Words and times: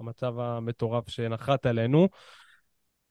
המצב 0.00 0.38
המטורף 0.38 1.08
שנחת 1.08 1.66
עלינו. 1.66 2.08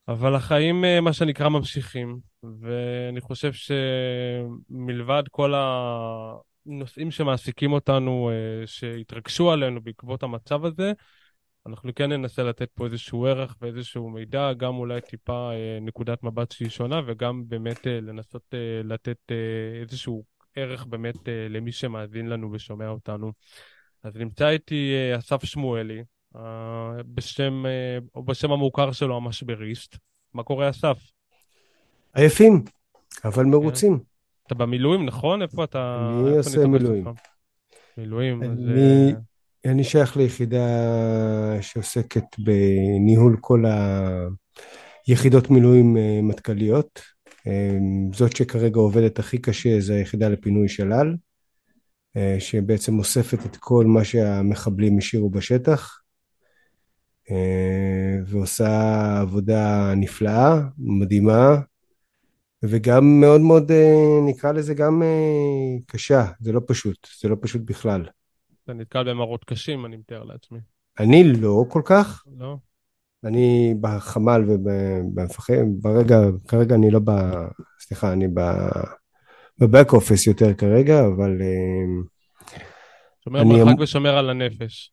אבל 0.08 0.36
החיים, 0.36 0.86
מה 1.02 1.14
שנקרא, 1.14 1.50
ממשיכים, 1.50 2.20
ואני 2.62 3.22
חושב 3.22 3.52
שמלבד 3.54 5.24
כל 5.32 5.54
הנושאים 5.56 7.12
שמעסיקים 7.12 7.74
אותנו, 7.74 8.32
שהתרגשו 8.66 9.52
עלינו 9.52 9.82
בעקבות 9.82 10.24
המצב 10.24 10.66
הזה, 10.66 10.94
אנחנו 11.68 11.96
כן 11.96 12.12
ננסה 12.12 12.44
לתת 12.44 12.70
פה 12.74 12.86
איזשהו 12.86 13.26
ערך 13.26 13.56
ואיזשהו 13.62 14.10
מידע, 14.10 14.54
גם 14.54 14.76
אולי 14.76 15.02
טיפה 15.02 15.52
אה, 15.54 15.80
נקודת 15.82 16.24
מבט 16.24 16.52
שהיא 16.52 16.70
שונה, 16.70 17.02
וגם 17.08 17.44
באמת 17.48 17.88
אה, 17.88 18.02
לנסות 18.02 18.54
אה, 18.54 18.82
לתת 18.84 19.18
אה, 19.32 19.82
איזשהו 19.82 20.24
ערך 20.56 20.86
באמת 20.86 21.30
אה, 21.30 21.48
למי 21.50 21.72
שמאזין 21.72 22.30
לנו 22.30 22.52
ושומע 22.52 22.88
אותנו. 22.88 23.32
אז 24.06 24.16
נמצא 24.16 24.50
איתי 24.50 24.94
אה, 24.94 25.18
אסף 25.20 25.44
שמואלי, 25.44 26.04
אה, 26.36 26.42
בשם, 27.14 27.66
אה, 27.66 27.98
או 28.16 28.24
בשם 28.24 28.52
המוכר 28.52 28.92
שלו, 28.92 29.18
המשבריסט. 29.18 29.98
מה 30.34 30.44
קורה, 30.44 30.70
אסף? 30.70 30.98
עייפים, 32.14 32.64
אבל 33.26 33.46
מרוצים. 33.46 34.00
אתה 34.48 34.56
במילואים, 34.56 35.06
נכון? 35.06 35.42
איפה 35.42 35.64
אתה? 35.64 36.10
אני 36.12 36.28
איפה 36.28 36.38
עושה 36.38 36.62
אני 36.62 36.70
מילואים. 36.70 37.08
אותך? 37.08 37.22
מילואים, 37.98 38.44
אז... 38.44 38.50
אני, 38.50 39.14
אה, 39.66 39.72
אני 39.72 39.84
שייך 39.84 40.18
ליחידה 40.18 40.68
שעוסקת 41.62 42.26
בניהול 42.38 43.38
כל 43.42 43.64
היחידות 45.08 45.50
מילואים 45.50 45.98
מטכ"ליות. 46.28 47.02
זאת 48.14 48.36
שכרגע 48.36 48.80
עובדת 48.80 49.20
הכי 49.20 49.38
קשה 49.38 49.80
זה 49.80 49.96
היחידה 49.96 50.30
לפינוי 50.30 50.70
שלל, 50.70 51.08
אה, 51.08 51.14
שבעצם 52.40 53.00
אוספת 53.00 53.46
את 53.46 53.56
כל 53.56 53.86
מה 53.86 54.04
שהמחבלים 54.04 54.98
השאירו 54.98 55.30
בשטח, 55.30 56.02
אה, 57.32 58.18
ועושה 58.26 59.20
עבודה 59.22 59.94
נפלאה, 59.96 60.62
מדהימה, 60.78 61.56
וגם 62.64 63.20
מאוד 63.22 63.42
מאוד, 63.42 63.72
אה, 63.72 64.20
נקרא 64.26 64.52
לזה 64.52 64.74
גם 64.74 65.04
אה, 65.04 65.78
קשה, 65.88 66.26
זה 66.40 66.52
לא 66.52 66.62
פשוט, 66.68 67.08
זה 67.22 67.30
לא 67.30 67.36
פשוט 67.42 67.62
בכלל. 67.66 68.06
אתה 68.64 68.74
נתקל 68.74 69.10
במראות 69.10 69.44
קשים, 69.44 69.86
אני 69.86 69.98
מתאר 69.98 70.24
לעצמי. 70.24 70.60
אני 71.00 71.24
לא 71.24 71.66
כל 71.70 71.82
כך, 71.86 72.24
לא? 72.38 72.58
אני 73.24 73.76
בחמ"ל 73.82 74.44
ובמפחם, 74.48 75.66
ברגע, 75.82 76.18
כרגע 76.48 76.76
אני 76.76 76.92
לא 76.92 77.00
ב... 77.00 77.12
סליחה, 77.80 78.14
אני 78.14 78.28
ב... 78.34 78.40
בבק 79.60 79.94
אופיס 79.94 80.28
יותר 80.28 80.54
כרגע, 80.54 81.00
אבל 81.00 81.42
אה, 81.42 82.04
שומר 83.24 83.42
אני 83.42 83.50
מרחק 83.50 83.78
אמ- 83.78 83.82
ושומר 83.84 84.18
על 84.18 84.30
הנפש. 84.30 84.92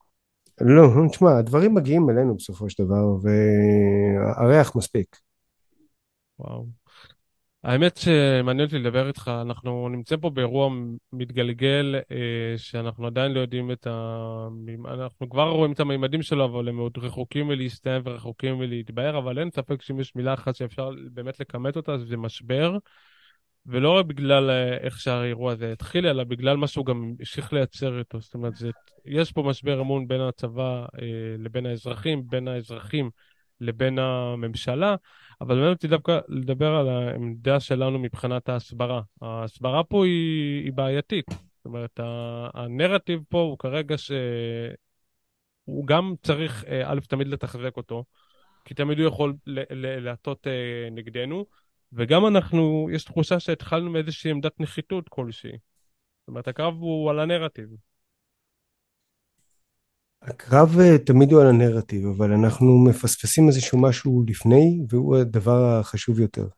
לא, 0.60 1.08
תשמע, 1.10 1.38
הדברים 1.38 1.74
מגיעים 1.74 2.10
אלינו 2.10 2.36
בסופו 2.36 2.70
של 2.70 2.84
דבר, 2.84 3.04
והריח 3.22 4.76
מספיק. 4.76 5.16
וואו. 6.38 6.66
האמת 7.64 7.96
שמעניין 7.96 8.66
אותי 8.66 8.78
לדבר 8.78 9.08
איתך, 9.08 9.30
אנחנו 9.42 9.88
נמצאים 9.88 10.20
פה 10.20 10.30
באירוע 10.30 10.70
מתגלגל, 11.12 11.94
אה, 12.10 12.58
שאנחנו 12.58 13.06
עדיין 13.06 13.32
לא 13.32 13.40
יודעים 13.40 13.70
את 13.70 13.86
ה... 13.86 14.48
אנחנו 14.88 15.30
כבר 15.30 15.48
רואים 15.48 15.72
את 15.72 15.80
המימדים 15.80 16.22
שלו, 16.22 16.44
אבל 16.44 16.68
הם 16.68 16.78
עוד 16.78 16.98
רחוקים 16.98 17.48
מלהסתיים 17.48 18.02
ורחוקים 18.04 18.58
מלהתבהר, 18.58 19.18
אבל 19.18 19.38
אין 19.38 19.50
ספק 19.50 19.82
שאם 19.82 20.00
יש 20.00 20.16
מילה 20.16 20.34
אחת 20.34 20.54
שאפשר 20.54 20.90
באמת 21.12 21.40
לכמת 21.40 21.76
אותה, 21.76 21.98
זה 21.98 22.16
משבר. 22.16 22.78
ולא 23.66 23.98
רק 23.98 24.06
בגלל 24.06 24.50
אה, 24.50 24.76
איך 24.76 25.00
שהאירוע 25.00 25.52
הזה 25.52 25.72
התחיל, 25.72 26.06
אלא 26.06 26.24
בגלל 26.24 26.56
מה 26.56 26.66
שהוא 26.66 26.86
גם 26.86 27.14
המשיך 27.20 27.52
לייצר 27.52 27.98
איתו. 27.98 28.20
זאת 28.20 28.34
אומרת, 28.34 28.56
זה, 28.56 28.70
יש 29.04 29.32
פה 29.32 29.42
משבר 29.42 29.80
אמון 29.80 30.08
בין 30.08 30.20
הצבא 30.20 30.86
אה, 31.02 31.36
לבין 31.38 31.66
האזרחים, 31.66 32.22
בין 32.28 32.48
האזרחים 32.48 33.10
לבין 33.60 33.98
הממשלה, 33.98 34.96
אבל 35.40 35.54
מעניין 35.54 35.72
אותי 35.72 35.88
דווקא 35.88 36.18
לדבר 36.28 36.74
על 36.74 36.88
העמדה 36.88 37.60
שלנו 37.60 37.98
מבחינת 37.98 38.48
ההסברה. 38.48 39.02
ההסברה 39.22 39.84
פה 39.84 40.04
היא, 40.04 40.64
היא 40.64 40.72
בעייתית. 40.72 41.26
זאת 41.30 41.64
אומרת, 41.64 42.00
הנרטיב 42.54 43.20
פה 43.28 43.40
הוא 43.40 43.58
כרגע 43.58 43.98
שהוא 43.98 45.86
גם 45.86 46.14
צריך, 46.22 46.64
אה, 46.64 46.92
א', 46.92 47.00
תמיד 47.08 47.26
לתחזק 47.28 47.76
אותו, 47.76 48.04
כי 48.64 48.74
תמיד 48.74 48.98
הוא 48.98 49.08
יכול 49.08 49.34
להטות 50.00 50.46
אה, 50.46 50.88
נגדנו. 50.90 51.46
וגם 51.92 52.26
אנחנו, 52.26 52.88
יש 52.92 53.04
תחושה 53.04 53.40
שהתחלנו 53.40 53.90
מאיזושהי 53.90 54.30
עמדת 54.30 54.60
נחיתות 54.60 55.08
כלשהי. 55.08 55.52
זאת 55.52 56.28
אומרת, 56.28 56.48
הקרב 56.48 56.74
הוא 56.74 57.10
על 57.10 57.20
הנרטיב. 57.20 57.68
הקרב 60.22 60.78
אה, 60.80 60.98
תמיד 60.98 61.32
הוא 61.32 61.42
על 61.42 61.48
הנרטיב, 61.48 62.06
אבל 62.06 62.32
אנחנו 62.32 62.84
מפספסים 62.84 63.48
איזשהו 63.48 63.80
משהו 63.80 64.24
לפני, 64.26 64.80
והוא 64.88 65.16
הדבר 65.16 65.64
החשוב 65.64 66.20
יותר. 66.20 66.48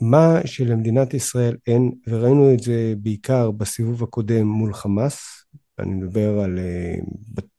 מה 0.00 0.40
שלמדינת 0.44 1.14
ישראל 1.14 1.56
אין, 1.66 1.92
וראינו 2.06 2.54
את 2.54 2.58
זה 2.58 2.94
בעיקר 2.98 3.50
בסיבוב 3.50 4.02
הקודם 4.02 4.46
מול 4.46 4.74
חמאס, 4.74 5.44
אני 5.78 5.94
מדבר 5.94 6.40
על 6.40 6.58
אה, 6.58 6.94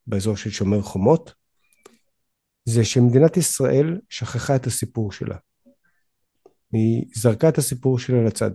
באזור 0.08 0.38
של 0.38 0.50
שומר 0.50 0.82
חומות, 0.82 1.34
זה 2.66 2.86
שמדינת 2.86 3.38
ישראל 3.38 4.00
שכחה 4.10 4.56
את 4.56 4.68
הסיפור 4.68 5.12
שלה. 5.12 5.36
היא 6.74 7.06
זרקה 7.16 7.50
את 7.50 7.58
הסיפור 7.58 8.00
שלה 8.00 8.24
לצד. 8.24 8.52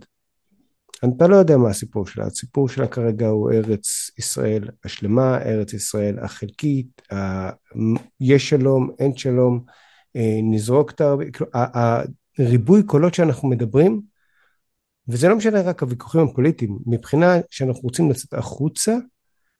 אתה 1.16 1.26
לא 1.26 1.36
יודע 1.36 1.56
מה 1.56 1.70
הסיפור 1.70 2.06
שלה, 2.06 2.26
הסיפור 2.26 2.68
שלה 2.68 2.86
כרגע 2.86 3.26
הוא 3.26 3.52
ארץ 3.52 4.10
ישראל 4.18 4.68
השלמה, 4.84 5.38
ארץ 5.42 5.72
ישראל 5.72 6.18
החלקית, 6.18 7.02
ה- 7.12 7.50
יש 8.20 8.48
שלום, 8.50 8.90
אין 8.98 9.16
שלום, 9.16 9.64
אה, 10.16 10.38
נזרוק 10.42 10.90
את 10.90 11.00
הרבה, 11.00 11.30
כאילו, 11.30 11.50
הריבוי 12.38 12.82
קולות 12.82 13.14
שאנחנו 13.14 13.48
מדברים, 13.48 14.02
וזה 15.08 15.28
לא 15.28 15.36
משנה 15.36 15.60
רק 15.60 15.82
הוויכוחים 15.82 16.20
הפוליטיים, 16.20 16.78
מבחינה 16.86 17.34
שאנחנו 17.50 17.82
רוצים 17.82 18.10
לצאת 18.10 18.34
החוצה, 18.34 18.96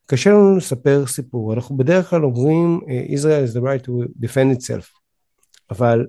קשה 0.07 0.31
לנו 0.31 0.57
לספר 0.57 1.07
סיפור, 1.07 1.55
אנחנו 1.55 1.77
בדרך 1.77 2.11
כלל 2.11 2.25
אומרים 2.25 2.81
אה, 2.89 3.07
Israel 3.09 3.51
is 3.51 3.57
the 3.57 3.63
right 3.63 3.87
to 3.87 4.25
defend 4.27 4.59
itself, 4.59 5.01
אבל 5.71 6.07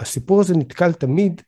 הסיפור 0.00 0.40
הזה 0.40 0.56
נתקל 0.56 0.92
תמיד 0.92 1.42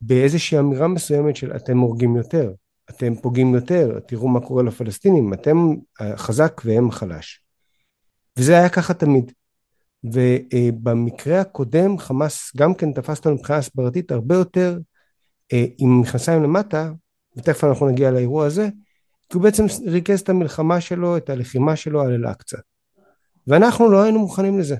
באיזושהי 0.00 0.58
אמירה 0.58 0.88
מסוימת 0.88 1.36
של 1.36 1.56
אתם 1.56 1.78
הורגים 1.78 2.16
יותר, 2.16 2.52
אתם 2.90 3.14
פוגעים 3.14 3.54
יותר, 3.54 3.98
תראו 4.06 4.28
מה 4.28 4.40
קורה 4.40 4.62
לפלסטינים, 4.62 5.32
אתם 5.32 5.56
החזק 6.00 6.60
והם 6.64 6.88
החלש. 6.88 7.42
וזה 8.36 8.58
היה 8.58 8.68
ככה 8.68 8.94
תמיד. 8.94 9.32
ובמקרה 10.04 11.40
הקודם 11.40 11.98
חמאס 11.98 12.52
גם 12.56 12.74
כן 12.74 12.92
תפס 12.92 13.18
אותנו 13.18 13.34
מבחינה 13.34 13.58
הסברתית 13.58 14.10
הרבה 14.10 14.34
יותר 14.34 14.78
אה, 15.52 15.64
עם 15.78 16.00
מכנסיים 16.00 16.42
למטה, 16.42 16.92
ותכף 17.36 17.64
אנחנו 17.64 17.88
נגיע 17.88 18.10
לאירוע 18.10 18.46
הזה, 18.46 18.68
כי 19.28 19.36
הוא 19.36 19.42
בעצם 19.42 19.64
ריכז 19.86 20.20
את 20.20 20.28
המלחמה 20.28 20.80
שלו, 20.80 21.16
את 21.16 21.30
הלחימה 21.30 21.76
שלו 21.76 22.02
על 22.02 22.12
אל-אקצא. 22.12 22.56
ואנחנו 23.46 23.90
לא 23.90 24.02
היינו 24.02 24.18
מוכנים 24.18 24.58
לזה. 24.58 24.76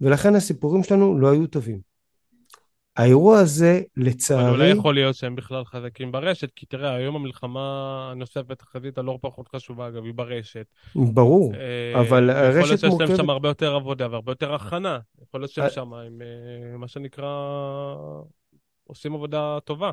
ולכן 0.00 0.34
הסיפורים 0.34 0.84
שלנו 0.84 1.18
לא 1.18 1.32
היו 1.32 1.46
טובים. 1.46 1.93
האירוע 2.96 3.38
הזה, 3.38 3.82
אבל 3.96 4.06
לצערי, 4.06 4.50
אולי 4.50 4.68
יכול 4.68 4.94
להיות 4.94 5.14
שהם 5.16 5.36
בכלל 5.36 5.64
חזקים 5.64 6.12
ברשת, 6.12 6.50
כי 6.56 6.66
תראה, 6.66 6.94
היום 6.94 7.16
המלחמה 7.16 7.60
הנוספת, 8.12 8.62
החזית 8.62 8.98
הלא 8.98 9.18
פחות 9.20 9.48
חשובה, 9.48 9.88
אגב, 9.88 10.04
היא 10.04 10.14
ברשת. 10.14 10.66
ברור, 10.96 11.52
אה, 11.54 12.00
אבל 12.00 12.30
יכול 12.30 12.42
להיות 12.42 12.54
הרשת 12.56 12.68
שיש 12.68 12.82
להם 12.84 12.92
מורכבת, 12.92 13.16
שם 13.16 13.30
הרבה 13.30 13.48
יותר 13.48 13.74
עבודה 13.74 14.10
והרבה 14.10 14.32
יותר 14.32 14.54
הכנה. 14.54 14.98
יכול 15.22 15.40
להיות 15.40 15.50
שהם 15.50 15.64
אה, 15.64 15.70
שם 15.70 15.94
עם 15.94 16.22
אה, 16.22 16.76
מה 16.78 16.88
שנקרא, 16.88 17.28
עושים 18.84 19.14
עבודה 19.14 19.58
טובה. 19.64 19.90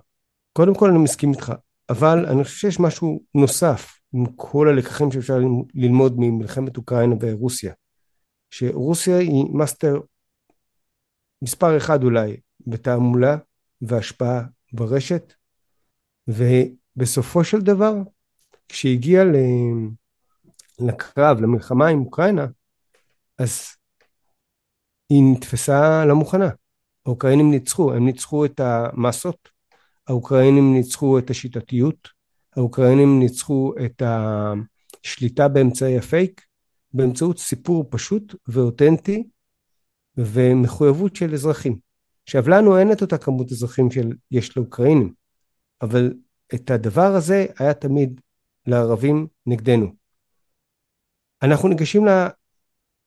קודם 0.53 0.75
כל 0.75 0.89
אני 0.89 0.97
מסכים 0.97 1.31
איתך, 1.31 1.53
אבל 1.89 2.25
אני 2.25 2.43
חושב 2.43 2.57
שיש 2.57 2.79
משהו 2.79 3.21
נוסף 3.35 3.99
עם 4.13 4.25
כל 4.35 4.67
הלקחים 4.69 5.11
שאפשר 5.11 5.39
ללמוד 5.73 6.13
ממלחמת 6.17 6.77
אוקראינה 6.77 7.15
ורוסיה, 7.21 7.73
שרוסיה 8.49 9.17
היא 9.17 9.45
מאסטר 9.53 9.99
מספר 11.41 11.77
אחד 11.77 12.03
אולי 12.03 12.37
בתעמולה 12.67 13.37
והשפעה 13.81 14.43
ברשת, 14.73 15.33
ובסופו 16.27 17.43
של 17.43 17.61
דבר, 17.61 17.93
כשהגיע 18.69 19.23
לקרב, 20.79 21.41
למלחמה 21.41 21.87
עם 21.87 21.99
אוקראינה, 21.99 22.45
אז 23.37 23.61
היא 25.09 25.23
נתפסה 25.33 26.05
לא 26.05 26.15
מוכנה. 26.15 26.49
האוקראינים 27.05 27.51
ניצחו, 27.51 27.93
הם 27.93 28.05
ניצחו 28.05 28.45
את 28.45 28.59
המסות, 28.59 29.49
האוקראינים 30.07 30.73
ניצחו 30.73 31.19
את 31.19 31.29
השיטתיות, 31.29 32.09
האוקראינים 32.55 33.19
ניצחו 33.19 33.73
את 33.85 34.01
השליטה 34.05 35.47
באמצעי 35.47 35.97
הפייק, 35.97 36.45
באמצעות 36.93 37.39
סיפור 37.39 37.85
פשוט 37.89 38.35
ואותנטי 38.47 39.27
ומחויבות 40.17 41.15
של 41.15 41.33
אזרחים. 41.33 41.90
עכשיו 42.31 42.49
לנו 42.49 42.77
אין 42.77 42.91
את 42.91 43.01
אותה 43.01 43.17
כמות 43.17 43.51
אזרחים 43.51 43.87
שיש 43.91 44.57
לאוקראינים, 44.57 45.13
אבל 45.81 46.13
את 46.55 46.71
הדבר 46.71 47.15
הזה 47.15 47.45
היה 47.59 47.73
תמיד 47.73 48.21
לערבים 48.67 49.27
נגדנו. 49.45 49.93
אנחנו 51.41 51.69
ניגשים 51.69 52.07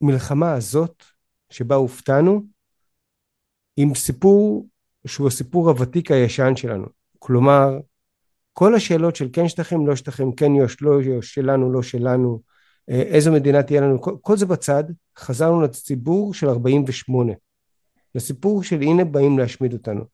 המלחמה 0.01 0.53
הזאת, 0.53 1.03
שבה 1.51 1.75
הופתענו, 1.75 2.43
עם 3.77 3.95
סיפור 3.95 4.67
שהוא 5.07 5.29
הסיפור 5.29 5.69
הוותיק 5.69 6.11
הישן 6.11 6.57
שלנו. 6.57 6.87
כלומר, 7.19 7.79
כל 8.53 8.75
השאלות 8.75 9.17
של 9.17 9.29
כן 9.33 9.49
שטחים, 9.49 9.87
לא 9.87 9.97
שטחים, 9.97 10.33
כן 10.33 10.55
יו"ש, 10.55 10.77
לא 10.83 11.03
יו"ש, 11.03 11.35
שלנו, 11.35 11.73
לא 11.73 11.83
שלנו, 11.83 12.41
אה, 12.91 13.03
איזו 13.03 13.33
מדינה 13.33 13.63
תהיה 13.63 13.81
לנו, 13.81 14.01
כל, 14.01 14.17
כל 14.21 14.37
זה 14.37 14.47
בצד, 14.47 14.85
חזרנו 15.19 15.63
לציבור 15.63 16.35
של 16.35 16.49
48. 16.49 17.33
לסיפור 18.15 18.63
של 18.63 18.81
הנה 18.81 19.05
באים 19.05 19.39
להשמיד 19.39 19.73
אותנו. 19.73 20.05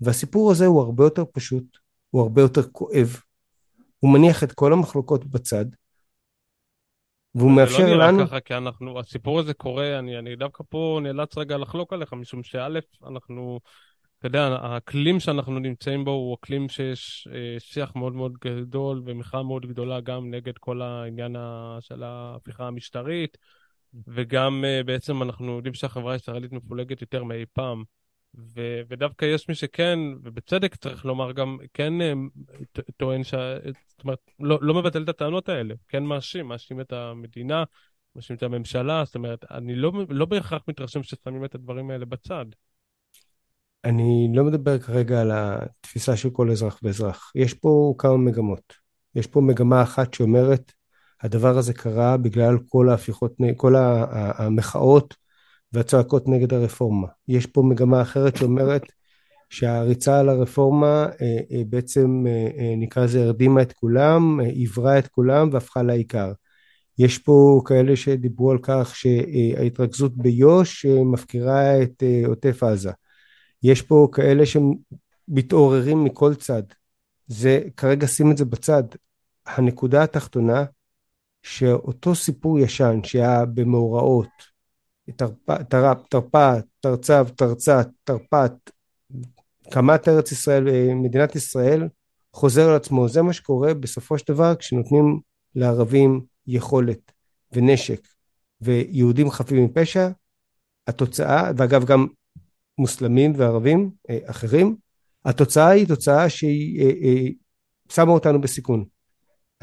והסיפור 0.00 0.50
הזה 0.50 0.66
הוא 0.66 0.80
הרבה 0.82 1.04
יותר 1.04 1.24
פשוט, 1.32 1.78
הוא 2.10 2.22
הרבה 2.22 2.42
יותר 2.42 2.62
כואב, 2.62 3.16
הוא 3.98 4.12
מניח 4.12 4.44
את 4.44 4.52
כל 4.52 4.72
המחלוקות 4.72 5.24
בצד, 5.24 5.64
והוא 7.34 7.50
מאפשר 7.50 7.78
לנו... 7.78 7.88
זה 7.88 7.94
לא 7.94 8.10
נראה 8.10 8.26
ככה, 8.26 8.40
כי 8.40 8.54
אנחנו, 8.54 9.00
הסיפור 9.00 9.38
הזה 9.40 9.54
קורה, 9.54 9.98
אני, 9.98 10.18
אני 10.18 10.36
דווקא 10.36 10.64
פה 10.68 11.00
נאלץ 11.02 11.38
רגע 11.38 11.56
לחלוק 11.56 11.92
עליך, 11.92 12.12
משום 12.12 12.42
שא', 12.42 12.78
אנחנו, 13.06 13.60
אתה 14.18 14.26
יודע, 14.26 14.42
האקלים 14.46 15.20
שאנחנו 15.20 15.58
נמצאים 15.58 16.04
בו 16.04 16.10
הוא 16.10 16.34
אקלים 16.34 16.68
שיש 16.68 17.28
אה, 17.32 17.56
שיח 17.58 17.96
מאוד 17.96 18.12
מאוד 18.12 18.32
גדול 18.44 19.02
ומחאה 19.04 19.42
מאוד 19.42 19.66
גדולה 19.66 20.00
גם 20.00 20.30
נגד 20.30 20.58
כל 20.58 20.82
העניין 20.82 21.36
של 21.80 22.02
ההפיכה 22.02 22.66
המשטרית, 22.66 23.38
וגם 24.06 24.64
אה, 24.64 24.82
בעצם 24.82 25.22
אנחנו 25.22 25.56
יודעים 25.56 25.74
שהחברה 25.74 26.12
הישראלית 26.12 26.52
מפולגת 26.52 27.00
יותר 27.00 27.24
מאי 27.24 27.44
פעם. 27.52 27.84
ו- 28.34 28.80
ודווקא 28.88 29.24
יש 29.24 29.48
מי 29.48 29.54
שכן, 29.54 29.98
ובצדק 30.22 30.74
צריך 30.74 31.04
לומר 31.04 31.32
גם, 31.32 31.58
כן 31.74 32.00
אה, 32.00 32.12
טוען, 32.96 33.24
ש... 33.24 33.34
זאת 33.88 34.04
אומרת, 34.04 34.18
לא, 34.40 34.58
לא 34.62 34.74
מבטל 34.74 35.02
את 35.02 35.08
הטענות 35.08 35.48
האלה, 35.48 35.74
כן 35.88 36.02
מאשים, 36.02 36.46
מאשים 36.46 36.80
את 36.80 36.92
המדינה, 36.92 37.64
מאשים 38.16 38.36
את 38.36 38.42
הממשלה, 38.42 39.02
זאת 39.04 39.14
אומרת, 39.14 39.44
אני 39.50 39.74
לא, 39.74 39.92
לא 40.08 40.26
בהכרח 40.26 40.62
מתרשם 40.68 41.02
ששמים 41.02 41.44
את 41.44 41.54
הדברים 41.54 41.90
האלה 41.90 42.06
בצד. 42.06 42.46
אני 43.84 44.28
לא 44.34 44.44
מדבר 44.44 44.78
כרגע 44.78 45.20
על 45.20 45.30
התפיסה 45.34 46.16
של 46.16 46.30
כל 46.30 46.50
אזרח 46.50 46.80
ואזרח. 46.82 47.32
יש 47.34 47.54
פה 47.54 47.94
כמה 47.98 48.16
מגמות. 48.16 48.74
יש 49.14 49.26
פה 49.26 49.40
מגמה 49.40 49.82
אחת 49.82 50.14
שאומרת, 50.14 50.72
הדבר 51.22 51.58
הזה 51.58 51.72
קרה 51.74 52.16
בגלל 52.16 52.58
כל 52.68 52.88
ההפיכות, 52.88 53.36
כל 53.56 53.74
המחאות 53.76 55.14
והצעקות 55.72 56.28
נגד 56.28 56.54
הרפורמה. 56.54 57.08
יש 57.28 57.46
פה 57.46 57.62
מגמה 57.62 58.02
אחרת 58.02 58.36
שאומרת 58.36 58.82
שהריצה 59.50 60.20
על 60.20 60.28
הרפורמה 60.28 61.06
אה, 61.20 61.38
אה, 61.52 61.62
בעצם 61.68 62.24
אה, 62.26 62.74
נקרא 62.76 63.04
לזה 63.04 63.24
הרדימה 63.24 63.62
את 63.62 63.72
כולם, 63.72 64.40
עברה 64.62 64.98
את 64.98 65.06
כולם 65.06 65.48
והפכה 65.52 65.82
לעיקר. 65.82 66.32
יש 66.98 67.18
פה 67.18 67.62
כאלה 67.64 67.96
שדיברו 67.96 68.50
על 68.50 68.58
כך 68.62 68.96
שההתרכזות 68.96 70.16
ביו"ש 70.16 70.86
מפקירה 70.86 71.82
את 71.82 72.02
עוטף 72.26 72.62
עזה. 72.62 72.90
יש 73.62 73.82
פה 73.82 74.08
כאלה 74.12 74.44
שמתעוררים 74.46 76.04
מכל 76.04 76.34
צד. 76.34 76.62
זה, 77.26 77.60
כרגע 77.76 78.06
שים 78.06 78.30
את 78.30 78.36
זה 78.36 78.44
בצד. 78.44 78.82
הנקודה 79.46 80.02
התחתונה, 80.02 80.64
שאותו 81.42 82.14
סיפור 82.14 82.58
ישן 82.58 83.00
שהיה 83.04 83.44
במאורעות, 83.44 84.28
תרפ"ט, 85.16 85.74
תרצ"ב, 86.80 87.28
תרצ"ת, 87.36 87.88
תרפ"ט, 88.04 88.70
קמת 89.70 90.08
ארץ 90.08 90.32
ישראל, 90.32 90.64
מדינת 90.94 91.36
ישראל, 91.36 91.88
חוזר 92.32 92.68
על 92.68 92.76
עצמו. 92.76 93.08
זה 93.08 93.22
מה 93.22 93.32
שקורה 93.32 93.74
בסופו 93.74 94.18
של 94.18 94.32
דבר 94.32 94.54
כשנותנים 94.54 95.20
לערבים 95.54 96.20
יכולת 96.46 97.12
ונשק 97.52 98.08
ויהודים 98.60 99.30
חפים 99.30 99.64
מפשע, 99.64 100.08
התוצאה, 100.86 101.50
ואגב 101.56 101.84
גם 101.84 102.06
מוסלמים 102.78 103.32
וערבים 103.36 103.90
אה, 104.10 104.18
אחרים, 104.24 104.76
התוצאה 105.24 105.68
היא 105.68 105.86
תוצאה 105.86 106.28
שהיא 106.28 106.82
אה, 106.82 106.90
אה, 107.02 107.26
שמה 107.92 108.12
אותנו 108.12 108.40
בסיכון. 108.40 108.84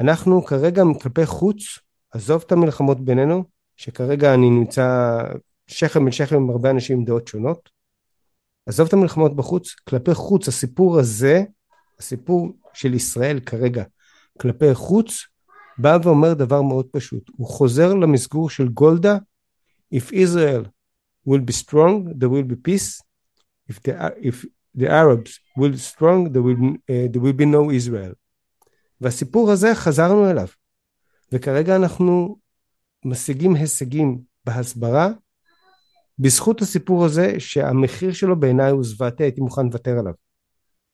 אנחנו 0.00 0.44
כרגע 0.44 0.82
כלפי 1.02 1.26
חוץ, 1.26 1.78
עזוב 2.10 2.42
את 2.46 2.52
המלחמות 2.52 3.00
בינינו, 3.00 3.44
שכרגע 3.76 4.34
אני 4.34 4.50
נמצא 4.50 5.18
שכם 5.66 6.06
אל 6.06 6.12
שכם 6.12 6.36
עם 6.36 6.50
הרבה 6.50 6.70
אנשים 6.70 6.98
עם 6.98 7.04
דעות 7.04 7.28
שונות, 7.28 7.68
עזוב 8.66 8.86
את 8.86 8.92
המלחמות 8.92 9.36
בחוץ, 9.36 9.74
כלפי 9.88 10.14
חוץ 10.14 10.48
הסיפור 10.48 10.98
הזה, 10.98 11.42
הסיפור 11.98 12.52
של 12.74 12.94
ישראל 12.94 13.40
כרגע 13.40 13.84
כלפי 14.40 14.74
חוץ, 14.74 15.24
בא 15.78 15.98
ואומר 16.02 16.34
דבר 16.34 16.62
מאוד 16.62 16.86
פשוט, 16.92 17.30
הוא 17.36 17.46
חוזר 17.46 17.94
למסגור 17.94 18.50
של 18.50 18.68
גולדה, 18.68 19.18
If 19.94 20.12
Israel 20.12 20.64
will 21.26 21.40
be 21.40 21.52
strong, 21.52 22.12
there 22.18 22.28
will 22.28 22.44
be 22.44 22.56
peace, 22.56 23.00
if 23.70 23.82
the, 23.82 24.14
if 24.20 24.44
the 24.74 24.88
Arabs 24.88 25.40
will 25.56 25.70
be 25.70 25.78
strong, 25.78 26.32
there 26.32 26.42
will, 26.42 26.58
uh, 26.90 27.06
there 27.12 27.22
will 27.22 27.32
be 27.32 27.46
no 27.46 27.70
Israel. 27.70 28.14
והסיפור 29.00 29.50
הזה 29.50 29.74
חזרנו 29.74 30.30
אליו, 30.30 30.46
וכרגע 31.32 31.76
אנחנו 31.76 32.38
משיגים 33.04 33.54
הישגים 33.54 34.18
בהסברה 34.44 35.08
בזכות 36.18 36.62
הסיפור 36.62 37.04
הזה 37.04 37.40
שהמחיר 37.40 38.12
שלו 38.12 38.40
בעיניי 38.40 38.70
הוא 38.70 38.84
זוועתי 38.84 39.22
הייתי 39.22 39.40
מוכן 39.40 39.66
לוותר 39.66 39.98
עליו. 39.98 40.12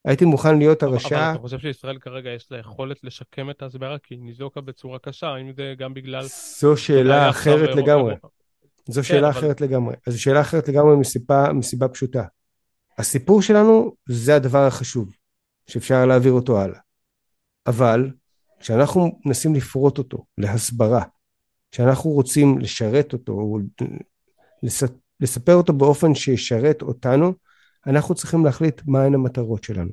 הייתי 0.05 0.25
מוכן 0.25 0.57
להיות 0.57 0.83
הרשע. 0.83 1.07
אבל 1.07 1.31
אתה 1.31 1.39
חושב 1.41 1.59
שישראל 1.59 1.97
כרגע 1.99 2.29
יש 2.29 2.51
לה 2.51 2.59
יכולת 2.59 3.03
לשקם 3.03 3.49
את 3.49 3.61
ההסברה 3.61 3.97
כי 4.03 4.15
היא 4.15 4.21
ניזוקה 4.21 4.61
בצורה 4.61 4.99
קשה, 4.99 5.27
האם 5.27 5.53
זה 5.53 5.73
גם 5.77 5.93
בגלל... 5.93 6.25
זו 6.59 6.77
שאלה 6.77 7.29
אחרת 7.29 7.75
לגמרי. 7.75 8.15
זו 8.87 9.01
כן, 9.01 9.07
שאלה 9.07 9.29
אחרת 9.29 9.61
לגמרי. 9.61 9.95
אז 10.07 10.17
שאלה 10.17 10.41
אחרת 10.41 10.69
לגמרי 10.69 10.95
מסיבה, 10.95 11.53
מסיבה 11.53 11.87
פשוטה. 11.87 12.23
הסיפור 12.97 13.41
שלנו 13.41 13.95
זה 14.09 14.35
הדבר 14.35 14.67
החשוב, 14.67 15.15
שאפשר 15.67 16.05
להעביר 16.05 16.31
אותו 16.31 16.61
הלאה. 16.61 16.79
אבל 17.67 18.11
כשאנחנו 18.59 19.19
מנסים 19.25 19.55
לפרוט 19.55 19.97
אותו 19.97 20.25
להסברה, 20.37 21.03
כשאנחנו 21.71 22.09
רוצים 22.09 22.59
לשרת 22.59 23.13
אותו, 23.13 23.31
או 23.31 23.59
לספר 25.19 25.53
אותו 25.53 25.73
באופן 25.73 26.15
שישרת 26.15 26.81
אותנו, 26.81 27.33
אנחנו 27.87 28.15
צריכים 28.15 28.45
להחליט 28.45 28.81
מהן 28.85 29.13
המטרות 29.13 29.63
שלנו. 29.63 29.91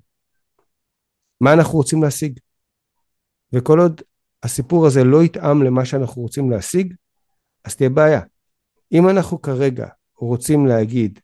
מה 1.40 1.52
אנחנו 1.52 1.78
רוצים 1.78 2.02
להשיג. 2.02 2.38
וכל 3.52 3.78
עוד 3.78 4.00
הסיפור 4.42 4.86
הזה 4.86 5.04
לא 5.04 5.22
יתאם 5.22 5.62
למה 5.62 5.84
שאנחנו 5.84 6.22
רוצים 6.22 6.50
להשיג, 6.50 6.94
אז 7.64 7.76
תהיה 7.76 7.90
בעיה. 7.90 8.20
אם 8.92 9.08
אנחנו 9.08 9.42
כרגע 9.42 9.88
רוצים 10.16 10.66
להגיד, 10.66 11.20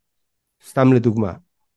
סתם 0.69 0.93
לדוגמה, 0.93 1.33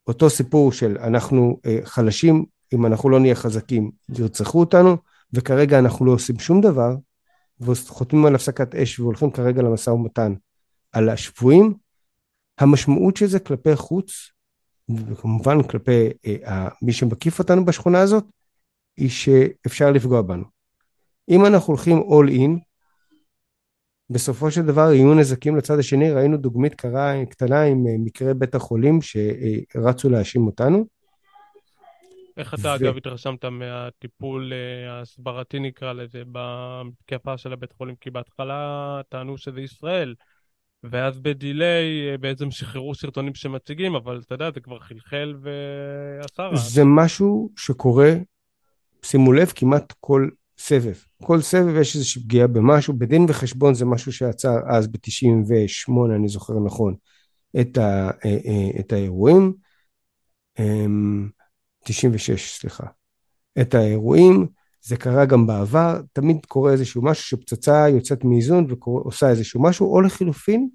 אותו 0.07 0.29
סיפור 0.29 0.71
של 0.71 0.97
אנחנו 0.97 1.59
אה, 1.65 1.79
חלשים, 1.83 2.45
אם 2.73 2.85
אנחנו 2.85 3.09
לא 3.09 3.19
נהיה 3.19 3.35
חזקים, 3.35 3.91
ירצחו 4.09 4.59
אותנו, 4.59 4.97
וכרגע 5.33 5.79
אנחנו 5.79 6.05
לא 6.05 6.11
עושים 6.11 6.39
שום 6.39 6.61
דבר, 6.61 6.95
וחותמים 7.59 8.25
על 8.25 8.35
הפסקת 8.35 8.75
אש 8.75 8.99
והולכים 8.99 9.31
כרגע 9.31 9.61
למשא 9.61 9.89
ומתן 9.89 10.33
על 10.91 11.09
השבויים, 11.09 11.73
המשמעות 12.59 13.17
של 13.17 13.25
זה 13.25 13.39
כלפי 13.39 13.75
חוץ, 13.75 14.31
וכמובן 15.07 15.63
כלפי 15.63 16.09
אה, 16.25 16.67
מי 16.81 16.93
שמקיף 16.93 17.39
אותנו 17.39 17.65
בשכונה 17.65 17.99
הזאת, 17.99 18.23
היא 18.97 19.09
שאפשר 19.09 19.91
לפגוע 19.91 20.21
בנו. 20.21 20.43
אם 21.29 21.45
אנחנו 21.45 21.73
הולכים 21.73 21.97
all 21.97 22.31
in, 22.31 22.59
בסופו 24.09 24.51
של 24.51 24.61
דבר 24.61 24.93
יהיו 24.93 25.13
נזקים 25.13 25.55
לצד 25.55 25.79
השני, 25.79 26.11
ראינו 26.11 26.37
דוגמית 26.37 26.75
קרה 26.75 27.25
קטנה 27.29 27.61
עם 27.61 27.87
אה, 27.87 27.95
מקרה 27.99 28.33
בית 28.33 28.55
החולים 28.55 28.99
שרצו 29.01 30.09
להאשים 30.09 30.45
אותנו. 30.45 30.85
איך 32.37 32.53
אתה 32.53 32.67
ו... 32.67 32.75
אגב 32.75 32.97
התרשמת 32.97 33.45
מהטיפול 33.45 34.53
אה, 34.53 34.91
ההסברתי 34.93 35.59
נקרא 35.59 35.93
לזה 35.93 36.23
במתקפה 36.31 37.37
של 37.37 37.53
הבית 37.53 37.71
חולים? 37.71 37.95
כי 38.01 38.09
בהתחלה 38.09 39.01
טענו 39.09 39.37
שזה 39.37 39.61
ישראל. 39.61 40.15
ואז 40.83 41.19
בדיליי 41.19 42.11
אה, 42.11 42.17
בעצם 42.17 42.51
שחררו 42.51 42.95
סרטונים 42.95 43.35
שמציגים, 43.35 43.95
אבל 43.95 44.21
אתה 44.25 44.35
יודע, 44.35 44.51
זה 44.53 44.59
כבר 44.59 44.79
חלחל 44.79 45.35
ועשה 45.41 46.43
רעש. 46.43 46.73
זה 46.73 46.81
משהו 46.85 47.49
שקורה, 47.57 48.13
שימו 49.03 49.33
לב, 49.33 49.51
כמעט 49.55 49.93
כל 49.99 50.29
סבב. 50.57 50.95
כל 51.23 51.41
סבב 51.41 51.75
יש 51.81 51.95
איזושהי 51.95 52.23
פגיעה 52.23 52.47
במשהו, 52.47 52.93
בדין 52.93 53.25
וחשבון 53.29 53.73
זה 53.73 53.85
משהו 53.85 54.13
שיצר 54.13 54.57
אז 54.67 54.87
ב-98, 54.87 56.15
אני 56.15 56.27
זוכר 56.27 56.53
נכון, 56.65 56.95
את, 57.61 57.77
ה, 57.77 58.09
אה, 58.25 58.79
את 58.79 58.93
האירועים, 58.93 59.53
96, 61.83 62.29
אמ, 62.29 62.37
סליחה, 62.37 62.83
את 63.61 63.73
האירועים, 63.73 64.47
זה 64.81 64.97
קרה 64.97 65.25
גם 65.25 65.47
בעבר, 65.47 66.01
תמיד 66.13 66.45
קורה 66.45 66.71
איזשהו 66.71 67.01
משהו 67.01 67.23
שפצצה 67.23 67.89
יוצאת 67.89 68.23
מאיזון 68.23 68.67
ועושה 68.69 69.29
איזשהו 69.29 69.61
משהו, 69.63 69.93
או 69.93 70.01
לחילופין, 70.01 70.69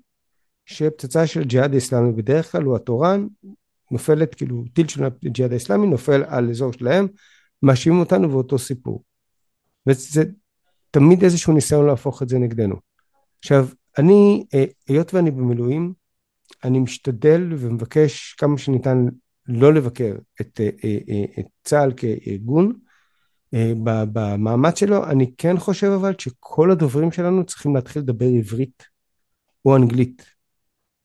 שפצצה 0.66 1.26
של 1.26 1.44
ג'יהאד 1.44 1.74
האסלאמי 1.74 2.12
בדרך 2.12 2.52
כלל 2.52 2.62
הוא 2.62 2.76
התורן, 2.76 3.26
נופלת, 3.90 4.34
כאילו 4.34 4.64
טיל 4.72 4.88
של 4.88 5.08
ג'יהאד 5.24 5.52
האסלאמי 5.52 5.86
נופל 5.86 6.24
על 6.26 6.50
אזור 6.50 6.72
שלהם, 6.72 7.06
מאשימים 7.62 8.00
אותנו 8.00 8.28
באותו 8.28 8.58
סיפור. 8.58 9.02
וזה 9.86 10.24
תמיד 10.90 11.24
איזשהו 11.24 11.52
ניסיון 11.52 11.86
להפוך 11.86 12.22
את 12.22 12.28
זה 12.28 12.38
נגדנו. 12.38 12.76
עכשיו, 13.38 13.68
אני, 13.98 14.44
אה, 14.54 14.64
היות 14.88 15.14
ואני 15.14 15.30
במילואים, 15.30 15.92
אני 16.64 16.78
משתדל 16.78 17.52
ומבקש 17.58 18.34
כמה 18.38 18.58
שניתן 18.58 19.06
לא 19.48 19.74
לבקר 19.74 20.14
את, 20.40 20.60
אה, 20.60 20.70
אה, 20.84 21.24
את 21.38 21.46
צה"ל 21.64 21.92
כארגון 21.96 22.72
במאמץ 23.82 24.78
שלו. 24.78 25.04
אני 25.04 25.32
כן 25.38 25.58
חושב 25.58 25.86
אבל 25.86 26.14
שכל 26.18 26.70
הדוברים 26.70 27.12
שלנו 27.12 27.44
צריכים 27.44 27.74
להתחיל 27.74 28.02
לדבר 28.02 28.26
עברית 28.26 28.82
או 29.64 29.76
אנגלית. 29.76 30.26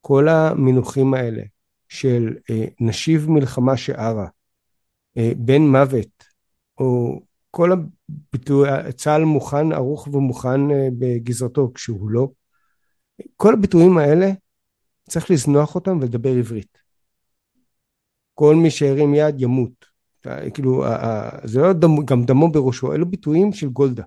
כל 0.02 0.28
המינוחים 0.28 1.14
האלה 1.14 1.44
של 1.90 2.36
נשיב 2.80 3.30
מלחמה 3.30 3.78
שערה, 3.78 4.28
בן 5.16 5.62
מוות, 5.62 6.24
או 6.78 7.22
כל 7.52 7.72
הביטוי, 7.72 8.70
צה"ל 8.96 9.24
מוכן, 9.24 9.72
ערוך 9.72 10.08
ומוכן 10.08 10.62
בגזרתו 11.00 11.72
כשהוא 11.74 12.12
לא, 12.12 12.30
כל 13.38 13.54
הביטויים 13.54 13.98
האלה 13.98 14.32
צריך 15.10 15.32
לזנוח 15.32 15.76
אותם 15.76 15.98
ולדבר 16.02 16.30
עברית. 16.30 16.81
כל 18.34 18.56
מי 18.56 18.72
שהרים 18.72 19.14
יד 19.14 19.42
ימות. 19.42 19.92
כאילו, 20.54 20.84
זה 21.44 21.62
לא 21.62 21.74
דמו, 21.74 22.06
גם 22.06 22.26
דמו 22.26 22.52
בראשו, 22.52 22.94
אלו 22.94 23.06
ביטויים 23.06 23.54
של 23.54 23.68
גולדה. 23.68 24.04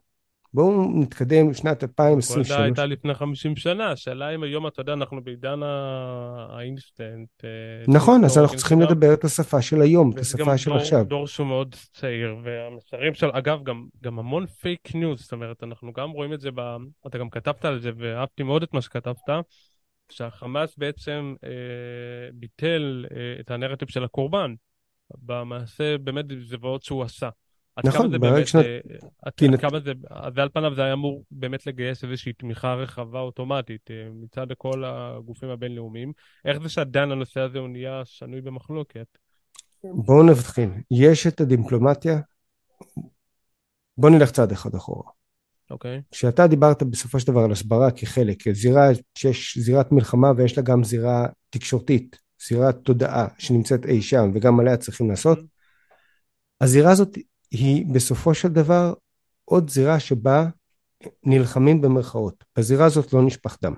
בואו 0.55 0.91
נתקדם 0.95 1.51
לשנת 1.51 1.85
2023. 1.85 2.49
גולדה 2.49 2.65
הייתה 2.65 2.87
לפני 2.87 3.15
50 3.15 3.57
שנה, 3.57 3.91
השאלה 3.91 4.35
אם 4.35 4.43
היום, 4.43 4.67
אתה 4.67 4.81
יודע, 4.81 4.93
אנחנו 4.93 5.25
בעידן 5.25 5.61
האינסטנט. 5.63 7.29
אה, 7.45 7.49
נכון, 7.89 8.25
אז 8.25 8.39
אנחנו 8.39 8.57
צריכים 8.57 8.81
לדבר 8.81 9.15
את 9.15 9.25
השפה 9.25 9.63
של 9.63 9.81
היום, 9.81 10.11
את 10.13 10.19
השפה 10.19 10.59
של 10.59 10.73
עכשיו. 10.73 10.99
גם 10.99 11.05
דור 11.07 11.27
שהוא 11.27 11.47
מאוד 11.47 11.75
צעיר, 11.93 12.37
והמסרים 12.45 13.15
של, 13.15 13.31
אגב, 13.33 13.63
גם, 13.63 13.87
גם 14.05 14.19
המון 14.19 14.47
פייק 14.47 14.95
ניוז, 14.95 15.21
זאת 15.21 15.33
אומרת, 15.33 15.63
אנחנו 15.63 15.93
גם 15.93 16.11
רואים 16.11 16.33
את 16.33 16.41
זה, 16.41 16.51
ב... 16.55 16.61
אתה 17.07 17.19
גם 17.19 17.31
כתבת 17.31 17.65
על 17.65 17.79
זה, 17.79 17.91
ואהבתי 17.99 18.43
מאוד 18.43 18.63
את 18.63 18.75
מה 18.75 18.83
שכתבת, 18.83 19.31
שהחמאס 20.13 20.79
בעצם 20.79 21.35
אה, 21.45 22.31
ביטל 22.35 23.07
אה, 23.11 23.41
את 23.41 23.51
הנרטיב 23.51 23.89
של 23.89 24.05
הקורבן, 24.05 24.55
במעשה 25.19 25.99
באמת 25.99 26.25
זוועות 26.41 26.83
שהוא 26.83 27.03
עשה. 27.03 27.29
נכון, 27.85 28.21
ברגע 28.21 28.47
שנת... 28.47 28.65
אה, 28.65 28.79
עד 29.23 29.33
נת... 29.51 29.61
כמה 29.61 29.81
זה, 29.81 29.93
ועל 30.35 30.49
פניו 30.49 30.75
זה 30.75 30.85
היה 30.85 30.93
אמור 30.93 31.25
באמת 31.31 31.67
לגייס 31.67 32.05
איזושהי 32.05 32.33
תמיכה 32.33 32.75
רחבה 32.75 33.21
אוטומטית 33.21 33.91
אה, 33.91 34.09
מצד 34.13 34.47
כל 34.59 34.85
הגופים 34.87 35.49
הבינלאומיים. 35.49 36.13
איך 36.45 36.63
זה 36.63 36.69
שעדיין 36.69 37.11
הנושא 37.11 37.41
הזה 37.41 37.59
הוא 37.59 37.69
נהיה 37.69 38.03
שנוי 38.05 38.41
במחלוקת? 38.41 39.07
בואו 39.85 40.23
נבחין, 40.23 40.83
יש 40.91 41.27
את 41.27 41.41
הדיפלומטיה, 41.41 42.21
בואו 43.99 44.13
נלך 44.13 44.31
צעד 44.31 44.53
אחד 44.53 44.75
אחורה. 44.75 45.11
אוקיי. 45.71 45.99
Okay. 45.99 46.03
כשאתה 46.11 46.47
דיברת 46.47 46.83
בסופו 46.83 47.21
של 47.21 47.27
דבר 47.27 47.41
על 47.41 47.53
הסברה 47.53 47.91
כחלק, 47.91 48.53
זירה 48.53 48.89
שיש 49.15 49.59
זירת 49.59 49.93
מלחמה 49.93 50.33
ויש 50.37 50.57
לה 50.57 50.63
גם 50.63 50.85
זירה 50.85 51.27
תקשורתית, 51.51 52.19
זירת 52.49 52.77
תודעה 52.77 53.27
שנמצאת 53.39 53.87
אי 53.87 54.03
שם 54.03 54.31
וגם 54.35 54.61
עליה 54.61 54.77
צריכים 54.77 55.11
לעשות. 55.11 55.39
הזירה 56.61 56.93
הזאת 56.93 57.19
היא 57.51 57.87
בסופו 57.95 58.35
של 58.35 58.49
דבר 58.49 58.95
עוד 59.45 59.71
זירה 59.71 60.01
שבה 60.01 60.47
נלחמים 61.25 61.81
במרכאות. 61.81 62.45
בזירה 62.59 62.87
הזאת 62.87 63.13
לא 63.13 63.23
נשפך 63.23 63.57
דם, 63.63 63.75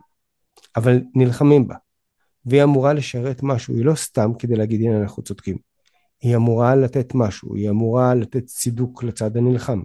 אבל 0.76 1.00
נלחמים 1.14 1.68
בה. 1.68 1.74
והיא 2.44 2.62
אמורה 2.62 2.92
לשרת 2.92 3.42
משהו, 3.42 3.74
היא 3.76 3.84
לא 3.84 3.94
סתם 3.94 4.30
כדי 4.38 4.56
להגיד 4.56 4.80
הנה 4.80 5.00
אנחנו 5.02 5.22
צודקים. 5.22 5.56
היא 6.20 6.36
אמורה 6.36 6.76
לתת 6.76 7.14
משהו, 7.14 7.54
היא 7.54 7.70
אמורה 7.70 8.14
לתת 8.14 8.46
צידוק 8.46 9.02
לצד 9.02 9.36
הנלחם, 9.36 9.82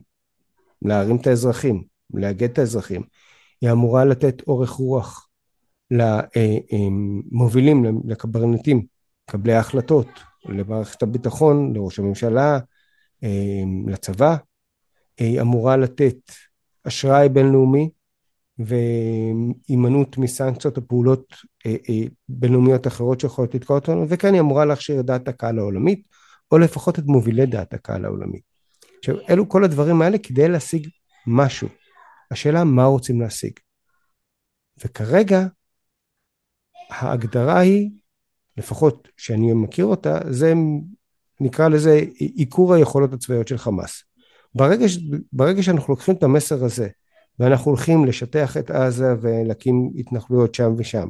להרים 0.82 1.16
את 1.16 1.28
האזרחים, 1.28 1.84
לאגד 2.14 2.50
את 2.50 2.60
האזרחים. 2.60 3.02
היא 3.62 3.72
אמורה 3.72 4.06
לתת 4.06 4.42
אורך 4.48 4.70
רוח 4.70 5.28
למובילים, 7.32 7.86
לקברניטים, 8.06 8.86
מקבלי 9.30 9.54
ההחלטות, 9.54 10.08
למערכת 10.46 11.04
הביטחון, 11.04 11.74
לראש 11.76 12.00
הממשלה, 12.00 12.60
לצבא, 13.88 14.36
היא 15.18 15.42
אמורה 15.42 15.78
לתת 15.78 16.18
אשראי 16.88 17.30
בינלאומי 17.30 17.90
והימנעות 18.58 20.18
מסנקציות 20.18 20.78
או 20.78 20.88
פעולות 20.88 21.26
אה, 21.66 21.76
אה, 21.90 22.04
בינלאומיות 22.30 22.88
אחרות 22.88 23.20
שיכולות 23.20 23.56
לתקוע 23.56 23.76
אותנו, 23.76 24.06
וכאן 24.10 24.34
היא 24.34 24.42
אמורה 24.42 24.66
להכשיר 24.66 25.00
את 25.00 25.06
דעת 25.06 25.28
הקהל 25.28 25.60
העולמית, 25.60 26.08
או 26.52 26.58
לפחות 26.58 27.00
את 27.00 27.04
מובילי 27.06 27.46
דעת 27.46 27.74
הקהל 27.74 28.06
העולמית. 28.06 28.44
עכשיו, 29.00 29.16
אלו 29.30 29.50
כל 29.50 29.64
הדברים 29.64 30.02
האלה 30.02 30.18
כדי 30.18 30.48
להשיג 30.48 30.88
משהו. 31.28 31.68
השאלה 32.32 32.64
מה 32.64 32.86
רוצים 32.86 33.22
להשיג. 33.22 33.54
וכרגע 34.86 35.48
ההגדרה 36.90 37.60
היא, 37.60 37.90
לפחות 38.58 39.08
שאני 39.18 39.54
מכיר 39.54 39.86
אותה, 39.86 40.20
זה 40.30 40.54
נקרא 41.40 41.68
לזה 41.68 42.02
עיקור 42.18 42.74
היכולות 42.74 43.14
הצבאיות 43.14 43.48
של 43.48 43.58
חמאס. 43.58 44.04
ברגע, 44.56 44.86
ברגע 45.34 45.64
שאנחנו 45.64 45.94
לוקחים 45.94 46.16
את 46.16 46.24
המסר 46.24 46.66
הזה 46.66 46.88
ואנחנו 47.40 47.72
הולכים 47.72 48.06
לשטח 48.06 48.58
את 48.58 48.72
עזה 48.72 49.16
ולהקים 49.22 49.92
התנחלויות 49.96 50.56
שם 50.56 50.74
ושם, 50.78 51.08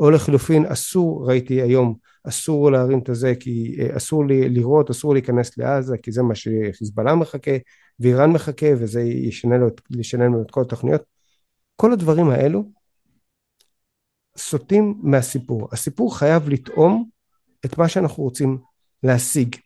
או 0.00 0.10
לחלופין 0.10 0.66
אסור, 0.66 1.28
ראיתי 1.28 1.62
היום, 1.62 1.94
אסור 2.24 2.72
להרים 2.72 2.98
את 2.98 3.08
הזה 3.08 3.34
כי 3.40 3.76
אה, 3.80 3.96
אסור 3.96 4.26
לי 4.26 4.48
לראות, 4.48 4.90
אסור 4.90 5.14
להיכנס 5.14 5.58
לעזה 5.58 5.96
כי 6.02 6.12
זה 6.12 6.22
מה 6.22 6.34
שחיזבאללה 6.34 7.14
מחכה 7.14 7.56
ואיראן 8.00 8.30
מחכה 8.30 8.66
וזה 8.78 9.02
ישנה 9.90 10.24
לנו 10.24 10.42
את 10.42 10.50
כל 10.50 10.62
התוכניות. 10.62 11.02
כל 11.76 11.92
הדברים 11.92 12.30
האלו 12.30 12.64
סוטים 14.36 15.00
מהסיפור. 15.02 15.68
הסיפור 15.72 16.18
חייב 16.18 16.48
לטעום 16.48 17.08
את 17.64 17.78
מה 17.78 17.88
שאנחנו 17.88 18.22
רוצים 18.22 18.58
להשיג. 19.02 19.56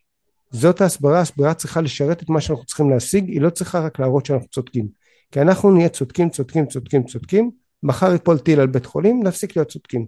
זאת 0.51 0.81
ההסברה, 0.81 1.19
ההסברה 1.19 1.55
צריכה 1.55 1.81
לשרת 1.81 2.23
את 2.23 2.29
מה 2.29 2.41
שאנחנו 2.41 2.65
צריכים 2.65 2.91
להשיג, 2.91 3.29
היא 3.29 3.41
לא 3.41 3.51
צריכה 3.51 3.81
רק 3.81 3.99
להראות 3.99 4.27
שאנחנו 4.27 4.49
צודקים. 4.49 4.89
כי 5.31 5.41
אנחנו 5.41 5.71
נהיה 5.71 5.89
צודקים, 5.89 6.31
צודקים, 6.31 6.67
צודקים, 6.67 7.05
צודקים, 7.05 7.51
מחר 7.83 8.13
ייפול 8.13 8.39
טיל 8.39 8.61
על 8.61 8.67
בית 8.67 8.87
חולים, 8.87 9.23
להפסיק 9.23 9.57
להיות 9.57 9.69
צודקים. 9.69 10.07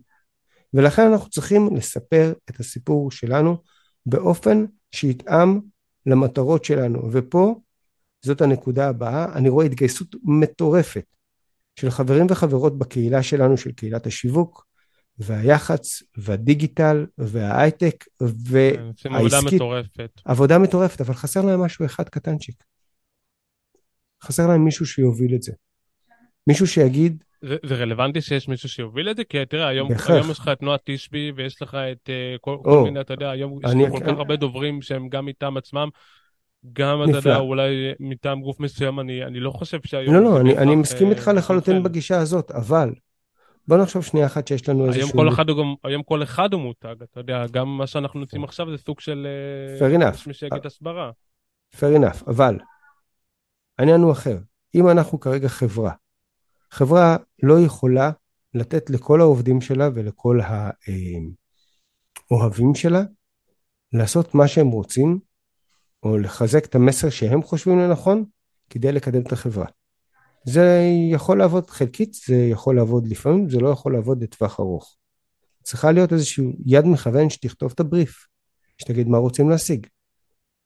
ולכן 0.75 1.12
אנחנו 1.12 1.31
צריכים 1.31 1.76
לספר 1.76 2.33
את 2.50 2.61
הסיפור 2.61 3.11
שלנו 3.11 3.57
באופן 4.07 4.64
שיתאם 4.93 5.61
למטרות 6.07 6.64
שלנו. 6.64 7.09
ופה, 7.12 7.61
זאת 8.25 8.40
הנקודה 8.40 8.88
הבאה, 8.88 9.33
אני 9.35 9.49
רואה 9.49 9.66
התגייסות 9.66 10.16
מטורפת 10.25 11.04
של 11.81 11.90
חברים 11.90 12.26
וחברות 12.31 12.78
בקהילה 12.78 13.23
שלנו, 13.23 13.57
של 13.57 13.73
קהילת 13.73 14.07
השיווק, 14.07 14.66
והיח"צ, 15.19 16.02
והדיגיטל, 16.16 17.07
וההייטק, 17.19 18.04
והעסקית. 18.21 19.02
כן, 19.02 19.14
עבודה 19.14 19.38
מטורפת. 19.54 20.21
עבודה 20.25 20.59
מטורפת, 20.59 21.00
אבל 21.00 21.14
חסר 21.14 21.43
להם 21.43 21.61
משהו 21.61 21.87
אחד 21.87 22.09
קטנצ'יק. 22.09 22.64
חסר 24.23 24.47
להם 24.47 24.64
מישהו 24.64 24.87
שיוביל 24.87 25.35
את 25.35 25.43
זה. 25.43 25.52
מישהו 26.47 26.66
שיגיד... 26.66 27.25
זה, 27.43 27.57
זה 27.66 27.75
רלוונטי 27.75 28.21
שיש 28.21 28.49
מישהו 28.49 28.69
שיוביל 28.69 29.11
את 29.11 29.16
זה? 29.16 29.25
כי 29.25 29.47
תראה, 29.47 29.69
היום, 29.69 29.88
היום 30.09 30.31
יש 30.31 30.38
לך 30.38 30.49
את 30.52 30.62
נועה 30.62 30.76
תשבי, 30.85 31.33
ויש 31.37 31.62
לך 31.62 31.75
את 31.75 32.09
uh, 32.09 32.38
כל, 32.40 32.50
או, 32.50 32.62
כל 32.62 32.83
מיני, 32.85 33.00
אתה 33.00 33.14
יודע, 33.14 33.31
היום 33.31 33.59
יש 33.64 33.71
לך 33.75 33.93
כל 33.93 34.00
כך 34.00 34.19
הרבה 34.19 34.37
דוברים 34.37 34.83
שהם 34.83 35.09
גם 35.09 35.26
מטעם 35.26 35.57
עצמם. 35.57 35.88
גם, 36.73 37.02
אתה 37.02 37.18
יודע, 37.18 37.38
אולי 37.38 37.92
מטעם 38.00 38.40
גוף 38.40 38.61
מסוים, 38.61 39.00
אני, 39.00 39.25
אני 39.25 39.40
לא 39.40 39.50
חושב 39.50 39.78
שהיום... 39.85 40.14
לא, 40.14 40.23
לא, 40.23 40.40
אני, 40.40 40.59
אני 40.59 40.76
מסכים 40.76 41.11
איתך 41.11 41.30
לחלוטין 41.37 41.83
בגישה 41.83 42.18
הזאת, 42.18 42.50
אבל 42.50 42.94
בוא 43.68 43.76
נחשוב 43.76 44.04
שנייה 44.04 44.26
אחת 44.26 44.49
שיש 44.49 44.68
לנו 44.68 44.87
איזשהו... 44.87 45.02
היום 45.02 45.12
כל 45.12 45.28
אחד 45.28 45.49
הוא 45.49 45.59
גם, 45.59 45.75
היום 45.85 46.02
כל 46.02 46.23
אחד 46.23 46.52
הוא 46.52 46.61
מותג, 46.61 46.94
אתה 47.02 47.21
יודע, 47.21 47.47
גם 47.50 47.78
מה 47.78 47.87
שאנחנו 47.87 48.21
נוצאים 48.21 48.44
עכשיו 48.44 48.71
זה 48.71 48.78
סוג 48.78 49.00
של... 49.00 49.26
אה, 49.26 49.78
fair 49.78 50.00
enough. 50.00 50.18
מי 50.26 50.35
שיגיד 50.35 50.66
הסברה. 50.66 51.11
fair 51.76 51.99
enough, 51.99 52.25
אבל 52.26 52.59
העניין 53.78 54.00
הוא 54.00 54.12
אחר. 54.12 54.38
אם 54.75 54.88
אנחנו 54.88 55.21
כרגע 55.21 55.49
חברה, 55.49 55.92
חברה 56.71 57.16
לא 57.42 57.61
יכולה 57.61 58.11
לתת 58.54 58.90
לכל 58.90 59.21
העובדים 59.21 59.61
שלה 59.61 59.88
ולכל 59.94 60.40
האוהבים 62.30 62.71
אה, 62.71 62.75
שלה 62.75 63.02
לעשות 63.92 64.35
מה 64.35 64.49
שהם 64.49 64.68
רוצים, 64.68 65.18
או 66.04 66.18
לחזק 66.18 66.64
את 66.64 66.75
המסר 66.75 67.11
שהם 67.11 67.42
חושבים 67.42 67.78
לנכון, 67.78 68.25
כדי 68.70 68.92
לקדם 68.92 69.23
את 69.23 69.32
החברה. 69.32 69.66
זה 70.44 70.82
יכול 71.11 71.38
לעבוד 71.38 71.70
חלקית, 71.70 72.14
זה 72.26 72.37
יכול 72.37 72.76
לעבוד 72.76 73.06
לפעמים, 73.06 73.49
זה 73.49 73.61
לא 73.61 73.68
יכול 73.68 73.92
לעבוד 73.92 74.23
לטווח 74.23 74.61
ארוך. 74.61 74.96
צריכה 75.62 75.92
להיות 75.92 76.12
איזשהו 76.12 76.52
יד 76.66 76.84
מכוון 76.84 77.30
שתכתוב 77.30 77.73
את 77.75 77.80
הבריף, 77.80 78.26
שתגיד 78.78 79.08
מה 79.08 79.18
רוצים 79.18 79.50
להשיג. 79.50 79.87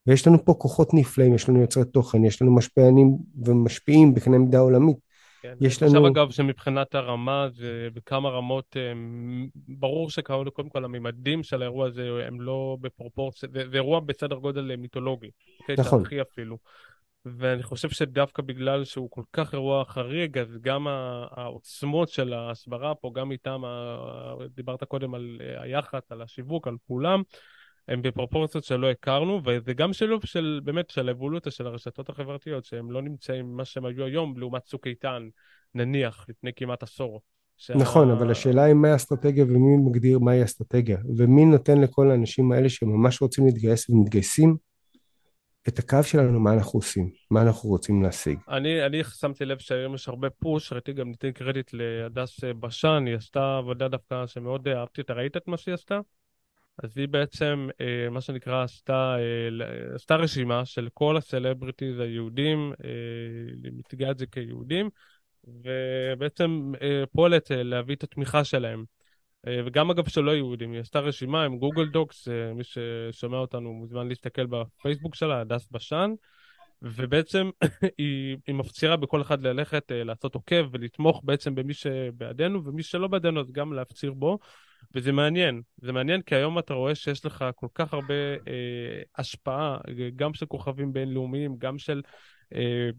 ויש 0.06 0.26
לנו 0.26 0.44
פה 0.44 0.54
כוחות 0.54 0.94
נפלאים, 0.94 1.34
יש 1.34 1.48
לנו 1.48 1.60
יוצרי 1.60 1.84
תוכן, 1.84 2.24
יש 2.24 2.42
לנו 2.42 2.54
משפיענים 2.54 3.18
ומשפיעים 3.44 4.14
בקנה 4.14 4.38
מידה 4.38 4.58
עולמית. 4.58 4.96
כן, 5.42 5.54
יש 5.60 5.82
לנו... 5.82 5.90
עכשיו 5.90 6.08
אגב 6.08 6.30
שמבחינת 6.30 6.94
הרמה 6.94 7.48
זה 7.50 7.88
בכמה 7.94 8.28
רמות, 8.28 8.76
ברור 9.68 10.10
שקודם 10.10 10.68
כל 10.68 10.84
הממדים 10.84 11.42
של 11.42 11.62
האירוע 11.62 11.86
הזה 11.86 12.24
הם 12.26 12.40
לא 12.40 12.76
בפרופורציה, 12.80 13.48
זה, 13.52 13.68
זה 13.70 13.76
אירוע 13.76 14.00
בסדר 14.00 14.36
גודל 14.36 14.76
מיתולוגי. 14.76 15.30
אוקיי? 15.60 15.76
נכון. 15.78 16.02
תרחי 16.02 16.22
אפילו. 16.22 16.58
ואני 17.24 17.62
חושב 17.62 17.88
שדווקא 17.88 18.42
בגלל 18.42 18.84
שהוא 18.84 19.10
כל 19.10 19.22
כך 19.32 19.54
אירוע 19.54 19.84
חריג, 19.84 20.38
אז 20.38 20.58
גם 20.60 20.86
העוצמות 21.30 22.08
של 22.08 22.32
ההסברה 22.32 22.94
פה, 22.94 23.10
גם 23.14 23.32
איתם, 23.32 23.62
דיברת 24.54 24.84
קודם 24.84 25.14
על 25.14 25.40
היח"צ, 25.58 26.12
על 26.12 26.22
השיווק, 26.22 26.68
על 26.68 26.76
כולם, 26.86 27.22
הם 27.88 28.02
בפרופורציות 28.02 28.64
שלא 28.64 28.90
הכרנו, 28.90 29.40
וזה 29.44 29.74
גם 29.74 29.92
שילוב 29.92 30.24
של, 30.24 30.60
באמת, 30.64 30.90
של 30.90 31.08
האבולוציה 31.08 31.52
של 31.52 31.66
הרשתות 31.66 32.08
החברתיות, 32.08 32.64
שהם 32.64 32.90
לא 32.90 33.02
נמצאים 33.02 33.56
מה 33.56 33.64
שהם 33.64 33.84
היו 33.84 34.04
היום, 34.04 34.38
לעומת 34.38 34.62
צוק 34.62 34.86
איתן, 34.86 35.28
נניח, 35.74 36.26
לפני 36.28 36.50
כמעט 36.56 36.82
עשור. 36.82 37.20
שה... 37.56 37.74
נכון, 37.74 38.10
אבל 38.10 38.30
השאלה 38.30 38.62
היא 38.62 38.74
מה 38.74 38.92
האסטרטגיה 38.92 39.44
ומי 39.44 39.76
מגדיר 39.76 40.18
מהי 40.18 40.44
אסטרטגיה, 40.44 40.98
ומי 41.16 41.44
נותן 41.44 41.80
לכל 41.80 42.10
האנשים 42.10 42.52
האלה 42.52 42.68
שממש 42.68 43.22
רוצים 43.22 43.46
להתגייס 43.46 43.90
ומתגייסים, 43.90 44.56
את 45.68 45.78
הקו 45.78 45.98
שלנו, 46.02 46.40
מה 46.40 46.52
אנחנו 46.52 46.78
עושים, 46.78 47.10
מה 47.30 47.42
אנחנו 47.42 47.68
רוצים 47.68 48.02
להשיג. 48.02 48.38
אני, 48.48 48.86
אני 48.86 49.04
שמתי 49.04 49.44
לב 49.44 49.58
שהיום 49.58 49.94
יש 49.94 50.08
הרבה 50.08 50.30
פוש, 50.30 50.72
ראיתי 50.72 50.92
גם 50.92 51.08
ניתן 51.08 51.32
קרדיט 51.32 51.70
להדס 51.72 52.44
בשן, 52.60 53.04
היא 53.06 53.14
עשתה 53.14 53.58
עבודה 53.58 53.88
דווקא 53.88 54.26
שמאוד 54.26 54.68
אהבתי, 54.68 55.00
אתה 55.00 55.12
ראית 55.12 55.36
את 55.36 55.48
מה 55.48 55.56
שהיא 55.56 55.74
עשתה? 55.74 56.00
אז 56.82 56.98
היא 56.98 57.08
בעצם, 57.08 57.68
אה, 57.80 58.10
מה 58.10 58.20
שנקרא, 58.20 58.62
עשתה, 58.62 59.16
אה, 59.18 59.94
עשתה 59.94 60.16
רשימה 60.16 60.64
של 60.64 60.88
כל 60.94 61.16
הסלבריטיז 61.16 61.98
היהודים, 61.98 62.72
אה, 62.84 63.70
מתגאה 63.72 64.10
את 64.10 64.18
זה 64.18 64.26
כיהודים, 64.26 64.90
ובעצם 65.44 66.72
פועלת 67.12 67.50
להביא 67.54 67.94
את 67.94 68.02
התמיכה 68.02 68.44
שלהם. 68.44 68.84
וגם 69.66 69.90
אגב 69.90 70.08
שלא 70.08 70.30
יהודים, 70.30 70.72
היא 70.72 70.80
עשתה 70.80 71.00
רשימה 71.00 71.44
עם 71.44 71.58
גוגל 71.58 71.86
דוקס, 71.86 72.28
מי 72.54 72.62
ששומע 72.64 73.38
אותנו 73.38 73.72
מוזמן 73.72 74.08
להסתכל 74.08 74.46
בפייסבוק 74.46 75.14
שלה, 75.14 75.40
הדס 75.40 75.68
בשן, 75.70 76.10
ובעצם 76.82 77.50
היא, 77.98 78.36
היא 78.46 78.54
מפצירה 78.54 78.96
בכל 78.96 79.22
אחד 79.22 79.42
ללכת, 79.42 79.92
לעשות 79.94 80.34
עוקב 80.34 80.66
ולתמוך 80.72 81.20
בעצם 81.24 81.54
במי 81.54 81.74
שבעדנו, 81.74 82.64
ומי 82.64 82.82
שלא 82.82 83.08
בעדנו 83.08 83.40
אז 83.40 83.52
גם 83.52 83.72
להפציר 83.72 84.12
בו. 84.12 84.38
וזה 84.94 85.12
מעניין, 85.12 85.62
זה 85.82 85.92
מעניין 85.92 86.22
כי 86.22 86.34
היום 86.34 86.58
אתה 86.58 86.74
רואה 86.74 86.94
שיש 86.94 87.26
לך 87.26 87.44
כל 87.54 87.66
כך 87.74 87.94
הרבה 87.94 88.14
אה, 88.14 89.02
השפעה, 89.18 89.78
גם 90.16 90.34
של 90.34 90.46
כוכבים 90.46 90.92
בינלאומיים, 90.92 91.56
גם 91.58 91.78
של... 91.78 92.02
אה, 92.54 92.90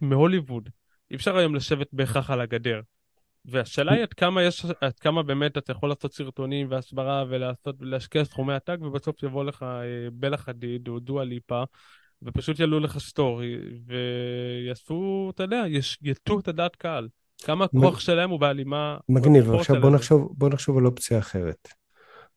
מהוליווד. 0.00 0.68
אי 1.10 1.16
אפשר 1.16 1.36
היום 1.36 1.54
לשבת 1.54 1.86
בהכרח 1.92 2.30
על 2.30 2.40
הגדר. 2.40 2.80
והשאלה 3.44 3.92
היא 3.92 4.02
עד 4.02 4.12
כמה 4.12 4.42
יש, 4.42 4.64
עד 4.80 4.98
כמה 4.98 5.22
באמת 5.22 5.58
אתה 5.58 5.72
יכול 5.72 5.88
לעשות 5.88 6.12
סרטונים 6.12 6.70
והסברה 6.70 7.24
ולעשות, 7.28 7.76
להשקיע 7.80 8.24
סכומי 8.24 8.54
עתק, 8.54 8.76
ובסוף 8.80 9.22
יבוא 9.22 9.44
לך 9.44 9.62
אה, 9.62 10.08
בלה 10.12 10.36
חדיד 10.36 10.88
או 10.88 10.98
דואה 10.98 11.24
ליפה, 11.24 11.62
ופשוט 12.22 12.60
יעלו 12.60 12.80
לך 12.80 12.98
סטורי, 12.98 13.56
ויעשו, 13.86 15.30
אתה 15.34 15.42
יודע, 15.42 15.62
יטו 16.02 16.38
את 16.38 16.48
הדעת 16.48 16.76
קהל. 16.76 17.08
כמה 17.42 17.64
הכוח 17.64 18.00
שלהם 18.00 18.30
הוא 18.30 18.40
בהלימה... 18.40 18.98
מגניב, 19.08 19.52
עכשיו 19.52 19.80
בוא 19.80 19.90
נחשוב, 19.90 20.32
בוא 20.38 20.48
נחשוב 20.48 20.78
על 20.78 20.86
אופציה 20.86 21.18
אחרת. 21.18 21.68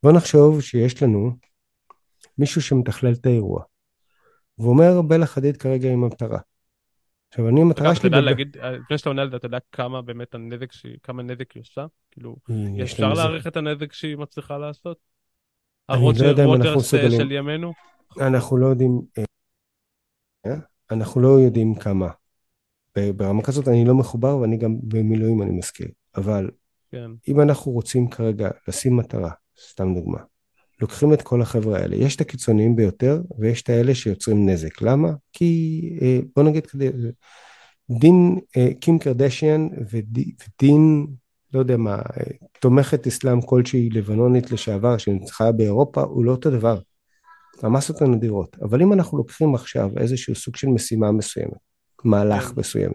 בוא 0.03 0.12
נחשוב 0.12 0.62
שיש 0.62 1.03
לנו 1.03 1.31
מישהו 2.38 2.62
שמתכלל 2.62 3.13
את 3.13 3.25
האירוע. 3.25 3.63
והוא 4.57 4.69
אומר, 4.69 5.01
בלה 5.01 5.25
חדיד 5.25 5.57
כרגע 5.57 5.91
עם 5.91 6.03
המטרה. 6.03 6.39
עכשיו, 7.29 7.50
אני, 7.50 7.62
המטרה 7.62 7.95
שלי... 7.95 8.00
אתה 8.00 8.17
יודע 8.17 8.21
להגיד, 8.21 8.57
לפני 8.83 8.98
שאתה 8.98 9.09
עונה 9.09 9.21
על 9.21 9.29
זה, 9.29 9.36
אתה 9.36 9.45
יודע 9.45 9.57
כמה 9.71 10.01
באמת 10.01 10.36
הנזק 10.36 10.71
שהיא, 10.71 10.98
כמה 11.03 11.24
נזק 11.24 11.51
היא 11.51 11.62
עושה? 11.62 11.86
כאילו, 12.12 12.36
אפשר 12.83 13.13
להעריך 13.13 13.48
את 13.48 13.57
הנזק 13.57 13.93
שהיא 13.93 14.17
מצליחה 14.17 14.57
לעשות? 14.57 14.98
הרוג'ר 15.89 16.33
לא 16.33 16.41
ווטרס 16.41 16.91
של 16.91 17.31
ימינו? 17.31 17.74
אנחנו 18.21 18.57
לא 18.57 18.67
יודעים, 18.67 19.01
אה, 19.17 19.24
אנחנו 20.91 21.22
לא 21.22 21.27
יודעים 21.27 21.75
כמה. 21.75 22.10
ברמה 23.15 23.44
כזאת 23.44 23.68
אני 23.68 23.86
לא 23.86 23.96
מחובר 23.96 24.38
ואני 24.38 24.58
גם 24.58 24.75
במילואים 24.84 25.41
אני 25.41 25.51
מזכיר, 25.51 25.88
אבל 26.15 26.50
כן. 26.91 27.12
אם 27.27 27.41
אנחנו 27.41 27.72
רוצים 27.72 28.10
כרגע 28.10 28.50
לשים 28.68 28.98
מטרה, 28.98 29.32
סתם 29.70 29.94
דוגמה, 29.94 30.20
לוקחים 30.82 31.13
את 31.13 31.22
כל 31.22 31.42
החבר'ה 31.42 31.79
האלה, 31.79 31.96
יש 31.96 32.16
את 32.16 32.22
הקיצוניים 32.22 32.75
ביותר 32.75 33.22
ויש 33.40 33.62
את 33.62 33.70
האלה 33.70 33.96
שיוצרים 33.96 34.50
נזק, 34.50 34.81
למה? 34.81 35.09
כי 35.33 35.81
אה, 36.01 36.20
בוא 36.35 36.44
נגיד 36.44 36.66
כדי, 36.66 36.90
דין 37.90 38.40
אה, 38.57 38.68
קים 38.81 39.00
קרדשיאן 39.00 39.68
ודין, 39.92 41.07
לא 41.53 41.59
יודע 41.59 41.77
מה, 41.77 41.96
אה, 41.96 42.24
תומכת 42.59 43.07
אסלאם 43.07 43.42
כלשהי 43.42 43.90
לבנונית 43.90 44.51
לשעבר 44.51 44.98
שנצחה 44.98 45.51
באירופה 45.51 46.01
הוא 46.01 46.25
לא 46.25 46.31
אותו 46.31 46.51
דבר. 46.51 46.79
המסות 47.63 48.01
הנדירות, 48.01 48.57
אבל 48.61 48.81
אם 48.81 48.93
אנחנו 48.93 49.17
לוקחים 49.17 49.55
עכשיו 49.55 49.89
איזשהו 49.98 50.35
סוג 50.35 50.55
של 50.55 50.67
משימה 50.67 51.11
מסוימת 51.11 51.57
מהלך 52.03 52.43
כן. 52.43 52.53
מסוים. 52.57 52.91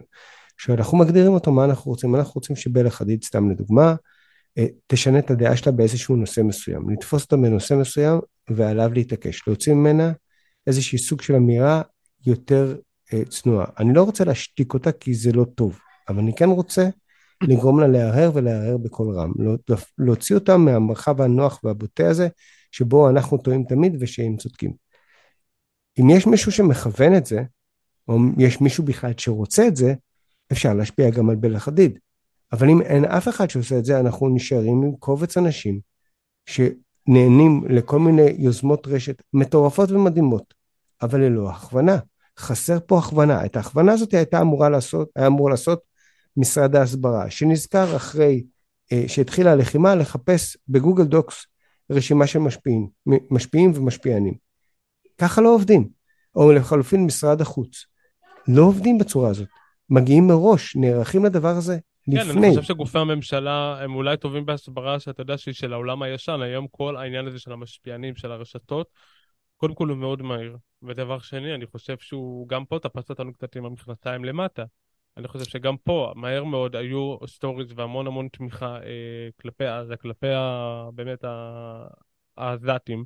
כשאנחנו 0.57 0.97
מגדירים 0.97 1.31
אותו, 1.31 1.51
מה 1.51 1.65
אנחנו 1.65 1.91
רוצים? 1.91 2.15
אנחנו 2.15 2.31
רוצים 2.35 2.55
שבלה 2.55 2.89
חדיד, 2.89 3.23
סתם 3.23 3.49
לדוגמה, 3.49 3.95
אה, 4.57 4.65
תשנה 4.87 5.19
את 5.19 5.31
הדעה 5.31 5.57
שלה 5.57 5.71
באיזשהו 5.71 6.15
נושא 6.15 6.41
מסוים. 6.41 6.89
לתפוס 6.89 7.23
אותה 7.23 7.37
בנושא 7.37 7.73
מסוים 7.73 8.19
ועליו 8.49 8.93
להתעקש. 8.93 9.47
להוציא 9.47 9.73
ממנה 9.73 10.11
איזשהי 10.67 10.97
סוג 10.97 11.21
של 11.21 11.35
אמירה 11.35 11.81
יותר 12.27 12.75
אה, 13.13 13.25
צנועה. 13.29 13.65
אני 13.79 13.93
לא 13.93 14.03
רוצה 14.03 14.23
להשתיק 14.23 14.73
אותה 14.73 14.91
כי 14.91 15.13
זה 15.13 15.31
לא 15.31 15.45
טוב, 15.55 15.79
אבל 16.09 16.19
אני 16.19 16.35
כן 16.35 16.49
רוצה 16.49 16.89
לגרום 17.43 17.79
לה 17.79 17.87
להרהר 17.87 18.31
ולהרהר 18.33 18.77
בקול 18.77 19.15
רם. 19.15 19.31
לא, 19.39 19.55
להוציא 19.97 20.35
אותה 20.35 20.57
מהמרחב 20.57 21.21
הנוח 21.21 21.59
והבוטה 21.63 22.09
הזה, 22.09 22.27
שבו 22.75 23.09
אנחנו 23.09 23.37
טועים 23.37 23.63
תמיד 23.63 23.97
ושהם 23.99 24.37
צודקים. 24.37 24.73
אם 25.99 26.09
יש 26.09 26.27
מישהו 26.27 26.51
שמכוון 26.51 27.15
את 27.17 27.25
זה, 27.25 27.43
או 28.07 28.17
יש 28.37 28.61
מישהו 28.61 28.83
בכלל 28.83 29.11
שרוצה 29.17 29.67
את 29.67 29.75
זה, 29.75 29.93
אפשר 30.51 30.73
להשפיע 30.73 31.09
גם 31.09 31.29
על 31.29 31.35
בלה 31.35 31.59
חדיד. 31.59 31.99
אבל 32.51 32.69
אם 32.69 32.81
אין 32.81 33.05
אף 33.05 33.27
אחד 33.27 33.49
שעושה 33.49 33.77
את 33.77 33.85
זה, 33.85 33.99
אנחנו 33.99 34.29
נשארים 34.29 34.83
עם 34.83 34.95
קובץ 34.99 35.37
אנשים 35.37 35.79
שנהנים 36.45 37.63
לכל 37.69 37.99
מיני 37.99 38.35
יוזמות 38.37 38.87
רשת 38.87 39.23
מטורפות 39.33 39.91
ומדהימות, 39.91 40.53
אבל 41.01 41.21
ללא 41.21 41.49
הכוונה. 41.49 41.97
חסר 42.39 42.77
פה 42.85 42.99
הכוונה. 42.99 43.45
את 43.45 43.55
ההכוונה 43.55 43.91
הזאת 43.91 44.13
הייתה 44.13 44.41
אמורה 44.41 44.69
לעשות, 44.69 45.09
היה 45.15 45.27
אמור 45.27 45.49
לעשות 45.49 45.79
משרד 46.37 46.75
ההסברה, 46.75 47.29
שנזכר 47.29 47.95
אחרי 47.95 48.43
אה, 48.91 49.03
שהתחילה 49.07 49.51
הלחימה 49.51 49.95
לחפש 49.95 50.57
בגוגל 50.67 51.03
דוקס 51.03 51.45
רשימה 51.89 52.27
של 52.27 52.39
משפיעים, 52.39 52.87
משפיעים 53.31 53.71
ומשפיענים. 53.75 54.33
ככה 55.17 55.41
לא 55.41 55.55
עובדים. 55.55 55.89
או 56.35 56.51
לחלופין 56.51 57.05
משרד 57.05 57.41
החוץ. 57.41 57.85
לא 58.47 58.61
עובדים 58.61 58.97
בצורה 58.97 59.29
הזאת. 59.29 59.47
מגיעים 59.89 60.27
מראש, 60.27 60.75
נערכים 60.75 61.25
לדבר 61.25 61.47
הזה 61.49 61.77
לפני. 62.07 62.33
כן, 62.33 62.37
אני 62.37 62.49
חושב 62.49 62.61
שגופי 62.61 62.99
הממשלה 62.99 63.79
הם 63.81 63.95
אולי 63.95 64.17
טובים 64.17 64.45
בהסברה 64.45 64.99
שאתה 64.99 65.21
יודע 65.21 65.37
שהיא 65.37 65.53
של 65.53 65.73
העולם 65.73 66.01
הישן. 66.01 66.41
היום 66.41 66.67
כל 66.71 66.97
העניין 66.97 67.27
הזה 67.27 67.39
של 67.39 67.51
המשפיענים, 67.51 68.15
של 68.15 68.31
הרשתות, 68.31 68.87
קודם 69.57 69.75
כל 69.75 69.87
הוא 69.87 69.97
מאוד 69.97 70.21
מהיר. 70.21 70.57
ודבר 70.83 71.19
שני, 71.19 71.55
אני 71.55 71.65
חושב 71.65 71.97
שהוא, 71.99 72.47
גם 72.47 72.65
פה 72.65 72.79
תפס 72.79 73.09
אותנו 73.09 73.33
קצת 73.33 73.55
עם 73.55 73.65
המכנסיים 73.65 74.25
למטה. 74.25 74.63
אני 75.17 75.27
חושב 75.27 75.45
שגם 75.45 75.77
פה, 75.77 76.13
מהר 76.15 76.43
מאוד, 76.43 76.75
היו 76.75 77.17
סטוריז 77.27 77.67
והמון 77.75 78.07
המון 78.07 78.27
תמיכה 78.27 78.77
אה, 78.83 79.29
כלפי 79.41 79.65
עזה, 79.65 79.95
כלפי 79.97 80.27
ה, 80.27 80.89
באמת 80.93 81.23
העזתים. 82.37 83.05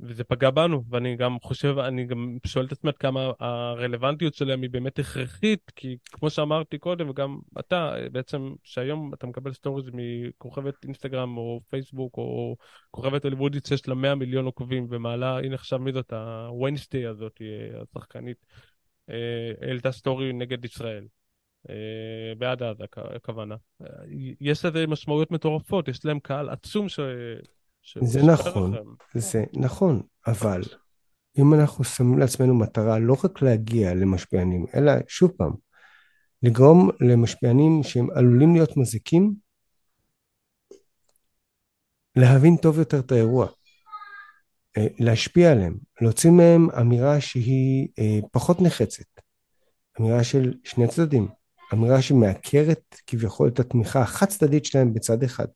וזה 0.00 0.24
פגע 0.24 0.50
בנו, 0.50 0.84
ואני 0.88 1.16
גם 1.16 1.36
חושב, 1.42 1.78
אני 1.78 2.06
גם 2.06 2.36
שואל 2.46 2.66
את 2.66 2.72
עצמי 2.72 2.90
עד 2.90 2.96
כמה 2.96 3.30
הרלוונטיות 3.40 4.34
שלהם 4.34 4.62
היא 4.62 4.70
באמת 4.70 4.98
הכרחית, 4.98 5.72
כי 5.76 5.96
כמו 6.12 6.30
שאמרתי 6.30 6.78
קודם, 6.78 7.10
וגם 7.10 7.38
אתה, 7.60 7.94
בעצם, 8.12 8.54
שהיום 8.64 9.14
אתה 9.14 9.26
מקבל 9.26 9.52
סטוריז 9.52 9.90
מכוכבת 9.92 10.84
אינסטגרם 10.84 11.36
או 11.36 11.60
פייסבוק, 11.70 12.16
או 12.16 12.56
כוכבת 12.90 13.24
הוליוודית 13.24 13.66
שיש 13.66 13.88
לה 13.88 13.94
100 13.94 14.14
מיליון 14.14 14.44
עוקבים, 14.44 14.86
ומעלה, 14.90 15.38
הנה 15.38 15.54
עכשיו 15.54 15.78
מי 15.78 15.92
זאת, 15.92 16.12
ה 16.48 16.54
Wednesday 16.54 17.06
הזאת, 17.06 17.42
השחקנית, 17.82 18.36
אה, 18.50 18.71
העלתה 19.62 19.92
סטורי 19.92 20.32
נגד 20.32 20.64
ישראל. 20.64 21.06
אה, 21.70 22.34
בעד 22.38 22.62
עזה, 22.62 22.84
הכוונה. 23.16 23.56
יש 24.40 24.64
לזה 24.64 24.86
משמעויות 24.86 25.30
מטורפות, 25.30 25.88
יש 25.88 26.04
להם 26.04 26.20
קהל 26.20 26.48
עצום 26.48 26.88
ש... 26.88 27.00
זה 28.00 28.22
נכון, 28.22 28.72
זה 29.14 29.44
נכון, 29.52 30.02
אבל 30.26 30.62
אם 31.38 31.54
אנחנו 31.54 31.84
שמים 31.84 32.18
לעצמנו 32.18 32.54
מטרה 32.54 32.98
לא 32.98 33.16
רק 33.24 33.42
להגיע 33.42 33.94
למשפיענים, 33.94 34.66
אלא 34.74 34.92
שוב 35.08 35.30
פעם, 35.36 35.52
לגרום 36.42 36.90
למשפיענים 37.00 37.82
שהם 37.82 38.10
עלולים 38.10 38.54
להיות 38.54 38.76
מזיקים, 38.76 39.34
להבין 42.16 42.56
טוב 42.56 42.78
יותר 42.78 42.98
את 42.98 43.12
האירוע, 43.12 43.46
אה, 43.46 43.52
להשפיע 44.78 45.52
עליהם, 45.52 45.78
להוציא 46.00 46.30
מהם 46.30 46.70
אמירה 46.80 47.20
שהיא 47.20 47.88
אה, 47.98 48.18
פחות 48.32 48.60
נחצת, 48.60 49.04
אמירה 50.00 50.24
של 50.24 50.54
שני 50.64 50.88
צדדים, 50.88 51.28
אמירה 51.72 52.02
שמעקרת 52.02 52.96
כביכול 53.06 53.48
את 53.48 53.60
התמיכה 53.60 54.00
החד 54.00 54.26
צדדית 54.26 54.64
שלהם 54.64 54.94
בצד 54.94 55.22
אחד. 55.22 55.46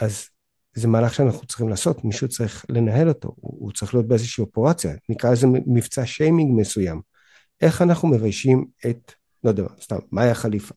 אז 0.00 0.28
זה 0.74 0.88
מהלך 0.88 1.14
שאנחנו 1.14 1.46
צריכים 1.46 1.68
לעשות, 1.68 2.04
מישהו 2.04 2.28
צריך 2.28 2.66
לנהל 2.68 3.08
אותו, 3.08 3.28
הוא, 3.36 3.56
הוא 3.60 3.72
צריך 3.72 3.94
להיות 3.94 4.08
באיזושהי 4.08 4.42
אופרציה, 4.42 4.94
נקרא 5.08 5.32
לזה 5.32 5.46
מבצע 5.46 6.06
שיימינג 6.06 6.60
מסוים, 6.60 7.00
איך 7.60 7.82
אנחנו 7.82 8.08
מביישים 8.08 8.66
את, 8.86 9.12
לא 9.44 9.50
יודע, 9.50 9.64
סתם, 9.80 9.96
מאיה 10.12 10.34
חליפה, 10.34 10.74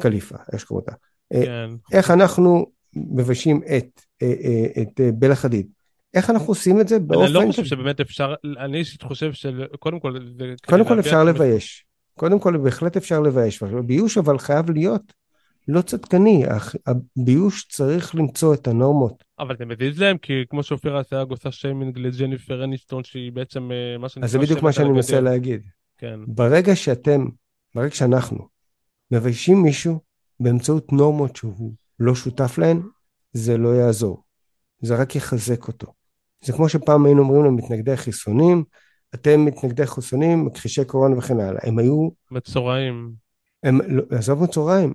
קליפה, 0.00 0.36
איך 0.52 0.60
שקוראים 0.60 0.86
אותה. 0.86 0.96
אה, 1.34 1.44
כן. 1.44 1.96
איך 1.96 2.10
אנחנו 2.10 2.66
מביישים 2.94 3.62
את, 3.76 4.00
אה, 4.22 4.34
אה, 4.44 4.82
את 4.82 5.00
בלה 5.14 5.36
חדיד. 5.36 5.68
איך 6.14 6.30
אנחנו 6.30 6.46
עושים 6.46 6.80
את 6.80 6.88
זה 6.88 6.98
באופן... 6.98 7.24
אני 7.24 7.32
לא 7.32 7.42
חושב 7.46 7.64
שבאמת 7.64 8.00
אפשר, 8.00 8.34
אני 8.58 8.78
אישית 8.78 9.02
חושב 9.02 9.32
שקודם 9.32 10.00
כל... 10.00 10.18
קודם 10.66 10.88
כל 10.88 11.00
אפשר 11.00 11.24
לבייש. 11.24 11.84
קודם 12.18 12.40
כל 12.40 12.56
בהחלט 12.56 12.96
אפשר 12.96 13.20
לבייש. 13.20 13.62
ביוש 13.62 14.18
אבל 14.18 14.38
חייב 14.38 14.70
להיות 14.70 15.12
לא 15.68 15.82
צדקני, 15.82 16.44
הביוש 16.86 17.66
צריך 17.68 18.14
למצוא 18.14 18.54
את 18.54 18.68
הנורמות. 18.68 19.24
אבל 19.38 19.56
זה 19.58 19.64
מזיז 19.64 20.00
להם, 20.00 20.18
כי 20.18 20.32
כמו 20.50 20.62
שאופיר 20.62 21.00
אסייג 21.00 21.30
עושה 21.30 21.52
שיימינג 21.52 21.98
לג'ניפר 21.98 22.64
אניסטון, 22.64 23.04
שהיא 23.04 23.32
בעצם 23.32 23.70
מה 23.98 24.08
שנקרא... 24.08 24.26
אז 24.26 24.32
זה 24.32 24.38
בדיוק 24.38 24.62
מה 24.62 24.72
שאני 24.72 24.88
מנסה 24.88 25.20
להגיד. 25.20 25.62
כן. 25.98 26.20
ברגע 26.26 26.76
שאתם, 26.76 27.26
ברגע 27.74 27.94
שאנחנו 27.94 28.48
מביישים 29.10 29.62
מישהו 29.62 30.00
באמצעות 30.40 30.92
נורמות 30.92 31.36
שהוא 31.36 31.72
לא 32.00 32.14
שותף 32.14 32.58
להן, 32.58 32.82
זה 33.32 33.56
לא 33.56 33.68
יעזור. 33.68 34.22
זה 34.80 34.96
רק 34.96 35.16
יחזק 35.16 35.68
אותו. 35.68 35.97
זה 36.40 36.52
כמו 36.52 36.68
שפעם 36.68 37.06
היינו 37.06 37.22
אומרים 37.22 37.44
למתנגדי 37.44 37.96
חיסונים, 37.96 38.64
אתם 39.14 39.44
מתנגדי 39.44 39.86
חיסונים, 39.86 40.46
מכחישי 40.46 40.84
קורונה 40.84 41.18
וכן 41.18 41.40
הלאה. 41.40 41.60
הם 41.62 41.78
היו... 41.78 42.08
מצורעים. 42.30 43.12
הם, 43.62 43.80
לא, 43.86 44.02
עזוב 44.10 44.42
מצורעים, 44.42 44.94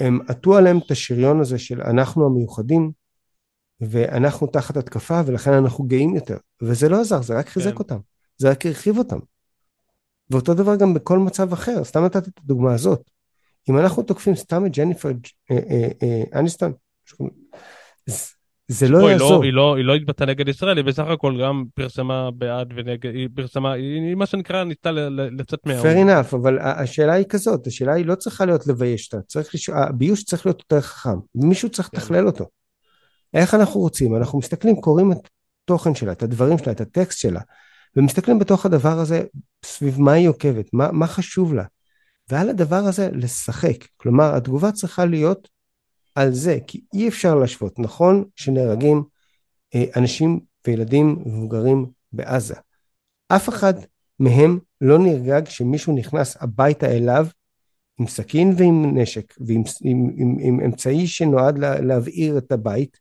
הם 0.00 0.20
עטו 0.28 0.56
עליהם 0.56 0.78
את 0.78 0.90
השריון 0.90 1.40
הזה 1.40 1.58
של 1.58 1.82
אנחנו 1.82 2.26
המיוחדים, 2.26 2.92
ואנחנו 3.80 4.46
תחת 4.46 4.76
התקפה, 4.76 5.20
ולכן 5.26 5.52
אנחנו 5.52 5.84
גאים 5.84 6.14
יותר. 6.14 6.36
וזה 6.62 6.88
לא 6.88 7.00
עזר, 7.00 7.22
זה 7.22 7.38
רק 7.38 7.48
חיזק 7.48 7.70
כן. 7.70 7.78
אותם. 7.78 7.98
זה 8.38 8.50
רק 8.50 8.66
הרחיב 8.66 8.98
אותם. 8.98 9.18
ואותו 10.30 10.54
דבר 10.54 10.76
גם 10.76 10.94
בכל 10.94 11.18
מצב 11.18 11.52
אחר, 11.52 11.84
סתם 11.84 12.04
נתתי 12.04 12.30
את 12.30 12.38
הדוגמה 12.44 12.74
הזאת. 12.74 13.10
אם 13.70 13.78
אנחנו 13.78 14.02
תוקפים 14.02 14.36
סתם 14.36 14.66
את 14.66 14.76
ג'ניפר 14.76 15.12
אה, 15.50 15.56
אה, 15.70 15.88
אה, 16.02 16.22
אניסטון, 16.38 16.72
זה 18.06 18.35
לא, 18.88 19.00
לא 19.00 19.10
יעזור. 19.10 19.44
היא 19.44 19.52
לא, 19.52 19.76
היא 19.76 19.84
לא 19.84 19.94
התבטאה 19.94 20.26
נגד 20.26 20.48
ישראל, 20.48 20.76
היא 20.76 20.84
בסך 20.84 21.06
הכל 21.06 21.42
גם 21.42 21.64
פרסמה 21.74 22.30
בעד 22.30 22.72
ונגד, 22.76 23.14
היא 23.14 23.28
פרסמה, 23.34 23.72
היא 23.72 24.14
מה 24.14 24.26
שנקרא 24.26 24.64
ניסתה 24.64 24.90
לצאת 25.38 25.66
מהאו"ם. 25.66 25.82
Fair 25.82 26.08
enough, 26.08 26.36
אבל 26.36 26.58
השאלה 26.58 27.12
היא 27.12 27.26
כזאת, 27.28 27.66
השאלה 27.66 27.94
היא 27.94 28.06
לא 28.06 28.14
צריכה 28.14 28.44
להיות 28.44 28.66
לבייש 28.66 29.14
אותה, 29.14 29.26
צריך 29.26 29.54
לש... 29.54 29.68
הביוש 29.68 30.24
צריך 30.24 30.46
להיות 30.46 30.58
יותר 30.58 30.80
חכם, 30.80 31.18
מישהו 31.34 31.68
צריך 31.68 31.88
כן. 31.88 31.96
לתכלל 31.96 32.26
אותו. 32.26 32.44
איך 33.34 33.54
אנחנו 33.54 33.80
רוצים? 33.80 34.16
אנחנו 34.16 34.38
מסתכלים, 34.38 34.76
קוראים 34.76 35.12
את 35.12 35.28
התוכן 35.64 35.94
שלה, 35.94 36.12
את 36.12 36.22
הדברים 36.22 36.58
שלה, 36.58 36.72
את 36.72 36.80
הטקסט 36.80 37.18
שלה, 37.18 37.40
ומסתכלים 37.96 38.38
בתוך 38.38 38.66
הדבר 38.66 38.98
הזה 38.98 39.22
סביב 39.64 40.00
מה 40.00 40.12
היא 40.12 40.28
עוקבת, 40.28 40.66
מה, 40.72 40.92
מה 40.92 41.06
חשוב 41.06 41.54
לה. 41.54 41.64
ועל 42.30 42.50
הדבר 42.50 42.76
הזה 42.76 43.08
לשחק. 43.12 43.76
כלומר, 43.96 44.34
התגובה 44.34 44.72
צריכה 44.72 45.04
להיות 45.04 45.48
על 46.16 46.32
זה, 46.32 46.58
כי 46.66 46.80
אי 46.94 47.08
אפשר 47.08 47.34
להשוות. 47.34 47.78
נכון 47.78 48.24
שנהרגים 48.36 49.02
אה, 49.74 49.84
אנשים 49.96 50.40
וילדים 50.66 51.22
ומבוגרים 51.26 51.86
בעזה. 52.12 52.54
אף 53.28 53.48
אחד 53.48 53.74
מהם 54.20 54.58
לא 54.80 54.98
נרגע 54.98 55.38
כשמישהו 55.44 55.94
נכנס 55.94 56.36
הביתה 56.40 56.86
אליו 56.86 57.26
עם 58.00 58.06
סכין 58.06 58.54
ועם 58.56 58.98
נשק 58.98 59.34
ועם 59.46 59.62
עם, 59.82 60.10
עם, 60.16 60.36
עם 60.40 60.60
אמצעי 60.60 61.06
שנועד 61.06 61.58
לה, 61.58 61.80
להבעיר 61.80 62.38
את 62.38 62.52
הבית 62.52 62.98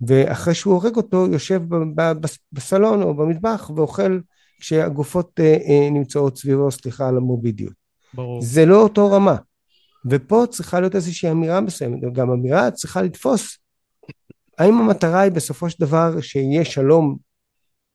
ואחרי 0.00 0.54
שהוא 0.54 0.74
הורג 0.74 0.96
אותו 0.96 1.26
יושב 1.32 1.62
ב, 1.68 2.00
ב, 2.00 2.26
בסלון 2.52 3.02
או 3.02 3.14
במטבח 3.14 3.70
ואוכל 3.76 4.20
כשהגופות 4.60 5.40
אה, 5.40 5.56
אה, 5.68 5.90
נמצאות 5.90 6.38
סביבו, 6.38 6.70
סליחה 6.70 7.08
על 7.08 7.16
המורבידיות. 7.16 7.72
ברור. 8.14 8.42
זה 8.42 8.66
לא 8.66 8.82
אותו 8.82 9.10
רמה. 9.10 9.36
ופה 10.06 10.44
צריכה 10.50 10.80
להיות 10.80 10.94
איזושהי 10.94 11.30
אמירה 11.30 11.60
מסוימת, 11.60 12.12
גם 12.12 12.30
אמירה 12.30 12.70
צריכה 12.70 13.02
לתפוס. 13.02 13.58
האם 14.58 14.78
המטרה 14.78 15.20
היא 15.20 15.32
בסופו 15.32 15.70
של 15.70 15.76
דבר 15.80 16.20
שיהיה 16.20 16.64
שלום 16.64 17.16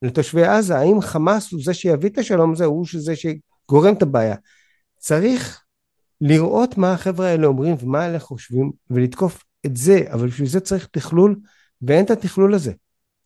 לתושבי 0.01 0.45
עזה? 0.45 0.77
האם 0.77 1.01
חמאס 1.01 1.51
הוא 1.51 1.61
זה 1.63 1.73
שיביא 1.73 2.09
את 2.09 2.17
השלום 2.17 2.51
הזה, 2.51 2.65
הוא 2.65 2.85
זה 2.97 3.13
שגורם 3.15 3.93
את 3.93 4.01
הבעיה? 4.01 4.35
צריך 4.97 5.61
לראות 6.21 6.77
מה 6.77 6.93
החבר'ה 6.93 7.27
האלה 7.27 7.47
אומרים 7.47 7.75
ומה 7.79 8.05
אלה 8.05 8.19
חושבים 8.19 8.71
ולתקוף 8.89 9.43
את 9.65 9.77
זה, 9.77 10.03
אבל 10.11 10.27
בשביל 10.27 10.47
זה 10.47 10.59
צריך 10.59 10.87
תכלול 10.91 11.39
ואין 11.81 12.05
את 12.05 12.11
התכלול 12.11 12.53
הזה. 12.53 12.73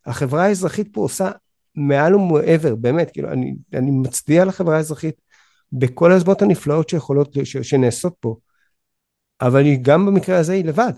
החברה 0.05 0.43
האזרחית 0.43 0.89
פה 0.93 1.01
עושה 1.01 1.31
מעל 1.75 2.15
ומעבר, 2.15 2.75
באמת, 2.75 3.11
כאילו, 3.11 3.31
אני, 3.31 3.55
אני 3.73 3.91
מצדיע 3.91 4.45
לחברה 4.45 4.77
האזרחית 4.77 5.15
בכל 5.71 6.11
היוזמות 6.11 6.41
הנפלאות 6.41 6.89
שיכולות, 6.89 7.37
ש, 7.43 7.57
שנעשות 7.57 8.15
פה, 8.19 8.35
אבל 9.41 9.65
היא 9.65 9.79
גם 9.81 10.05
במקרה 10.05 10.37
הזה 10.37 10.53
היא 10.53 10.65
לבד. 10.65 10.93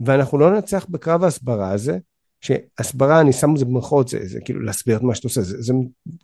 ואנחנו 0.00 0.38
לא 0.38 0.50
ננצח 0.50 0.86
בקרב 0.88 1.24
ההסברה 1.24 1.70
הזה, 1.70 1.98
שהסברה, 2.40 3.20
אני 3.20 3.32
שם 3.32 3.52
את 3.52 3.58
זה 3.58 3.64
במרכאות, 3.64 4.08
זה, 4.08 4.18
זה 4.26 4.40
כאילו 4.44 4.60
להסביר 4.60 4.96
את 4.96 5.02
מה 5.02 5.14
שאתה 5.14 5.28
עושה, 5.28 5.42
זה, 5.42 5.62
זה, 5.62 5.72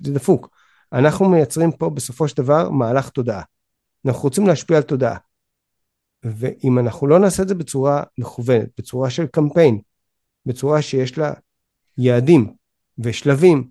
זה 0.04 0.12
דפוק. 0.12 0.48
אנחנו 0.92 1.28
מייצרים 1.28 1.72
פה 1.72 1.90
בסופו 1.90 2.28
של 2.28 2.36
דבר 2.36 2.70
מהלך 2.70 3.08
תודעה. 3.08 3.42
אנחנו 4.06 4.22
רוצים 4.22 4.46
להשפיע 4.46 4.76
על 4.76 4.82
תודעה. 4.82 5.16
ואם 6.22 6.78
אנחנו 6.78 7.06
לא 7.06 7.18
נעשה 7.18 7.42
את 7.42 7.48
זה 7.48 7.54
בצורה 7.54 8.02
מכוונת, 8.18 8.68
בצורה 8.78 9.10
של 9.10 9.26
קמפיין, 9.26 9.80
בצורה 10.46 10.82
שיש 10.82 11.18
לה 11.18 11.32
יעדים 11.98 12.54
ושלבים, 12.98 13.68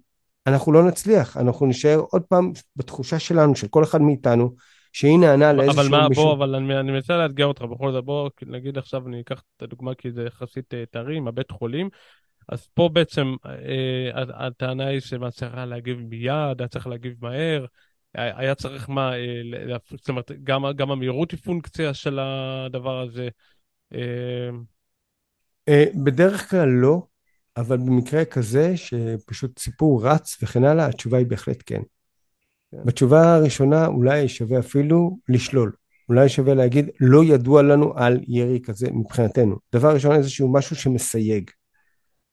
אנחנו 0.47 0.71
לא 0.71 0.87
נצליח, 0.87 1.37
אנחנו 1.37 1.65
נשאר 1.65 1.99
עוד 1.99 2.21
פעם 2.21 2.51
בתחושה 2.75 3.19
שלנו, 3.19 3.55
של 3.55 3.67
כל 3.67 3.83
אחד 3.83 4.01
מאיתנו, 4.01 4.55
שהיא 4.93 5.19
נענה 5.19 5.53
לאיזשהו 5.53 5.81
מישהו... 5.81 5.95
אבל 5.95 6.01
מה, 6.01 6.09
בוא, 6.09 6.33
אבל 6.33 6.55
אני, 6.55 6.79
אני 6.79 6.91
מנסה 6.91 7.17
לאתגר 7.17 7.45
אותך 7.45 7.61
בכל 7.61 7.91
זאת, 7.91 8.05
בוא 8.05 8.29
נגיד 8.45 8.77
עכשיו, 8.77 9.07
אני 9.07 9.21
אקח 9.21 9.43
את 9.57 9.61
הדוגמה 9.61 9.95
כי 9.95 10.11
זה 10.11 10.23
יחסית 10.23 10.73
אה, 10.73 10.83
טרי, 10.91 11.19
הבית 11.27 11.51
חולים, 11.51 11.89
אז 12.47 12.67
פה 12.73 12.89
בעצם 12.93 13.35
אה, 13.45 14.47
הטענה 14.47 14.87
היא 14.87 14.99
שמה 14.99 15.31
צריך 15.31 15.55
להגיב 15.55 15.99
מיד, 15.99 16.59
היה 16.59 16.67
צריך 16.67 16.87
להגיב 16.87 17.13
מהר, 17.21 17.65
היה 18.13 18.55
צריך 18.55 18.89
מה, 18.89 19.13
אה, 19.13 19.77
זאת 19.91 20.09
אומרת, 20.09 20.31
גם, 20.43 20.63
גם 20.75 20.91
המהירות 20.91 21.31
היא 21.31 21.39
פונקציה 21.39 21.93
של 21.93 22.19
הדבר 22.19 23.01
הזה. 23.01 23.29
אה... 23.93 24.49
אה, 25.69 25.85
בדרך 26.03 26.49
כלל 26.49 26.69
לא, 26.69 27.01
אבל 27.57 27.77
במקרה 27.77 28.25
כזה 28.25 28.77
שפשוט 28.77 29.59
סיפור 29.59 30.07
רץ 30.07 30.37
וכן 30.43 30.63
הלאה, 30.63 30.85
התשובה 30.85 31.17
היא 31.17 31.27
בהחלט 31.27 31.63
כן. 31.65 31.81
כן. 32.71 32.77
בתשובה 32.85 33.35
הראשונה 33.35 33.87
אולי 33.87 34.27
שווה 34.27 34.59
אפילו 34.59 35.17
לשלול. 35.29 35.71
אולי 36.09 36.29
שווה 36.29 36.53
להגיד, 36.53 36.89
לא 36.99 37.23
ידוע 37.23 37.61
לנו 37.61 37.93
על 37.95 38.19
ירי 38.27 38.59
כזה 38.63 38.87
מבחינתנו. 38.91 39.55
דבר 39.73 39.93
ראשון, 39.93 40.15
איזשהו 40.15 40.53
משהו 40.53 40.75
שמסייג. 40.75 41.49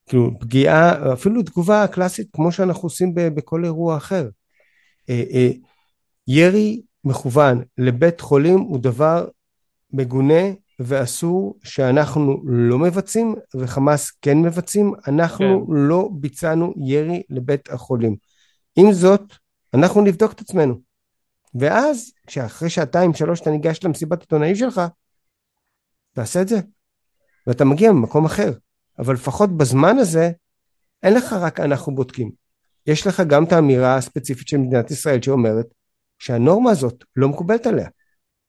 כאילו, 0.07 0.31
פגיעה, 0.40 1.12
אפילו 1.12 1.42
תגובה 1.42 1.87
קלאסית, 1.87 2.29
כמו 2.33 2.53
שאנחנו 2.53 2.87
עושים 2.87 3.12
בכל 3.14 3.64
אירוע 3.64 3.96
אחר. 3.96 4.29
אה, 5.11 5.25
אה, 5.33 5.51
ירי 6.29 6.83
מכוון 7.05 7.62
לבית 7.79 8.20
חולים 8.20 8.59
הוא 8.59 8.79
דבר 8.79 9.29
מגונה 9.92 10.42
ואסור 10.81 11.59
שאנחנו 11.64 12.42
לא 12.44 12.79
מבצעים 12.79 13.35
וחמאס 13.57 14.11
כן 14.22 14.38
מבצעים, 14.38 14.92
אנחנו 15.09 15.66
כן. 15.66 15.72
לא 15.72 16.09
ביצענו 16.12 16.75
ירי 16.77 17.22
לבית 17.31 17.70
החולים. 17.70 18.16
עם 18.77 18.92
זאת, 18.92 19.22
אנחנו 19.79 20.01
נבדוק 20.01 20.33
את 20.33 20.41
עצמנו. 20.41 20.81
ואז, 21.55 22.12
כשאחרי 22.27 22.71
שעתיים, 22.71 23.15
שלוש, 23.15 23.41
אתה 23.41 23.51
ניגש 23.51 23.85
למסיבת 23.85 24.21
עיתונאים 24.21 24.57
שלך, 24.57 24.81
תעשה 26.12 26.43
את 26.43 26.49
זה. 26.49 26.57
ואתה 27.47 27.65
מגיע 27.65 27.93
ממקום 27.93 28.25
אחר. 28.25 28.53
אבל 28.99 29.15
לפחות 29.15 29.57
בזמן 29.57 29.99
הזה, 29.99 30.31
אין 31.03 31.15
לך 31.15 31.33
רק 31.33 31.61
אנחנו 31.61 31.95
בודקים. 31.95 32.31
יש 32.87 33.07
לך 33.07 33.23
גם 33.29 33.45
את 33.45 33.53
האמירה 33.53 33.97
הספציפית 33.97 34.49
של 34.49 34.57
מדינת 34.57 34.91
ישראל 34.91 35.23
שאומרת 35.23 35.67
שהנורמה 36.19 36.71
הזאת 36.71 37.05
לא 37.17 37.29
מקובלת 37.29 37.67
עליה. 37.67 37.89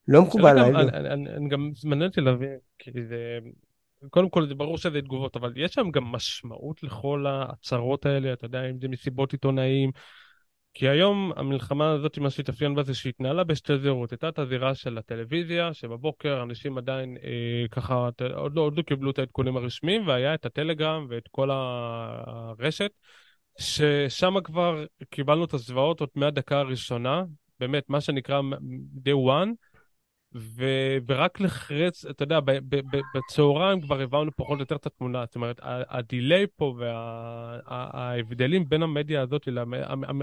לא 0.07 0.21
מקובל 0.21 0.59
עליי. 0.59 0.71
אני 1.11 1.49
גם 1.49 1.71
מעניין 1.83 2.09
אותי 2.09 2.21
להבין, 2.21 2.57
כי 2.79 2.91
זה... 3.09 3.37
קודם 4.09 4.29
כל 4.29 4.47
זה 4.47 4.55
ברור 4.55 4.77
שזה 4.77 5.01
תגובות, 5.01 5.35
אבל 5.35 5.53
יש 5.55 5.73
שם 5.73 5.91
גם 5.91 6.03
משמעות 6.03 6.83
לכל 6.83 7.25
ההצהרות 7.27 8.05
האלה, 8.05 8.33
אתה 8.33 8.45
יודע, 8.45 8.69
אם 8.69 8.79
זה 8.81 8.87
מסיבות 8.87 9.31
עיתונאים. 9.31 9.91
כי 10.79 10.89
היום 10.89 11.31
המלחמה 11.35 11.91
הזאת, 11.91 12.17
מה 12.17 12.29
שהתאפיין 12.29 12.75
בה 12.75 12.83
זה 12.83 12.93
שהתנהלה 12.93 13.43
בשתי 13.43 13.77
זירות. 13.77 14.11
הייתה 14.11 14.29
את 14.29 14.39
הזירה 14.39 14.75
של 14.75 14.97
הטלוויזיה, 14.97 15.73
שבבוקר 15.73 16.43
אנשים 16.43 16.77
עדיין 16.77 17.17
אה, 17.23 17.67
ככה, 17.71 18.09
עוד 18.35 18.55
לא, 18.55 18.61
עוד 18.61 18.77
לא 18.77 18.81
קיבלו 18.81 19.11
את 19.11 19.19
העדכונים 19.19 19.57
הרשמיים, 19.57 20.07
והיה 20.07 20.33
את 20.33 20.45
הטלגרם 20.45 21.07
ואת 21.09 21.27
כל 21.31 21.49
הרשת, 21.51 22.91
ששם 23.59 24.33
כבר 24.43 24.85
קיבלנו 25.09 25.45
את 25.45 25.53
הזוועות 25.53 25.99
עוד 25.99 26.09
מהדקה 26.15 26.59
הראשונה, 26.59 27.23
באמת, 27.59 27.89
מה 27.89 28.01
שנקרא 28.01 28.41
day 29.05 29.13
one. 29.29 29.49
ורק 31.07 31.39
לחרץ, 31.39 32.05
אתה 32.05 32.23
יודע. 32.23 32.39
בצהריים 33.15 33.81
כבר 33.81 34.01
הבנו 34.01 34.31
פחות 34.35 34.55
או 34.55 34.59
יותר 34.59 34.75
את 34.75 34.85
התמונה. 34.85 35.25
זאת 35.25 35.35
אומרת, 35.35 35.59
הדיליי 35.63 36.45
פה 36.55 36.75
וההבדלים 36.77 38.61
וה... 38.61 38.67
בין 38.69 38.83
המדיה 38.83 39.21
הזאת. 39.21 39.47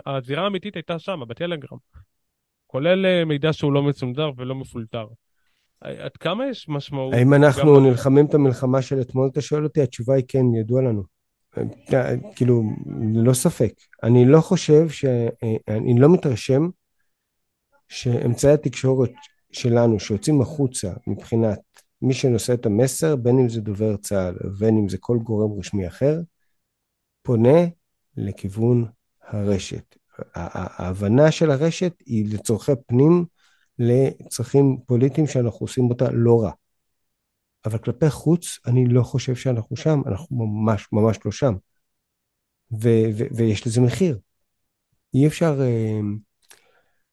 הזירה 0.07 0.45
האמיתית 0.45 0.75
הייתה 0.77 0.99
שם, 0.99 1.21
בטלגרם. 1.29 1.79
כולל 2.67 3.07
אה, 3.07 3.25
מידע 3.25 3.53
שהוא 3.53 3.73
לא 3.73 3.83
מצונזר 3.83 4.31
ולא 4.37 4.55
מפולטר. 4.55 5.07
עד 5.81 6.17
כמה 6.17 6.47
יש 6.47 6.69
משמעות? 6.69 7.14
האם 7.14 7.35
אנחנו 7.35 7.81
נלחמים 7.81 8.27
את 8.27 8.35
המלחמה 8.35 8.83
של 8.83 9.01
אתמול, 9.01 9.29
אתה 9.33 9.40
שואל 9.40 9.64
אותי? 9.64 9.83
התשובה 9.83 10.14
היא 10.14 10.25
כן, 10.29 10.55
ידוע 10.61 10.83
לנו. 10.83 11.03
אה, 11.95 12.14
כאילו, 12.37 12.62
ללא 13.14 13.33
ספק. 13.33 13.73
אני 14.03 14.25
לא 14.25 14.40
חושב 14.40 14.88
ש... 14.88 15.05
אה, 15.05 15.57
אני 15.69 16.01
לא 16.01 16.12
מתרשם 16.12 16.69
שאמצעי 17.88 18.53
התקשורת 18.53 19.11
שלנו, 19.55 20.01
שיוצאים 20.01 20.40
החוצה 20.40 20.93
מבחינת 21.07 21.61
מי 22.03 22.14
שנושא 22.14 22.55
את 22.55 22.67
המסר, 22.67 23.17
בין 23.17 23.38
אם 23.38 23.49
זה 23.49 23.61
דובר 23.61 23.97
צה"ל 23.97 24.37
ובין 24.45 24.79
אם 24.79 24.88
זה 24.88 24.99
כל 24.99 25.19
גורם 25.23 25.59
רשמי 25.59 25.88
אחר, 25.88 26.21
פונה 27.23 27.59
לכיוון 28.17 28.85
הרשת. 29.23 29.97
ההבנה 30.35 31.31
של 31.31 31.51
הרשת 31.51 31.95
היא 32.07 32.35
לצורכי 32.35 32.73
פנים, 32.87 33.25
לצרכים 33.79 34.79
פוליטיים 34.87 35.27
שאנחנו 35.27 35.64
עושים 35.64 35.85
אותה 35.90 36.11
לא 36.12 36.43
רע. 36.43 36.51
אבל 37.64 37.79
כלפי 37.79 38.11
חוץ, 38.11 38.59
אני 38.67 38.87
לא 38.87 39.03
חושב 39.03 39.35
שאנחנו 39.35 39.77
שם, 39.77 40.03
אנחנו 40.07 40.47
ממש 40.47 40.88
ממש 40.93 41.19
לא 41.25 41.33
שם. 41.33 41.55
ו- 42.73 43.11
ו- 43.17 43.37
ויש 43.37 43.67
לזה 43.67 43.81
מחיר. 43.81 44.19
אי 45.14 45.27
אפשר 45.27 45.61
אה, 45.62 46.01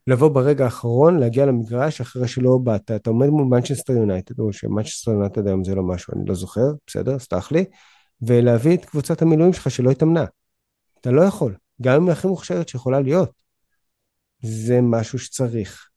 לבוא 0.08 0.30
ברגע 0.30 0.66
האחרון, 0.66 1.20
להגיע 1.20 1.46
למגרש 1.46 2.02
אחרי 2.02 2.28
שלא 2.28 2.58
באת. 2.64 2.92
אתה 2.92 3.10
עומד 3.10 3.28
מול 3.28 3.46
מנצ'סטר 3.46 3.94
יונייטד, 3.94 4.40
או 4.40 4.54
שמנצ'סטר 4.54 5.12
יונייטד 5.12 5.48
היום 5.48 5.64
זה 5.64 5.76
לא 5.76 5.84
משהו, 5.84 6.14
אני 6.14 6.24
לא 6.26 6.36
זוכר, 6.36 6.68
בסדר, 6.88 7.20
סלח 7.20 7.52
לי, 7.52 7.66
ולהביא 8.22 8.78
את 8.78 8.86
קבוצת 8.86 9.22
המילואים 9.22 9.54
שלך 9.54 9.72
שלא 9.72 9.92
התאמנה. 9.92 10.26
אתה 11.02 11.12
לא 11.12 11.22
יכול, 11.22 11.56
גם 11.82 12.02
אם 12.02 12.10
הכי 12.10 12.28
מוכשרת 12.28 12.70
שיכולה 12.70 13.00
להיות. 13.00 13.32
זה 14.42 14.82
משהו 14.82 15.20
שצריך 15.20 15.90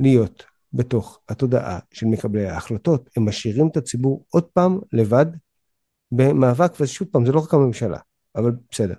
להיות 0.00 0.44
בתוך 0.72 1.20
התודעה 1.28 1.78
של 1.92 2.06
מקבלי 2.06 2.48
ההחלטות. 2.48 3.10
הם 3.16 3.28
משאירים 3.28 3.68
את 3.68 3.76
הציבור 3.76 4.24
עוד 4.30 4.44
פעם 4.44 4.78
לבד 4.92 5.26
במאבק, 6.12 6.72
ושוב 6.80 7.08
פעם, 7.08 7.26
זה 7.26 7.32
לא 7.32 7.40
רק 7.40 7.54
הממשלה, 7.54 7.98
אבל 8.36 8.52
בסדר. 8.70 8.94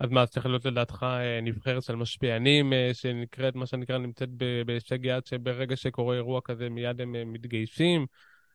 אז 0.00 0.10
מה, 0.10 0.26
צריך 0.26 0.46
להיות 0.46 0.64
לדעתך 0.64 1.02
אה, 1.02 1.40
נבחרת 1.40 1.82
של 1.82 1.96
משפיענים, 1.96 2.72
אה, 2.72 2.90
שנקראת, 2.92 3.54
מה 3.54 3.66
שנקרא, 3.66 3.98
נמצאת 3.98 4.28
בהישג 4.66 5.04
יד, 5.04 5.26
שברגע 5.26 5.76
שקורה 5.76 6.14
אירוע 6.14 6.40
כזה 6.44 6.68
מיד 6.68 7.00
הם 7.00 7.16
אה, 7.16 7.24
מתגייסים? 7.24 8.06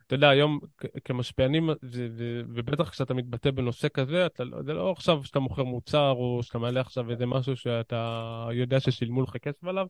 אתה 0.08 0.16
יודע, 0.16 0.30
היום 0.30 0.60
כמשפיענים, 1.04 1.70
ו- 1.70 1.74
ו- 2.18 2.42
ובטח 2.56 2.90
כשאתה 2.90 3.14
מתבטא 3.14 3.52
בנושא 3.52 3.88
כזה, 3.94 4.26
אתה, 4.26 4.44
לא- 4.44 4.64
זה 4.64 4.74
לא 4.74 4.92
עכשיו 4.92 5.24
שאתה 5.24 5.40
מוכר 5.40 5.64
מוצר, 5.64 6.12
או 6.12 6.40
שאתה 6.44 6.58
מעלה 6.60 6.82
עכשיו 6.82 7.12
איזה 7.12 7.26
משהו 7.26 7.56
שאתה 7.56 8.48
יודע 8.54 8.80
ששילמו 8.80 9.22
לך 9.22 9.38
כסף 9.38 9.64
עליו, 9.64 9.88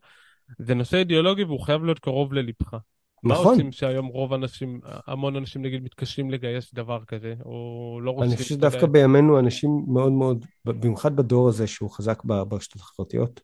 זה 0.59 0.75
נושא 0.75 0.97
אידיאולוגי 0.97 1.43
והוא 1.43 1.59
חייב 1.59 1.83
להיות 1.83 1.99
קרוב 1.99 2.33
ללבך. 2.33 2.77
מה 3.25 3.33
נכון. 3.33 3.51
עושים 3.53 3.71
שהיום 3.71 4.05
רוב 4.05 4.33
האנשים, 4.33 4.79
המון 4.83 5.35
אנשים 5.35 5.61
נגיד 5.61 5.83
מתקשים 5.83 6.31
לגייס 6.31 6.73
דבר 6.73 7.05
כזה, 7.07 7.33
או 7.45 7.99
לא 8.03 8.11
רוצים... 8.11 8.29
אני 8.29 8.37
חושב 8.37 8.55
שדווקא 8.55 8.85
בימינו 8.85 9.39
אנשים 9.39 9.85
מאוד 9.87 10.11
מאוד, 10.11 10.45
במיוחד 10.65 11.15
בדור 11.15 11.49
הזה 11.49 11.67
שהוא 11.67 11.91
חזק 11.91 12.23
ברשתות 12.23 12.81
החברתיות, 12.81 13.41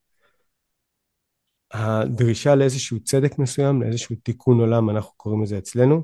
הדרישה 1.73 2.55
לאיזשהו 2.55 3.03
צדק 3.03 3.39
מסוים, 3.39 3.81
לאיזשהו 3.81 4.15
תיקון 4.23 4.59
עולם, 4.59 4.89
אנחנו 4.89 5.11
קוראים 5.17 5.43
לזה 5.43 5.57
אצלנו, 5.57 6.03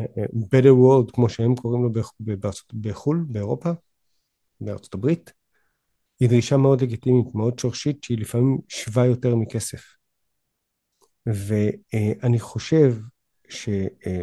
אה, 0.00 0.04
אה, 0.18 0.24
better 0.24 0.74
world, 0.74 1.12
כמו 1.12 1.28
שהם 1.28 1.54
קוראים 1.54 1.82
לו 1.82 1.90
בארצות- 2.20 2.74
בחו"ל, 2.74 3.24
באירופה, 3.28 3.70
בארצות 4.60 4.94
הברית, 4.94 5.32
היא 6.20 6.28
דרישה 6.28 6.56
מאוד 6.56 6.80
לגיטימית, 6.80 7.26
מאוד 7.34 7.58
שורשית, 7.58 8.04
שהיא 8.04 8.18
לפעמים 8.18 8.58
שווה 8.68 9.06
יותר 9.06 9.36
מכסף. 9.36 9.97
ואני 11.34 12.40
חושב 12.40 12.94
ששרת 13.48 14.16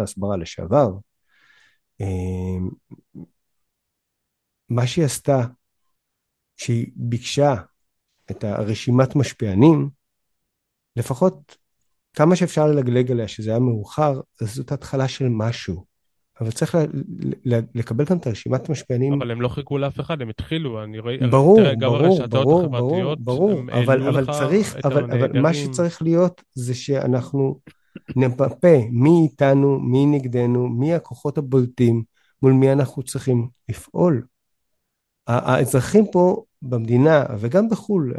ההסברה 0.00 0.36
לשעבר, 0.36 0.88
אה, 2.00 2.06
מה 4.68 4.86
שהיא 4.86 5.04
עשתה, 5.04 5.40
שהיא 6.56 6.92
ביקשה 6.96 7.54
את 8.30 8.44
הרשימת 8.44 9.16
משפיענים, 9.16 9.90
לפחות 10.96 11.56
כמה 12.16 12.36
שאפשר 12.36 12.66
ללגלג 12.66 13.10
עליה 13.10 13.28
שזה 13.28 13.50
היה 13.50 13.58
מאוחר, 13.58 14.20
זאת 14.40 14.72
התחלה 14.72 15.08
של 15.08 15.28
משהו. 15.28 15.91
אבל 16.40 16.50
צריך 16.50 16.74
ל- 16.74 17.54
ל- 17.54 17.60
לקבל 17.74 18.04
גם 18.04 18.16
את 18.16 18.26
הרשימת 18.26 18.68
המשפיענים. 18.68 19.12
אבל 19.12 19.30
הם 19.30 19.40
לא 19.40 19.48
חיכו 19.48 19.78
לאף 19.78 20.00
אחד, 20.00 20.22
הם 20.22 20.28
התחילו, 20.28 20.84
אני 20.84 20.98
רואה, 20.98 21.16
ברור, 21.30 21.56
תראה, 21.56 21.74
ברור, 21.76 22.26
ברור, 22.26 22.66
ברור, 22.68 23.14
ברור, 23.14 23.60
אבל, 23.72 24.08
אבל 24.08 24.26
צריך, 24.32 24.76
אבל, 24.84 25.04
אבל 25.04 25.40
מה. 25.40 25.54
שצריך 25.54 26.02
להיות 26.02 26.42
זה 26.54 26.74
שאנחנו 26.74 27.58
נמפה 28.16 28.78
מי 28.90 29.10
איתנו, 29.22 29.80
מי 29.80 30.06
נגדנו, 30.06 30.68
מי 30.68 30.94
הכוחות 30.94 31.38
הבולטים, 31.38 32.02
מול 32.42 32.52
מי 32.52 32.72
אנחנו 32.72 33.02
צריכים 33.02 33.48
לפעול. 33.68 34.26
האזרחים 35.26 36.04
פה 36.12 36.42
במדינה 36.62 37.24
וגם 37.38 37.68
בחו"ל, 37.68 38.14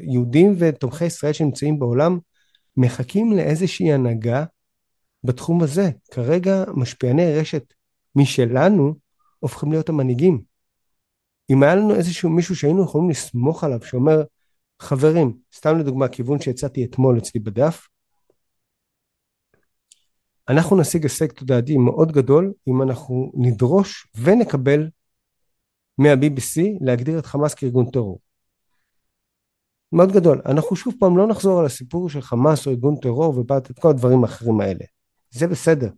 יהודים 0.00 0.54
ותומכי 0.58 1.04
ישראל 1.04 1.32
שנמצאים 1.32 1.78
בעולם, 1.78 2.18
מחכים 2.76 3.32
לאיזושהי 3.32 3.92
הנהגה 3.92 4.44
בתחום 5.26 5.62
הזה. 5.62 5.90
כרגע 6.10 6.64
משפיעני 6.74 7.32
רשת 7.32 7.74
משלנו 8.16 8.94
הופכים 9.38 9.72
להיות 9.72 9.88
המנהיגים. 9.88 10.42
אם 11.50 11.62
היה 11.62 11.74
לנו 11.74 11.94
איזשהו 11.94 12.30
מישהו 12.30 12.56
שהיינו 12.56 12.82
יכולים 12.82 13.10
לסמוך 13.10 13.64
עליו, 13.64 13.80
שאומר, 13.82 14.22
חברים, 14.82 15.38
סתם 15.54 15.78
לדוגמה, 15.78 16.08
כיוון 16.08 16.40
שהצעתי 16.40 16.84
אתמול 16.84 17.18
אצלי 17.18 17.40
בדף, 17.40 17.88
אנחנו 20.48 20.80
נשיג 20.80 21.02
הישג 21.02 21.32
תודעתי 21.32 21.76
מאוד 21.76 22.12
גדול 22.12 22.52
אם 22.68 22.82
אנחנו 22.82 23.32
נדרוש 23.34 24.08
ונקבל 24.14 24.88
מה-BBC 25.98 26.60
להגדיר 26.80 27.18
את 27.18 27.26
חמאס 27.26 27.54
כארגון 27.54 27.90
טרור. 27.90 28.20
מאוד 29.92 30.12
גדול. 30.12 30.42
אנחנו 30.46 30.76
שוב 30.76 30.94
פעם 31.00 31.16
לא 31.16 31.26
נחזור 31.26 31.60
על 31.60 31.66
הסיפור 31.66 32.10
של 32.10 32.20
חמאס 32.20 32.66
או 32.66 32.72
ארגון 32.72 32.96
טרור 32.96 33.38
ובאת 33.38 33.70
את 33.70 33.78
כל 33.78 33.90
הדברים 33.90 34.24
האחרים 34.24 34.60
האלה. 34.60 34.84
זה 35.30 35.46
בסדר. 35.46 35.90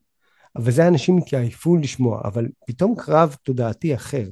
אבל 0.57 0.71
זה 0.71 0.89
אנשים 0.89 1.19
התייעפו 1.19 1.77
לשמוע, 1.77 2.21
אבל 2.25 2.47
פתאום 2.67 2.95
קרב 2.99 3.37
תודעתי 3.43 3.95
אחר, 3.95 4.25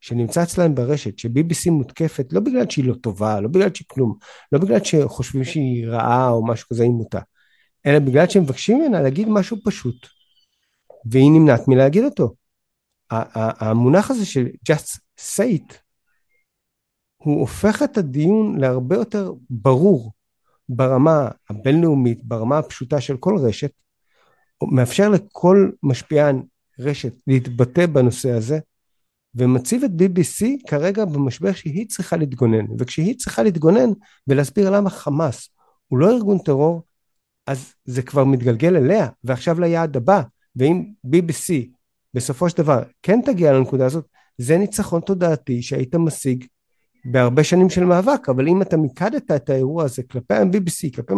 שנמצא 0.00 0.42
אצלם 0.42 0.74
ברשת, 0.74 1.18
ש-BBC 1.18 1.70
מותקפת 1.70 2.32
לא 2.32 2.40
בגלל 2.40 2.70
שהיא 2.70 2.84
לא 2.84 2.94
טובה, 2.94 3.40
לא 3.40 3.48
בגלל 3.48 3.74
שהיא 3.74 3.86
כלום, 3.88 4.14
לא 4.52 4.58
בגלל 4.58 4.84
שחושבים 4.84 5.44
שהיא 5.44 5.86
רעה 5.86 6.30
או 6.30 6.46
משהו 6.46 6.68
כזה 6.68 6.82
היא 6.82 6.90
מוטה, 6.90 7.20
אלא 7.86 7.98
בגלל 7.98 8.28
שהם 8.28 8.42
מבקשים 8.42 8.78
ממנה 8.78 9.02
להגיד 9.02 9.28
משהו 9.28 9.56
פשוט, 9.64 10.06
והיא 11.10 11.30
נמנעת 11.30 11.68
מלהגיד 11.68 12.04
אותו. 12.04 12.34
המונח 13.10 14.10
הזה 14.10 14.26
של 14.26 14.46
just 14.72 14.98
say 15.20 15.58
it, 15.58 15.74
הוא 17.16 17.40
הופך 17.40 17.82
את 17.82 17.98
הדיון 17.98 18.60
להרבה 18.60 18.96
יותר 18.96 19.32
ברור 19.50 20.12
ברמה 20.68 21.28
הבינלאומית, 21.50 22.24
ברמה 22.24 22.58
הפשוטה 22.58 23.00
של 23.00 23.16
כל 23.16 23.36
רשת, 23.38 23.70
מאפשר 24.70 25.08
לכל 25.08 25.70
משפיען 25.82 26.42
רשת 26.78 27.12
להתבטא 27.26 27.86
בנושא 27.86 28.30
הזה, 28.30 28.58
ומציב 29.34 29.84
את 29.84 29.90
BBC 29.90 30.44
כרגע 30.68 31.04
במשבר 31.04 31.52
שהיא 31.52 31.88
צריכה 31.88 32.16
להתגונן, 32.16 32.64
וכשהיא 32.78 33.18
צריכה 33.18 33.42
להתגונן 33.42 33.90
ולהסביר 34.28 34.70
למה 34.70 34.90
חמאס 34.90 35.48
הוא 35.88 35.98
לא 35.98 36.10
ארגון 36.10 36.38
טרור, 36.38 36.82
אז 37.46 37.74
זה 37.84 38.02
כבר 38.02 38.24
מתגלגל 38.24 38.76
אליה, 38.76 39.08
ועכשיו 39.24 39.60
ליעד 39.60 39.96
הבא, 39.96 40.22
ואם 40.56 40.84
BBC 41.06 41.52
בסופו 42.14 42.48
של 42.48 42.56
דבר 42.56 42.82
כן 43.02 43.20
תגיע 43.24 43.52
לנקודה 43.52 43.86
הזאת, 43.86 44.06
זה 44.38 44.58
ניצחון 44.58 45.00
תודעתי 45.00 45.62
שהיית 45.62 45.94
משיג 45.94 46.44
בהרבה 47.04 47.44
שנים 47.44 47.70
של 47.70 47.84
מאבק, 47.84 48.28
אבל 48.28 48.48
אם 48.48 48.62
אתה 48.62 48.76
מיקדת 48.76 49.30
את 49.30 49.50
האירוע 49.50 49.84
הזה 49.84 50.02
כלפי 50.02 50.34
ה-BBC, 50.34 50.96
כלפי, 50.96 51.14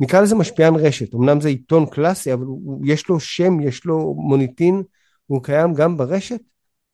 נקרא 0.00 0.20
לזה 0.20 0.34
משפיען 0.34 0.74
רשת, 0.76 1.14
אמנם 1.14 1.40
זה 1.40 1.48
עיתון 1.48 1.86
קלאסי, 1.86 2.32
אבל 2.32 2.44
הוא, 2.44 2.82
יש 2.86 3.08
לו 3.08 3.20
שם, 3.20 3.60
יש 3.60 3.84
לו 3.84 4.14
מוניטין, 4.14 4.82
הוא 5.26 5.42
קיים 5.42 5.74
גם 5.74 5.96
ברשת, 5.96 6.40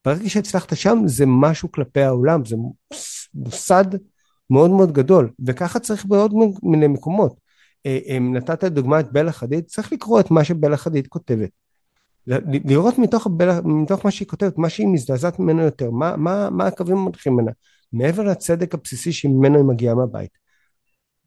ברגע 0.04 0.28
שהצלחת 0.28 0.76
שם 0.76 0.98
זה 1.06 1.24
משהו 1.26 1.72
כלפי 1.72 2.00
העולם, 2.00 2.44
זה 2.44 2.56
מוסד 3.34 3.84
מאוד 4.50 4.70
מאוד 4.70 4.92
גדול, 4.92 5.30
וככה 5.46 5.78
צריך 5.78 6.06
בעוד 6.06 6.32
מיני 6.62 6.88
מקומות. 6.88 7.40
אה, 7.86 7.98
אה, 8.08 8.18
נתת 8.18 8.64
דוגמא 8.64 9.00
את 9.00 9.12
בלה 9.12 9.32
חדיד, 9.32 9.64
צריך 9.64 9.92
לקרוא 9.92 10.20
את 10.20 10.30
מה 10.30 10.44
שבלה 10.44 10.76
חדיד 10.76 11.06
כותבת. 11.06 11.50
לראות 12.64 12.98
מתוך, 12.98 13.26
בלה, 13.30 13.60
מתוך 13.64 14.04
מה 14.04 14.10
שהיא 14.10 14.28
כותבת, 14.28 14.58
מה 14.58 14.68
שהיא 14.68 14.88
מזדעזעת 14.88 15.38
ממנו 15.38 15.62
יותר, 15.62 15.90
מה, 15.90 16.16
מה, 16.16 16.50
מה 16.50 16.66
הקווים 16.66 16.96
המנחים 16.96 17.32
ממנה, 17.32 17.50
מעבר 17.92 18.22
לצדק 18.22 18.74
הבסיסי 18.74 19.12
שממנו 19.12 19.56
היא 19.56 19.64
מגיעה 19.64 19.94
מהבית. 19.94 20.30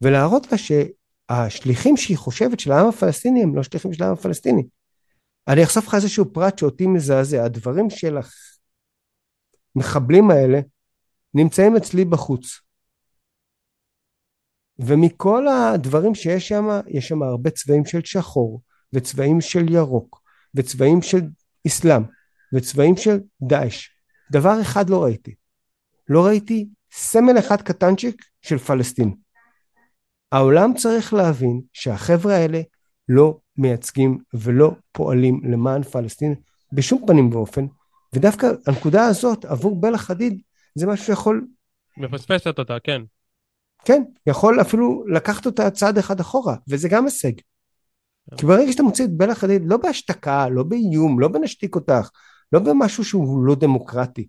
ולהראות 0.02 0.52
לה 0.52 0.58
שהשליחים 1.30 1.96
שהיא 1.96 2.16
חושבת 2.16 2.60
של 2.60 2.72
העם 2.72 2.88
הפלסטיני 2.88 3.42
הם 3.42 3.56
לא 3.56 3.62
שליחים 3.62 3.92
של 3.92 4.02
העם 4.02 4.12
הפלסטיני. 4.12 4.62
אני 5.48 5.64
אחשוף 5.64 5.86
לך 5.86 5.94
איזשהו 5.94 6.32
פרט 6.32 6.58
שאותי 6.58 6.86
מזעזע, 6.86 7.44
הדברים 7.44 7.90
של 7.90 8.16
המחבלים 9.76 10.30
האלה 10.30 10.60
נמצאים 11.34 11.76
אצלי 11.76 12.04
בחוץ. 12.04 12.60
ומכל 14.78 15.48
הדברים 15.48 16.14
שיש 16.14 16.48
שם, 16.48 16.64
יש 16.88 17.08
שם 17.08 17.22
הרבה 17.22 17.50
צבעים 17.50 17.84
של 17.84 18.00
שחור, 18.04 18.62
וצבעים 18.92 19.40
של 19.40 19.72
ירוק, 19.72 20.22
וצבעים 20.54 21.02
של 21.02 21.20
אסלאם, 21.66 22.02
וצבעים 22.54 22.96
של 22.96 23.20
דאעש. 23.42 23.88
דבר 24.32 24.60
אחד 24.62 24.90
לא 24.90 25.04
ראיתי. 25.04 25.34
לא 26.08 26.26
ראיתי 26.26 26.68
סמל 26.92 27.38
אחד 27.38 27.62
קטנצ'יק 27.62 28.24
של 28.42 28.58
פלסטין. 28.58 29.14
העולם 30.32 30.74
צריך 30.74 31.14
להבין 31.14 31.60
שהחבר'ה 31.72 32.36
האלה 32.36 32.60
לא 33.08 33.38
מייצגים 33.56 34.18
ולא 34.34 34.70
פועלים 34.92 35.40
למען 35.44 35.82
פלסטין 35.82 36.34
בשום 36.72 37.06
פנים 37.06 37.34
ואופן, 37.34 37.66
ודווקא 38.12 38.46
הנקודה 38.66 39.04
הזאת 39.06 39.44
עבור 39.44 39.80
בלה 39.80 39.98
חדיד 39.98 40.40
זה 40.74 40.86
משהו 40.86 41.06
שיכול... 41.06 41.46
מפספסת 41.96 42.58
אותה, 42.58 42.76
כן. 42.84 43.02
כן, 43.84 44.02
יכול 44.26 44.60
אפילו 44.60 45.04
לקחת 45.06 45.46
אותה 45.46 45.70
צעד 45.70 45.98
אחד 45.98 46.20
אחורה, 46.20 46.56
וזה 46.68 46.88
גם 46.88 47.04
הישג. 47.04 47.32
כי 48.36 48.46
ברגע 48.46 48.72
שאתה 48.72 48.82
מוציא 48.82 49.04
את 49.04 49.10
בלה 49.10 49.34
חדיד, 49.34 49.62
לא 49.64 49.76
בהשתקה, 49.76 50.48
לא 50.48 50.62
באיום, 50.62 51.20
לא 51.20 51.28
בנשתיק 51.28 51.74
אותך, 51.74 52.10
לא 52.52 52.60
במשהו 52.60 53.04
שהוא 53.04 53.44
לא 53.44 53.54
דמוקרטי. 53.54 54.26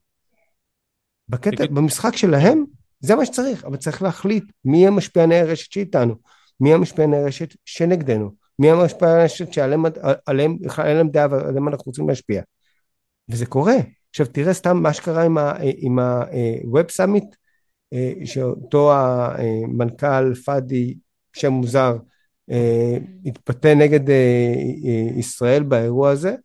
בקטע, 1.29 1.65
במשחק 1.65 2.15
שלהם, 2.15 2.65
זה 3.01 3.15
מה 3.15 3.25
שצריך, 3.25 3.65
אבל 3.65 3.77
צריך 3.77 4.01
להחליט 4.01 4.43
מי 4.65 4.87
הם 4.87 4.95
משפיעני 4.95 5.39
הרשת 5.39 5.71
שאיתנו, 5.71 6.15
מי 6.59 6.73
הם 6.73 6.81
משפיעני 6.81 7.17
הרשת 7.17 7.55
שנגדנו, 7.65 8.31
מי 8.59 8.71
הם 8.71 8.77
משפיעני 8.77 9.21
הרשת 9.21 9.53
שעליהם 9.53 9.83
עליהם, 10.25 10.57
בכלל 10.59 10.87
אין 10.87 10.97
להם 10.97 11.09
דעה 11.09 11.27
ועליהם 11.31 11.67
אנחנו 11.67 11.83
רוצים 11.85 12.09
להשפיע. 12.09 12.41
וזה 13.29 13.45
קורה. 13.45 13.75
עכשיו 14.09 14.25
תראה 14.25 14.53
סתם 14.53 14.77
מה 14.77 14.93
שקרה 14.93 15.23
עם 15.77 15.99
ה-Web 15.99 16.85
Summit, 16.97 17.35
שאותו 18.25 18.93
המנכ"ל 18.93 20.33
פאדי, 20.35 20.95
שם 21.33 21.53
מוזר, 21.53 21.97
התבטא 23.25 23.73
נגד 23.73 24.13
ישראל 25.17 25.63
באירוע 25.63 26.09
הזה, 26.09 26.35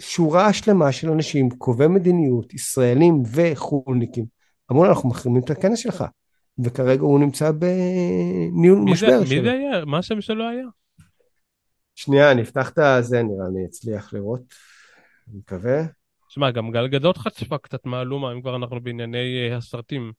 שורה 0.00 0.52
שלמה 0.52 0.92
של 0.92 1.10
אנשים, 1.10 1.50
קובעי 1.50 1.88
מדיניות, 1.88 2.54
ישראלים 2.54 3.22
וחולניקים, 3.32 4.24
אמרו 4.72 4.84
אנחנו 4.86 5.08
מחרימים 5.08 5.42
את 5.44 5.50
הכנס 5.50 5.78
שלך, 5.78 6.04
וכרגע 6.58 7.02
הוא 7.02 7.20
נמצא 7.20 7.50
בניהול 7.52 8.78
משבר 8.78 9.24
שלו. 9.24 9.36
מי 9.36 9.42
זה 9.42 9.52
היה? 9.52 9.84
מה 9.84 9.98
השם 9.98 10.20
שלו 10.20 10.48
היה? 10.48 10.66
שנייה, 11.94 12.32
אני 12.32 12.42
אפתח 12.42 12.70
את 12.70 13.04
זה, 13.04 13.22
נראה 13.22 13.48
לי 13.54 13.66
אצליח 13.66 14.12
לראות, 14.12 14.54
אני 15.28 15.38
מקווה. 15.38 15.82
שמע, 16.28 16.50
גם 16.50 16.70
גל 16.70 16.88
גדות 16.88 17.18
חצפה 17.18 17.58
קצת 17.58 17.86
מהלומה, 17.86 18.32
אם 18.32 18.40
כבר 18.40 18.56
אנחנו 18.56 18.80
בענייני 18.80 19.50
uh, 19.50 19.54
הסרטים. 19.54 20.12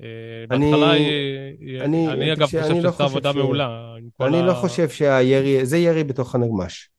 Uh, 0.00 0.04
בהתחלה 0.48 0.90
היא, 0.90 1.80
אני, 1.80 2.08
אני 2.08 2.32
אגב 2.32 2.46
חושב 2.46 2.58
לא 2.58 2.82
שעושה 2.82 3.04
עבודה. 3.04 3.32
מעולה. 3.32 3.94
אני 4.20 4.40
לא. 4.40 4.46
לא 4.46 4.54
חושב 4.54 4.88
שהירי, 4.88 5.66
זה 5.66 5.78
ירי 5.78 6.04
בתוך 6.04 6.34
הנגמש. 6.34 6.90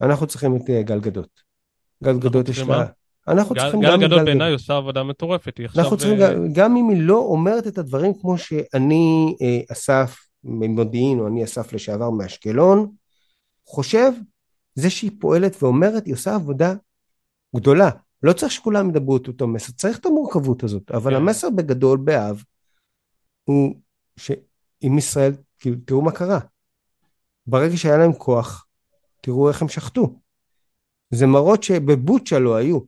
אנחנו 0.00 0.26
צריכים 0.26 0.56
את 0.56 0.62
גל 0.84 1.00
גדות. 1.00 1.42
גל 2.04 2.18
גדות 2.18 2.48
יש 2.48 2.58
לה... 2.58 2.86
אנחנו 3.28 3.54
גל, 3.54 3.60
צריכים 3.60 3.80
גל 3.80 3.92
גם... 3.92 4.00
גל 4.00 4.06
גדות 4.06 4.24
בעיניי 4.24 4.52
עושה 4.52 4.76
עבודה 4.76 5.02
מטורפת. 5.02 5.60
אנחנו 5.60 5.80
עכשיו... 5.80 5.98
צריכים, 5.98 6.18
גם, 6.18 6.52
גם 6.52 6.76
אם 6.76 6.88
היא 6.88 7.02
לא 7.02 7.18
אומרת 7.18 7.66
את 7.66 7.78
הדברים 7.78 8.12
כמו 8.20 8.38
שאני, 8.38 9.36
אה, 9.42 9.60
אסף 9.72 10.16
ממודיעין, 10.44 11.18
או 11.18 11.26
אני 11.26 11.44
אסף 11.44 11.72
לשעבר 11.72 12.10
מאשקלון, 12.10 12.92
חושב, 13.66 14.12
זה 14.74 14.90
שהיא 14.90 15.10
פועלת 15.20 15.62
ואומרת, 15.62 16.06
היא 16.06 16.14
עושה 16.14 16.34
עבודה 16.34 16.74
גדולה. 17.56 17.90
לא 18.22 18.32
צריך 18.32 18.52
שכולם 18.52 18.90
ידברו 18.90 19.16
את 19.16 19.28
אותו 19.28 19.46
מסר, 19.46 19.72
צריך 19.72 19.98
את 19.98 20.06
המורכבות 20.06 20.62
הזאת, 20.62 20.90
אבל 20.90 21.10
כן. 21.10 21.16
המסר 21.16 21.50
בגדול, 21.50 21.98
באב, 21.98 22.42
הוא 23.44 23.74
שעם 24.16 24.98
ישראל, 24.98 25.32
כאילו, 25.58 25.76
תראו 25.84 26.02
מה 26.02 26.12
קרה. 26.12 26.38
ברגע 27.46 27.76
שהיה 27.76 27.98
להם 27.98 28.12
כוח, 28.12 28.66
תראו 29.20 29.48
איך 29.48 29.62
הם 29.62 29.68
שחטו. 29.68 30.18
זה 31.10 31.26
מראות 31.26 31.62
שבבוצ'ה 31.62 32.38
לא 32.38 32.54
היו. 32.54 32.78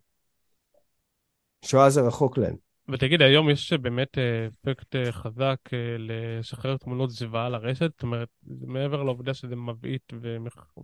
שואה 1.65 1.91
זה 1.91 2.01
רחוק 2.01 2.39
להם. 2.39 2.69
ותגיד, 2.89 3.23
היום 3.23 3.51
יש 3.51 3.73
באמת 3.73 4.19
אה, 4.19 4.47
אפקט 4.47 4.97
אה, 4.97 5.13
חזק 5.13 5.57
אה, 5.73 5.97
לשחרר 5.99 6.77
תמונות 6.77 7.11
זוועה 7.11 7.49
לרשת? 7.49 7.91
זאת 7.93 8.03
אומרת, 8.03 8.29
מעבר 8.47 9.03
לעובדה 9.03 9.35
שזה 9.35 9.57
מבעית 9.57 10.13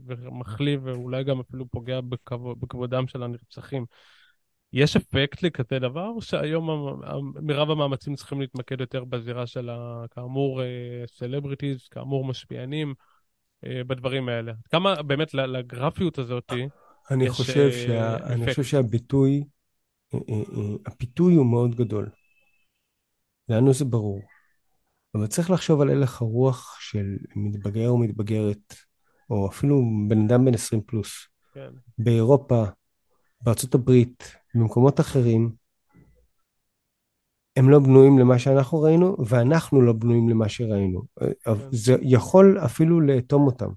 ומחליב 0.06 0.80
ואולי 0.84 1.24
גם 1.24 1.40
אפילו 1.40 1.68
פוגע 1.70 2.00
בכבודם 2.60 3.06
של 3.06 3.22
הנרצחים, 3.22 3.84
יש 4.72 4.96
אפקט 4.96 5.42
לכזה 5.42 5.78
דבר, 5.78 6.08
או 6.08 6.22
שהיום 6.22 6.68
מרב 7.42 7.70
המאמצים 7.70 8.14
צריכים 8.14 8.40
להתמקד 8.40 8.80
יותר 8.80 9.04
בזירה 9.04 9.46
של, 9.46 9.70
כאמור, 10.10 10.60
סלבריטיז, 11.06 11.88
כאמור, 11.88 12.24
משפיענים, 12.24 12.94
בדברים 13.64 14.28
האלה? 14.28 14.52
כמה 14.70 15.02
באמת 15.02 15.34
לגרפיות 15.34 16.18
הזאת 16.18 16.52
אני 17.10 17.24
יש 17.24 17.30
חושב 17.30 17.70
שה... 17.70 18.16
אפקט? 18.16 18.26
אני 18.26 18.46
חושב 18.46 18.62
שהביטוי 18.64 19.44
הפיתוי 20.86 21.34
הוא 21.34 21.46
מאוד 21.46 21.74
גדול. 21.74 22.10
לנו 23.48 23.74
זה 23.74 23.84
ברור. 23.84 24.20
אבל 25.14 25.26
צריך 25.26 25.50
לחשוב 25.50 25.80
על 25.80 25.90
הלך 25.90 26.22
הרוח 26.22 26.76
של 26.80 27.16
מתבגר 27.36 27.88
או 27.88 27.98
מתבגרת, 27.98 28.74
או 29.30 29.48
אפילו 29.48 29.82
בן 30.08 30.24
אדם 30.24 30.44
בן 30.44 30.54
20 30.54 30.82
פלוס. 30.86 31.28
כן. 31.54 31.70
באירופה, 31.98 32.64
בארצות 33.40 33.74
הברית, 33.74 34.34
במקומות 34.54 35.00
אחרים, 35.00 35.52
הם 37.56 37.70
לא 37.70 37.78
בנויים 37.78 38.18
למה 38.18 38.38
שאנחנו 38.38 38.80
ראינו, 38.80 39.16
ואנחנו 39.26 39.82
לא 39.82 39.92
בנויים 39.92 40.28
למה 40.28 40.48
שראינו. 40.48 41.02
כן. 41.20 41.54
זה 41.70 41.96
יכול 42.02 42.58
אפילו 42.64 43.00
לאטום 43.00 43.46
אותם. 43.46 43.68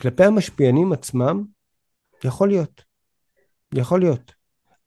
כלפי 0.00 0.24
המשפיענים 0.24 0.92
עצמם, 0.92 1.44
יכול 2.24 2.48
להיות. 2.48 2.84
יכול 3.74 4.00
להיות. 4.00 4.32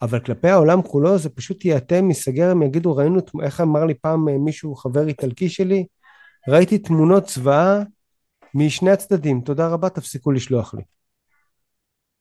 אבל 0.03 0.19
כלפי 0.19 0.49
העולם 0.49 0.81
כולו 0.81 1.17
זה 1.17 1.29
פשוט 1.29 1.65
ייאטם, 1.65 2.07
ייסגר, 2.09 2.51
הם 2.51 2.63
יגידו, 2.63 2.95
ראינו, 2.95 3.19
איך 3.43 3.61
אמר 3.61 3.85
לי 3.85 3.93
פעם 3.93 4.29
אה, 4.29 4.37
מישהו, 4.37 4.75
חבר 4.75 5.07
איטלקי 5.07 5.49
שלי, 5.49 5.85
ראיתי 6.47 6.77
תמונות 6.77 7.29
זוועה 7.29 7.79
משני 8.55 8.91
הצדדים, 8.91 9.41
תודה 9.41 9.67
רבה, 9.67 9.89
תפסיקו 9.89 10.31
לשלוח 10.31 10.73
לי. 10.73 10.83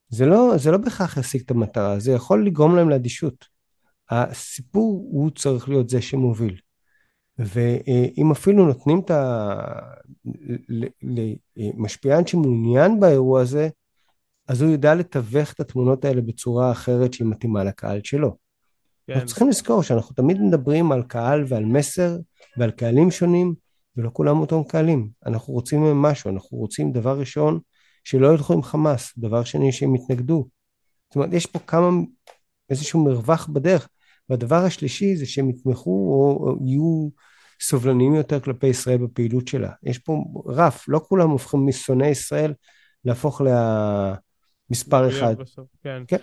זה 0.08 0.26
לא, 0.26 0.52
זה 0.56 0.70
לא 0.70 0.78
בהכרח 0.78 1.16
ישיג 1.16 1.42
את 1.44 1.50
המטרה, 1.50 1.98
זה 1.98 2.12
יכול 2.12 2.46
לגרום 2.46 2.76
להם 2.76 2.90
לאדישות. 2.90 3.44
הסיפור 4.10 5.08
הוא 5.12 5.30
צריך 5.30 5.68
להיות 5.68 5.88
זה 5.88 6.02
שמוביל. 6.02 6.60
ואם 7.38 8.30
אפילו 8.32 8.66
נותנים 8.66 9.00
את 9.00 9.10
ה... 9.10 9.54
למשפיען 11.56 12.26
שמעוניין 12.26 13.00
באירוע 13.00 13.40
הזה, 13.40 13.68
אז 14.48 14.62
הוא 14.62 14.70
יודע 14.70 14.94
לתווך 14.94 15.52
את 15.52 15.60
התמונות 15.60 16.04
האלה 16.04 16.20
בצורה 16.20 16.72
אחרת 16.72 17.12
שהיא 17.12 17.26
מתאימה 17.26 17.64
לקהל 17.64 18.00
שלו. 18.04 18.36
כן. 19.06 19.12
אנחנו 19.12 19.26
צריכים 19.26 19.48
לזכור 19.48 19.82
שאנחנו 19.82 20.14
תמיד 20.14 20.40
מדברים 20.40 20.92
על 20.92 21.02
קהל 21.02 21.44
ועל 21.48 21.64
מסר 21.64 22.16
ועל 22.58 22.70
קהלים 22.70 23.10
שונים, 23.10 23.54
ולא 23.96 24.10
כולם 24.12 24.40
אותם 24.40 24.62
קהלים. 24.64 25.08
אנחנו 25.26 25.52
רוצים 25.52 25.80
מהם 25.80 26.02
משהו, 26.02 26.30
אנחנו 26.30 26.58
רוצים 26.58 26.92
דבר 26.92 27.18
ראשון, 27.18 27.60
שלא 28.04 28.32
ילכו 28.32 28.52
עם 28.52 28.62
חמאס, 28.62 29.12
דבר 29.18 29.44
שני 29.44 29.72
שהם 29.72 29.94
יתנגדו. 29.94 30.48
זאת 31.08 31.16
אומרת, 31.16 31.32
יש 31.32 31.46
פה 31.46 31.58
כמה, 31.58 31.88
איזשהו 32.70 33.04
מרווח 33.04 33.46
בדרך. 33.46 33.88
והדבר 34.28 34.64
השלישי 34.64 35.16
זה 35.16 35.26
שהם 35.26 35.50
יתמכו 35.50 35.90
או, 35.90 36.56
יהיו 36.66 37.08
סובלניים 37.62 38.14
יותר 38.14 38.40
כלפי 38.40 38.66
ישראל 38.66 38.98
בפעילות 38.98 39.48
שלה. 39.48 39.70
יש 39.82 39.98
פה 39.98 40.24
רף, 40.46 40.84
לא 40.88 41.00
כולם 41.08 41.30
הופכים 41.30 41.66
משונאי 41.66 42.08
ישראל 42.08 42.54
להפוך 43.04 43.40
לה... 43.40 44.14
מספר 44.72 45.08
אחד. 45.08 45.34
בסוף, 45.38 45.66
כן. 45.82 46.02
כן. 46.08 46.16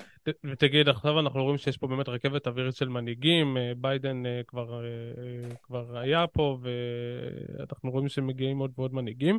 ותגיד, 0.45 0.89
עכשיו 0.89 1.19
אנחנו 1.19 1.43
רואים 1.43 1.57
שיש 1.57 1.77
פה 1.77 1.87
באמת 1.87 2.09
רכבת 2.09 2.47
אווירית 2.47 2.75
של 2.75 2.89
מנהיגים, 2.89 3.57
אה, 3.57 3.71
ביידן 3.77 4.25
אה, 4.25 4.41
כבר, 4.47 4.83
אה, 4.83 5.55
כבר 5.63 5.97
היה 5.97 6.27
פה, 6.27 6.57
ואנחנו 6.61 7.91
רואים 7.91 8.09
שמגיעים 8.09 8.59
עוד 8.59 8.71
ועוד 8.77 8.93
מנהיגים. 8.93 9.37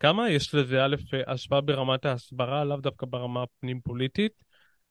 כמה 0.00 0.30
יש 0.30 0.54
לזה, 0.54 0.84
א', 0.84 0.96
השפעה 1.26 1.60
ברמת 1.60 2.04
ההסברה, 2.04 2.64
לאו 2.64 2.76
דווקא 2.76 3.06
ברמה 3.06 3.42
הפנים-פוליטית, 3.42 4.32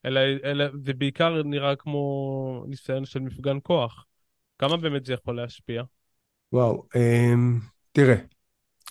אלא, 0.05 0.19
אלא 0.43 0.65
זה 0.83 0.93
בעיקר 0.93 1.43
נראה 1.43 1.75
כמו 1.75 2.65
ניסיון 2.67 3.05
של 3.05 3.19
מפגן 3.19 3.57
כוח. 3.63 4.05
כמה 4.59 4.77
באמת 4.77 5.05
זה 5.05 5.13
יכול 5.13 5.35
להשפיע? 5.35 5.83
וואו, 6.53 6.83
אמ, 6.95 7.59
תראה, 7.91 8.15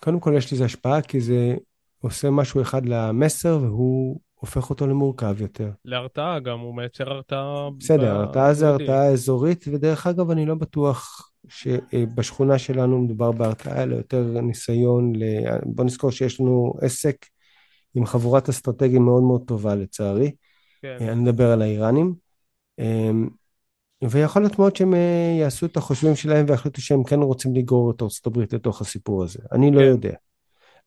קודם 0.00 0.20
כל 0.20 0.34
יש 0.36 0.52
לזה 0.52 0.64
השפעה 0.64 1.02
כי 1.02 1.20
זה 1.20 1.54
עושה 2.00 2.30
משהו 2.30 2.62
אחד 2.62 2.86
למסר 2.86 3.58
והוא 3.62 4.20
הופך 4.40 4.70
אותו 4.70 4.86
למורכב 4.86 5.40
יותר. 5.40 5.70
להרתעה 5.84 6.40
גם, 6.40 6.60
הוא 6.60 6.76
מייצר 6.76 7.10
הרתעה... 7.10 7.68
בסדר, 7.78 8.16
הרתעה 8.16 8.54
זה 8.54 8.68
הרתעה 8.68 9.06
אזורית, 9.06 9.64
ודרך 9.72 10.06
אגב, 10.06 10.30
אני 10.30 10.46
לא 10.46 10.54
בטוח 10.54 11.30
שבשכונה 11.48 12.58
שלנו 12.58 12.98
מדובר 12.98 13.32
בהרתעה, 13.32 13.82
אלא 13.82 13.96
יותר 13.96 14.40
ניסיון 14.40 15.16
ל... 15.16 15.22
בוא 15.64 15.84
נזכור 15.84 16.10
שיש 16.10 16.40
לנו 16.40 16.74
עסק 16.80 17.26
עם 17.94 18.06
חבורת 18.06 18.48
אסטרטגיים 18.48 19.04
מאוד 19.04 19.22
מאוד 19.22 19.42
טובה, 19.46 19.74
לצערי. 19.74 20.32
כן. 20.82 20.96
אני 21.00 21.20
מדבר 21.20 21.52
על 21.52 21.62
האיראנים. 21.62 22.14
אמ, 22.78 23.28
ויכול 24.04 24.42
להיות 24.42 24.58
מאוד 24.58 24.76
שהם 24.76 24.94
אה, 24.94 25.36
יעשו 25.40 25.66
את 25.66 25.76
החושבים 25.76 26.16
שלהם 26.16 26.46
ויחליטו 26.48 26.80
שהם 26.80 27.04
כן 27.04 27.20
רוצים 27.20 27.54
לגרור 27.54 27.90
את 27.90 28.02
ארצות 28.02 28.26
הברית 28.26 28.52
לתוך 28.52 28.80
הסיפור 28.80 29.24
הזה. 29.24 29.38
אני 29.52 29.70
לא 29.70 29.80
כן. 29.80 29.86
יודע. 29.86 30.14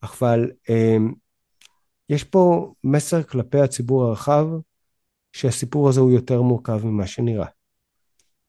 אבל 0.03 0.51
אה, 0.69 0.97
יש 2.09 2.23
פה 2.23 2.73
מסר 2.83 3.23
כלפי 3.23 3.59
הציבור 3.59 4.03
הרחב 4.03 4.47
שהסיפור 5.33 5.89
הזה 5.89 5.99
הוא 5.99 6.11
יותר 6.11 6.41
מורכב 6.41 6.85
ממה 6.85 7.07
שנראה. 7.07 7.47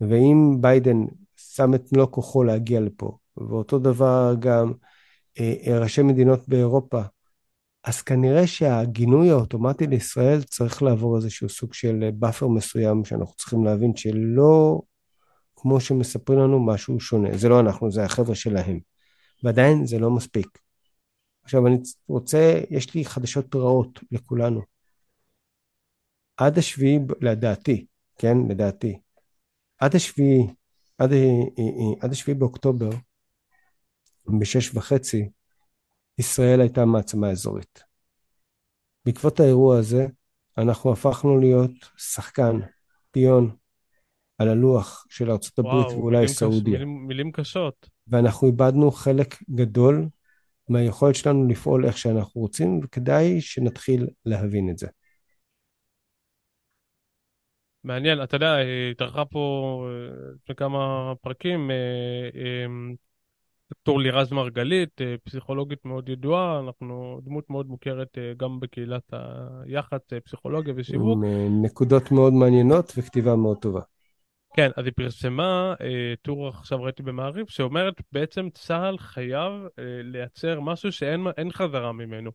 ואם 0.00 0.56
ביידן 0.60 0.96
שם 1.36 1.74
את 1.74 1.92
מלוא 1.92 2.06
כוחו 2.10 2.44
להגיע 2.44 2.80
לפה, 2.80 3.16
ואותו 3.36 3.78
דבר 3.78 4.34
גם 4.38 4.72
אה, 5.40 5.78
ראשי 5.80 6.02
מדינות 6.02 6.48
באירופה, 6.48 7.00
אז 7.84 8.02
כנראה 8.02 8.46
שהגינוי 8.46 9.30
האוטומטי 9.30 9.86
לישראל 9.86 10.42
צריך 10.42 10.82
לעבור 10.82 11.16
איזשהו 11.16 11.48
סוג 11.48 11.74
של 11.74 12.10
buffer 12.14 12.48
מסוים 12.48 13.04
שאנחנו 13.04 13.34
צריכים 13.36 13.64
להבין 13.64 13.96
שלא 13.96 14.80
כמו 15.56 15.80
שמספרים 15.80 16.38
לנו 16.38 16.66
משהו 16.66 17.00
שונה. 17.00 17.38
זה 17.38 17.48
לא 17.48 17.60
אנחנו, 17.60 17.90
זה 17.90 18.04
החבר'ה 18.04 18.34
שלהם. 18.34 18.78
ועדיין 19.44 19.86
זה 19.86 19.98
לא 19.98 20.10
מספיק. 20.10 20.58
עכשיו 21.50 21.66
אני 21.66 21.76
רוצה, 22.08 22.60
יש 22.70 22.94
לי 22.94 23.04
חדשות 23.04 23.54
רעות 23.54 24.00
לכולנו. 24.12 24.62
עד 26.36 26.58
השביעי, 26.58 26.98
לדעתי, 27.20 27.86
כן, 28.18 28.36
לדעתי, 28.48 28.98
עד 29.78 29.94
השביעי, 29.94 30.46
עד, 30.98 31.10
עד 32.00 32.12
השביעי 32.12 32.38
באוקטובר, 32.38 32.90
בשש 34.40 34.74
וחצי, 34.74 35.28
ישראל 36.18 36.60
הייתה 36.60 36.84
מעצמה 36.84 37.30
אזורית. 37.30 37.82
בעקבות 39.04 39.40
האירוע 39.40 39.78
הזה, 39.78 40.06
אנחנו 40.58 40.92
הפכנו 40.92 41.38
להיות 41.38 41.72
שחקן, 41.96 42.60
פיון, 43.10 43.56
על 44.38 44.48
הלוח 44.48 45.06
של 45.08 45.30
וואו, 45.58 45.98
ואולי 45.98 46.16
מילים. 46.18 46.34
סעודיה. 46.34 46.72
מילים, 46.72 47.06
מילים 47.06 47.32
קשות. 47.32 47.90
ואנחנו 48.08 48.46
איבדנו 48.46 48.90
חלק 48.90 49.42
גדול 49.50 50.08
מהיכולת 50.70 51.14
שלנו 51.14 51.48
לפעול 51.48 51.84
איך 51.84 51.98
שאנחנו 51.98 52.40
רוצים, 52.40 52.80
וכדאי 52.82 53.40
שנתחיל 53.40 54.06
להבין 54.26 54.70
את 54.70 54.78
זה. 54.78 54.86
מעניין, 57.84 58.22
אתה 58.22 58.36
יודע, 58.36 58.56
התארחה 58.90 59.24
פה 59.24 59.84
אה, 59.88 60.32
לפני 60.34 60.54
כמה 60.54 61.12
פרקים 61.20 61.70
דוקטור 63.70 63.98
אה, 63.98 64.02
לירז 64.02 64.32
מרגלית, 64.32 65.00
אה, 65.00 65.14
פסיכולוגית 65.24 65.84
מאוד 65.84 66.08
ידועה, 66.08 66.60
אנחנו 66.60 67.20
דמות 67.24 67.50
מאוד 67.50 67.66
מוכרת 67.66 68.18
גם 68.36 68.60
בקהילת 68.60 69.12
היח"צ, 69.12 70.12
פסיכולוגיה 70.24 70.74
ושיווק. 70.76 71.18
עם 71.24 71.64
נקודות 71.64 72.12
מאוד 72.12 72.32
מעניינות 72.32 72.92
וכתיבה 72.96 73.36
מאוד 73.36 73.56
טובה. 73.56 73.80
כן, 74.60 74.70
אז 74.76 74.84
היא 74.84 74.92
פרסמה 74.96 75.74
אה, 75.80 76.14
טור 76.22 76.48
עכשיו 76.48 76.82
ראיתי 76.82 77.02
במעריב, 77.02 77.46
שאומרת 77.48 77.94
בעצם 78.12 78.48
צה"ל 78.54 78.98
חייב 78.98 79.52
אה, 79.78 79.84
לייצר 80.02 80.60
משהו 80.60 80.92
שאין 80.92 81.52
חזרה 81.52 81.92
ממנו. 81.92 82.30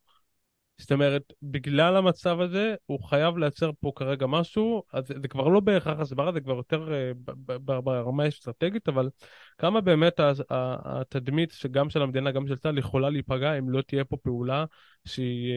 זאת 0.78 0.92
אומרת, 0.92 1.34
בגלל 1.42 1.96
המצב 1.96 2.40
הזה, 2.40 2.76
הוא 2.86 3.00
חייב 3.04 3.38
לייצר 3.38 3.72
פה 3.80 3.92
כרגע 3.96 4.26
משהו, 4.26 4.84
אז 4.94 5.08
זה 5.22 5.28
כבר 5.28 5.48
לא 5.48 5.60
בהכרח 5.60 6.00
הסברה, 6.00 6.32
זה 6.32 6.42
כבר 6.42 6.54
יותר 6.54 6.88
uh, 6.88 7.32
ברמה 7.60 8.24
האסטרטגית, 8.24 8.88
אבל 8.88 9.10
כמה 9.58 9.82
באמת 9.82 10.20
התדמית 10.50 11.52
שגם 11.52 11.90
של 11.90 12.02
המדינה, 12.02 12.32
גם 12.32 12.48
של 12.48 12.56
צה"ל, 12.56 12.78
יכולה 12.78 13.10
להיפגע 13.10 13.58
אם 13.58 13.70
לא 13.70 13.82
תהיה 13.82 14.06
פה 14.06 14.18
פעולה 14.18 14.66
שהיא 15.06 15.54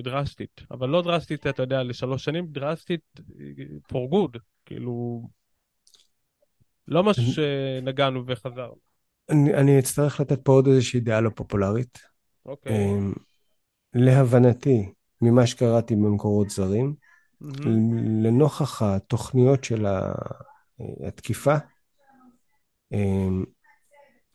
uh, 0.00 0.04
דרסטית. 0.04 0.60
אבל 0.70 0.88
לא 0.88 1.02
דרסטית, 1.02 1.46
אתה 1.46 1.62
יודע, 1.62 1.82
לשלוש 1.82 2.24
שנים, 2.24 2.46
דרסטית 2.46 3.20
for 3.92 4.12
good, 4.12 4.38
כאילו... 4.66 5.22
לא 6.88 7.04
משהו 7.04 7.22
שנגענו 7.22 8.26
וחזרנו. 8.26 8.76
אני, 9.30 9.54
אני 9.54 9.78
אצטרך 9.78 10.20
לתת 10.20 10.40
פה 10.44 10.52
עוד 10.52 10.66
איזושהי 10.66 11.00
דעה 11.00 11.20
לא 11.20 11.30
פופולרית. 11.34 11.98
אוקיי. 12.46 12.72
אמ, 12.72 13.12
להבנתי, 13.94 14.92
ממה 15.20 15.46
שקראתי 15.46 15.96
במקורות 15.96 16.50
זרים, 16.50 16.94
mm-hmm. 17.42 17.68
לנוכח 18.22 18.82
התוכניות 18.82 19.64
של 19.64 19.86
התקיפה, 21.06 21.54
אמ, 22.92 23.44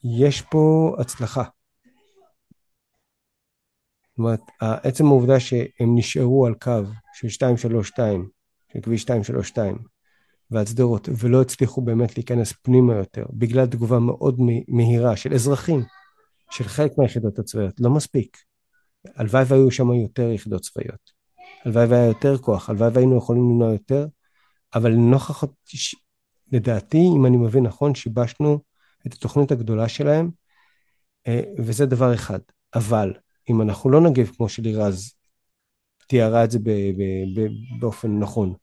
יש 0.03 0.41
פה 0.41 0.95
הצלחה. 0.99 1.43
זאת 4.09 4.17
אומרת, 4.19 4.41
עצם 4.59 5.05
העובדה 5.05 5.39
שהם 5.39 5.95
נשארו 5.95 6.45
על 6.45 6.53
קו 6.53 6.71
של 7.13 7.27
232, 7.27 8.29
של 8.73 8.81
כביש 8.81 9.03
232, 9.03 9.77
ועד 10.51 10.67
שדרות, 10.67 11.09
ולא 11.17 11.41
הצליחו 11.41 11.81
באמת 11.81 12.17
להיכנס 12.17 12.53
פנימה 12.61 12.95
יותר, 12.95 13.25
בגלל 13.33 13.65
תגובה 13.65 13.99
מאוד 13.99 14.39
מהירה 14.67 15.15
של 15.15 15.33
אזרחים, 15.33 15.83
של 16.51 16.63
חלק 16.63 16.97
מהיחידות 16.97 17.39
הצבאיות, 17.39 17.79
לא 17.79 17.89
מספיק. 17.89 18.37
הלוואי 19.15 19.43
והיו 19.47 19.71
שם 19.71 19.93
יותר 19.93 20.31
יחידות 20.31 20.61
צבאיות. 20.61 21.11
הלוואי 21.65 21.85
והיה 21.85 22.05
יותר 22.05 22.37
כוח, 22.37 22.69
הלוואי 22.69 22.89
והיינו 22.93 23.17
יכולים 23.17 23.43
למנוע 23.43 23.71
יותר, 23.71 24.07
אבל 24.75 24.91
לנוכח, 24.91 25.43
לדעתי, 26.51 27.01
אם 27.17 27.25
אני 27.25 27.37
מבין 27.37 27.63
נכון, 27.63 27.95
שיבשנו 27.95 28.59
את 29.07 29.13
התוכנית 29.13 29.51
הגדולה 29.51 29.89
שלהם, 29.89 30.31
אה, 31.27 31.41
וזה 31.57 31.85
דבר 31.85 32.13
אחד. 32.13 32.39
אבל 32.75 33.13
אם 33.49 33.61
אנחנו 33.61 33.89
לא 33.89 34.01
נגיב 34.01 34.31
כמו 34.37 34.49
שלירז 34.49 35.13
תיארה 36.07 36.43
את 36.43 36.51
זה 36.51 36.59
באופן 37.79 38.19
נכון, 38.19 38.53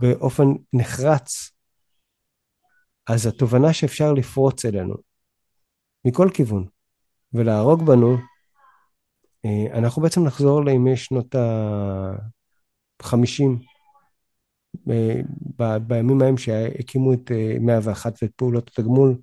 באופן 0.00 0.44
נחרץ, 0.72 1.50
אז 3.06 3.26
התובנה 3.26 3.72
שאפשר 3.72 4.12
לפרוץ 4.12 4.64
אלינו 4.64 4.94
מכל 6.04 6.28
כיוון 6.34 6.66
ולהרוג 7.32 7.86
בנו, 7.86 8.16
אה, 9.44 9.78
אנחנו 9.78 10.02
בעצם 10.02 10.24
נחזור 10.24 10.64
לימי 10.64 10.96
שנות 10.96 11.34
ה-50, 11.34 13.44
אה, 14.90 15.20
בימים 15.78 16.22
ההם 16.22 16.36
שהקימו 16.36 17.12
את 17.12 17.30
101 17.60 18.12
אה, 18.12 18.18
ואת 18.22 18.32
פעולות 18.36 18.68
התגמול, 18.68 19.18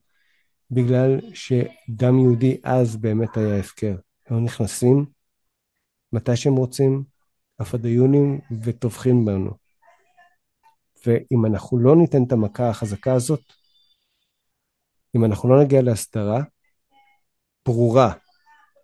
בגלל 0.72 1.20
שדם 1.34 2.20
יהודי 2.20 2.58
אז 2.64 2.98
באמת 2.98 3.38
היה 3.38 3.60
הפקר. 3.60 3.96
הם 4.28 4.44
נכנסים 4.44 5.06
מתי 6.14 6.36
שהם 6.36 6.56
רוצים, 6.56 7.04
הפדאיונים, 7.60 8.40
וטובחים 8.62 9.26
בנו. 9.26 9.69
ואם 11.06 11.46
אנחנו 11.46 11.80
לא 11.80 11.96
ניתן 11.96 12.24
את 12.24 12.32
המכה 12.32 12.70
החזקה 12.70 13.14
הזאת, 13.14 13.44
אם 15.16 15.26
אנחנו 15.26 15.50
לא 15.50 15.64
נגיע 15.64 15.82
להסדרה 15.82 16.42
ברורה 17.66 18.14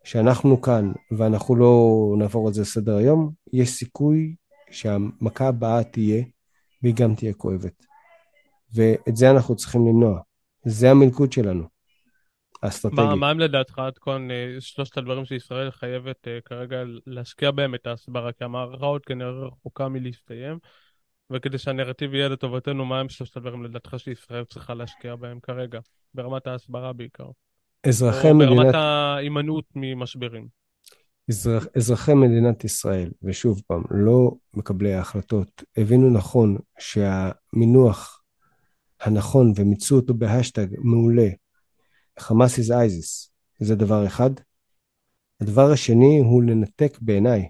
שאנחנו 0.04 0.62
כאן 0.62 0.92
ואנחנו 1.18 1.56
לא 1.56 2.16
נעבור 2.18 2.48
על 2.48 2.54
זה 2.54 2.62
לסדר 2.62 2.98
היום, 2.98 3.32
יש 3.54 3.70
סיכוי 3.70 4.36
שהמכה 4.72 5.48
הבאה 5.48 5.84
תהיה, 5.84 6.24
והיא 6.84 6.96
גם 6.96 7.16
תהיה 7.16 7.34
כואבת. 7.34 7.86
ואת 8.74 9.16
זה 9.16 9.32
אנחנו 9.32 9.56
צריכים 9.56 9.88
למנוע. 9.88 10.20
זה 10.66 10.92
המלכוד 10.92 11.32
שלנו, 11.32 11.64
האסטרטגי. 12.64 13.02
מה, 13.02 13.16
מה 13.16 13.30
הם 13.30 13.40
לדעתך 13.40 13.80
עד 13.80 13.98
כה 13.98 14.18
שלושת 14.60 14.98
הדברים 14.98 15.26
שישראל 15.26 15.72
חייבת 15.72 16.28
uh, 16.28 16.42
כרגע 16.46 16.84
להשקיע 17.06 17.52
בהם 17.52 17.76
את 17.76 17.88
ההסברה? 17.88 18.32
כי 18.32 18.44
המערכה 18.44 18.86
עוד 18.86 19.06
כנראה 19.06 19.30
רחוקה 19.30 19.88
מלהסתיים. 19.90 20.60
וכדי 21.34 21.58
שהנרטיב 21.58 22.14
יהיה 22.14 22.30
לטובתנו, 22.30 22.86
מה 22.86 23.00
הם 23.00 23.10
שלושת 23.10 23.38
הדברים 23.38 23.64
לדעתך 23.64 23.96
שישראל 23.98 24.44
צריכה 24.44 24.74
להשקיע 24.74 25.16
בהם 25.16 25.40
כרגע, 25.40 25.80
ברמת 26.14 26.48
ההסברה 26.48 26.94
בעיקר? 26.94 27.28
אזרחי 27.88 28.30
או 28.30 28.36
מדינת... 28.36 28.58
ברמת 28.58 28.76
ההימנעות 28.76 29.66
ממשברים. 29.76 30.48
אזרח, 31.30 31.68
אזרחי 31.78 32.14
מדינת 32.14 32.64
ישראל, 32.64 33.12
ושוב 33.24 33.62
פעם, 33.68 33.84
לא 33.92 34.32
מקבלי 34.54 34.94
ההחלטות, 34.94 35.64
הבינו 35.78 36.10
נכון 36.10 36.58
שהמינוח 36.80 38.24
הנכון, 39.02 39.54
ומיצו 39.56 39.96
אותו 39.96 40.14
בהשטג 40.14 40.68
מעולה, 40.78 41.28
חמאס 42.20 42.60
is 42.60 42.72
ISIS, 42.72 43.30
זה 43.60 43.76
דבר 43.76 44.08
אחד. 44.08 44.30
הדבר 45.42 45.72
השני 45.72 46.20
הוא 46.20 46.44
לנתק 46.44 46.98
בעיניי 47.02 47.50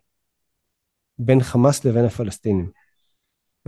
בין 1.20 1.44
חמאס 1.44 1.86
לבין 1.86 2.06
הפלסטינים. 2.06 2.72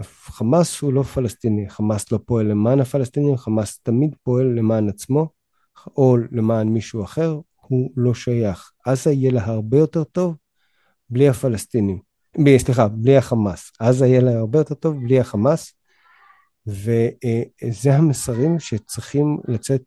חמאס 0.03 0.81
הוא 0.81 0.93
לא 0.93 1.03
פלסטיני, 1.03 1.69
חמאס 1.69 2.11
לא 2.11 2.19
פועל 2.25 2.45
למען 2.45 2.79
הפלסטינים, 2.79 3.37
חמאס 3.37 3.79
תמיד 3.83 4.15
פועל 4.23 4.45
למען 4.45 4.89
עצמו, 4.89 5.29
או 5.97 6.17
למען 6.31 6.67
מישהו 6.67 7.03
אחר, 7.03 7.39
הוא 7.55 7.91
לא 7.95 8.13
שייך. 8.13 8.71
עזה 8.85 9.11
יהיה 9.11 9.31
לה 9.31 9.45
הרבה 9.45 9.77
יותר 9.77 10.03
טוב 10.03 10.35
בלי 11.09 11.29
הפלסטינים. 11.29 11.99
ב, 12.43 12.57
סליחה, 12.57 12.87
בלי 12.87 13.17
החמאס. 13.17 13.71
עזה 13.79 14.07
יהיה 14.07 14.21
לה 14.21 14.37
הרבה 14.37 14.59
יותר 14.59 14.75
טוב 14.75 15.03
בלי 15.03 15.19
החמאס, 15.19 15.73
וזה 16.67 17.95
המסרים 17.95 18.59
שצריכים 18.59 19.37
לצאת 19.47 19.83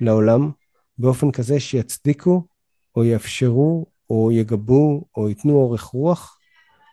לעולם 0.00 0.50
באופן 0.98 1.30
כזה 1.30 1.60
שיצדיקו 1.60 2.46
או 2.96 3.04
יאפשרו 3.04 3.86
או 4.10 4.32
יגבו 4.32 5.04
או 5.16 5.28
ייתנו 5.28 5.54
אורך 5.54 5.82
רוח 5.82 6.39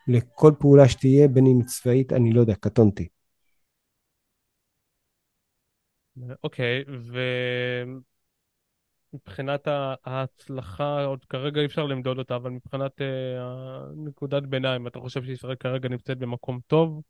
לכל 0.08 0.52
פעולה 0.58 0.88
שתהיה, 0.88 1.28
בין 1.28 1.46
אם 1.46 1.62
צבאית, 1.62 2.12
אני 2.12 2.32
לא 2.32 2.40
יודע, 2.40 2.54
קטונתי. 2.54 3.08
אוקיי, 6.44 6.84
ומבחינת 9.12 9.68
ההצלחה, 10.04 11.04
עוד 11.04 11.24
כרגע 11.24 11.60
אי 11.60 11.66
אפשר 11.66 11.86
למדוד 11.86 12.18
אותה, 12.18 12.36
אבל 12.36 12.50
מבחינת 12.50 13.00
אה, 13.00 13.06
נקודת 13.96 14.42
ביניים, 14.42 14.86
אתה 14.86 15.00
חושב 15.00 15.24
שישראל 15.24 15.54
כרגע 15.54 15.88
נמצאת 15.88 16.18
במקום 16.18 16.60
טוב? 16.66 17.02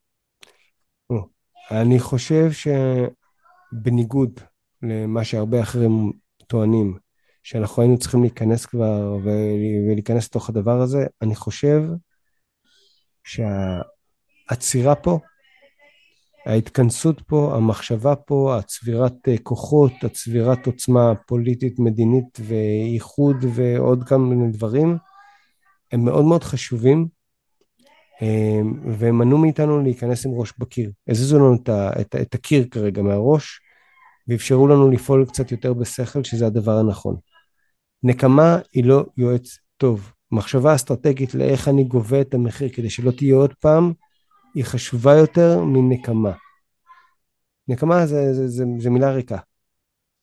אני 1.70 1.98
חושב 1.98 2.50
שבניגוד 3.72 4.40
למה 4.82 5.24
שהרבה 5.24 5.62
אחרים 5.62 6.12
טוענים, 6.46 6.98
שאנחנו 7.42 7.82
היינו 7.82 7.98
צריכים 7.98 8.20
להיכנס 8.22 8.66
כבר 8.66 9.16
ולהיכנס 9.24 10.28
לתוך 10.28 10.48
הדבר 10.48 10.80
הזה, 10.80 11.06
אני 11.22 11.34
חושב 11.34 11.82
שהעצירה 13.28 14.94
פה, 14.94 15.18
ההתכנסות 16.46 17.22
פה, 17.26 17.56
המחשבה 17.56 18.16
פה, 18.16 18.56
הצבירת 18.58 19.28
אה, 19.28 19.38
כוחות, 19.42 19.92
הצבירת 20.02 20.66
עוצמה 20.66 21.14
פוליטית, 21.26 21.78
מדינית 21.78 22.38
ואיחוד 22.40 23.36
ועוד 23.54 24.04
כמה 24.04 24.24
מיני 24.24 24.52
דברים, 24.52 24.96
הם 25.92 26.04
מאוד 26.04 26.24
מאוד 26.24 26.44
חשובים, 26.44 27.08
אה, 28.22 28.60
והם 28.98 29.18
מנעו 29.18 29.38
מאיתנו 29.38 29.82
להיכנס 29.82 30.26
עם 30.26 30.32
ראש 30.32 30.52
בקיר. 30.58 30.90
הזיזו 31.08 31.38
לנו 31.38 31.54
את, 31.54 31.68
את, 32.00 32.14
את 32.14 32.34
הקיר 32.34 32.66
כרגע 32.70 33.02
מהראש, 33.02 33.60
ואפשרו 34.28 34.68
לנו 34.68 34.90
לפעול 34.90 35.26
קצת 35.26 35.52
יותר 35.52 35.72
בשכל, 35.72 36.24
שזה 36.24 36.46
הדבר 36.46 36.78
הנכון. 36.78 37.16
נקמה 38.02 38.58
היא 38.72 38.84
לא 38.84 39.04
יועץ 39.16 39.58
טוב. 39.76 40.12
מחשבה 40.32 40.74
אסטרטגית 40.74 41.34
לאיך 41.34 41.68
אני 41.68 41.84
גובה 41.84 42.20
את 42.20 42.34
המחיר 42.34 42.68
כדי 42.68 42.90
שלא 42.90 43.10
תהיה 43.10 43.34
עוד 43.34 43.54
פעם, 43.60 43.92
היא 44.54 44.64
חשובה 44.64 45.12
יותר 45.12 45.64
מנקמה. 45.64 46.32
נקמה 47.68 48.06
זה, 48.06 48.34
זה, 48.34 48.48
זה, 48.48 48.64
זה 48.78 48.90
מילה 48.90 49.12
ריקה. 49.12 49.38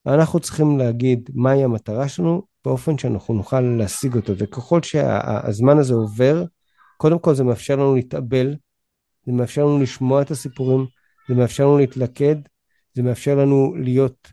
אנחנו 0.07 0.39
צריכים 0.39 0.77
להגיד 0.77 1.29
מהי 1.33 1.63
המטרה 1.63 2.07
שלנו 2.07 2.43
באופן 2.65 2.97
שאנחנו 2.97 3.33
נוכל 3.33 3.61
להשיג 3.61 4.15
אותו, 4.15 4.33
וככל 4.37 4.81
שהזמן 4.81 5.77
הזה 5.77 5.93
עובר, 5.93 6.43
קודם 6.97 7.19
כל 7.19 7.35
זה 7.35 7.43
מאפשר 7.43 7.75
לנו 7.75 7.95
להתאבל, 7.95 8.55
זה 9.25 9.31
מאפשר 9.31 9.65
לנו 9.65 9.79
לשמוע 9.81 10.21
את 10.21 10.31
הסיפורים, 10.31 10.85
זה 11.29 11.35
מאפשר 11.35 11.63
לנו 11.63 11.77
להתלכד, 11.77 12.35
זה 12.93 13.03
מאפשר 13.03 13.35
לנו 13.35 13.75
להיות, 13.75 14.27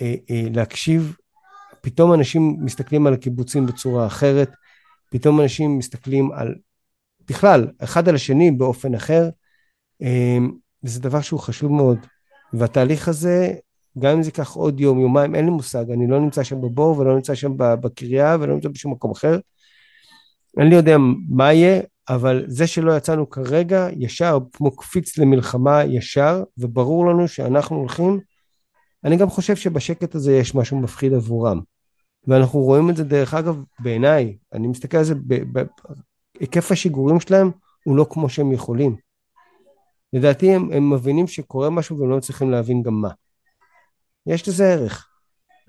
אה, 0.00 0.14
אה, 0.30 0.42
להקשיב. 0.54 1.16
פתאום 1.80 2.12
אנשים 2.14 2.56
מסתכלים 2.60 3.06
על 3.06 3.14
הקיבוצים 3.14 3.66
בצורה 3.66 4.06
אחרת, 4.06 4.50
פתאום 5.12 5.40
אנשים 5.40 5.78
מסתכלים 5.78 6.32
על, 6.32 6.54
בכלל, 7.28 7.68
אחד 7.78 8.08
על 8.08 8.14
השני 8.14 8.50
באופן 8.50 8.94
אחר, 8.94 9.28
אה, 10.02 10.38
וזה 10.84 11.00
דבר 11.00 11.20
שהוא 11.20 11.40
חשוב 11.40 11.72
מאוד. 11.72 11.98
והתהליך 12.52 13.08
הזה, 13.08 13.54
גם 13.98 14.16
אם 14.16 14.22
זה 14.22 14.28
ייקח 14.28 14.52
עוד 14.52 14.80
יום, 14.80 15.00
יומיים, 15.00 15.34
אין 15.34 15.44
לי 15.44 15.50
מושג, 15.50 15.90
אני 15.90 16.06
לא 16.06 16.20
נמצא 16.20 16.42
שם 16.42 16.60
בבור 16.60 16.98
ולא 16.98 17.14
נמצא 17.14 17.34
שם 17.34 17.52
בקריה 17.56 18.36
ולא 18.40 18.54
נמצא 18.54 18.68
בשום 18.68 18.92
מקום 18.92 19.10
אחר. 19.10 19.38
אני 20.58 20.70
לא 20.70 20.76
יודע 20.76 20.96
מה 21.28 21.52
יהיה, 21.52 21.82
אבל 22.08 22.44
זה 22.48 22.66
שלא 22.66 22.96
יצאנו 22.96 23.30
כרגע, 23.30 23.88
ישר, 23.96 24.38
כמו 24.52 24.76
קפיץ 24.76 25.18
למלחמה 25.18 25.84
ישר, 25.84 26.42
וברור 26.58 27.06
לנו 27.06 27.28
שאנחנו 27.28 27.76
הולכים, 27.76 28.20
אני 29.04 29.16
גם 29.16 29.30
חושב 29.30 29.56
שבשקט 29.56 30.14
הזה 30.14 30.36
יש 30.36 30.54
משהו 30.54 30.80
מפחיד 30.80 31.12
עבורם. 31.12 31.60
ואנחנו 32.26 32.60
רואים 32.60 32.90
את 32.90 32.96
זה, 32.96 33.04
דרך 33.04 33.34
אגב, 33.34 33.62
בעיניי, 33.78 34.36
אני 34.52 34.68
מסתכל 34.68 34.96
על 34.96 35.04
זה, 35.04 35.14
היקף 36.40 36.72
השיגורים 36.72 37.20
שלהם 37.20 37.50
הוא 37.84 37.96
לא 37.96 38.06
כמו 38.10 38.28
שהם 38.28 38.52
יכולים. 38.52 38.96
לדעתי 40.12 40.54
הם, 40.54 40.72
הם 40.72 40.92
מבינים 40.92 41.26
שקורה 41.26 41.70
משהו 41.70 41.98
והם 41.98 42.10
לא 42.10 42.16
מצליחים 42.16 42.50
להבין 42.50 42.82
גם 42.82 42.94
מה. 42.94 43.10
יש 44.26 44.48
לזה 44.48 44.72
ערך. 44.72 45.08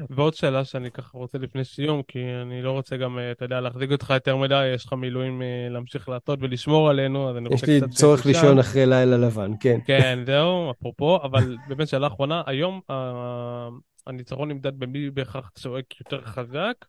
ועוד 0.10 0.34
שאלה 0.34 0.66
שאני 0.66 0.92
ככה 0.92 1.18
רוצה 1.18 1.38
לפני 1.38 1.66
סיום, 1.66 2.02
כי 2.08 2.20
אני 2.42 2.62
לא 2.62 2.72
רוצה 2.72 2.98
גם, 2.98 3.20
אה, 3.20 3.32
אתה 3.32 3.46
יודע, 3.46 3.62
להחזיק 3.62 3.92
אותך 3.92 4.10
יותר 4.10 4.38
מדי, 4.38 4.66
יש 4.76 4.86
לך 4.86 4.94
מילואים 4.94 5.42
אה, 5.42 5.68
להמשיך 5.70 6.10
לעשות 6.10 6.40
ולשמור 6.42 6.90
עלינו, 6.90 7.30
אז 7.30 7.38
אני 7.38 7.48
רוצה 7.48 7.66
קצת... 7.66 7.68
יש 7.68 7.82
לי 7.82 7.90
צורך 7.90 8.26
לישון 8.26 8.60
אחרי 8.60 8.86
לילה 8.86 9.18
לבן, 9.18 9.52
כן. 9.60 9.80
כן, 9.86 10.20
זהו, 10.26 10.72
אפרופו, 10.72 11.20
אבל 11.24 11.58
באמת 11.68 11.88
שאלה 11.88 12.08
אחרונה, 12.08 12.42
היום 12.46 12.82
הניצחון 14.08 14.52
נמדד 14.52 14.80
במי 14.80 15.12
בהכרח 15.12 15.50
צועק 15.56 16.00
יותר 16.00 16.22
חזק, 16.22 16.86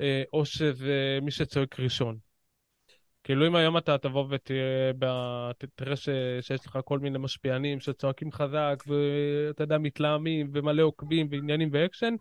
אה, 0.00 0.22
או 0.32 0.44
שזה 0.44 1.18
מי 1.22 1.30
שצועק 1.30 1.80
ראשון. 1.80 2.18
כאילו 3.24 3.46
אם 3.46 3.56
היום 3.56 3.78
אתה 3.78 3.98
תבוא 3.98 4.26
ותראה 4.30 5.96
ש... 5.96 6.08
שיש 6.40 6.66
לך 6.66 6.78
כל 6.84 6.98
מיני 6.98 7.18
משפיענים 7.18 7.80
שצועקים 7.80 8.32
חזק 8.32 8.84
ואתה 8.86 9.62
יודע 9.62 9.78
מתלהמים 9.78 10.50
ומלא 10.52 10.82
עוקבים 10.82 11.28
ועניינים 11.30 11.68
ואקשן, 11.72 12.14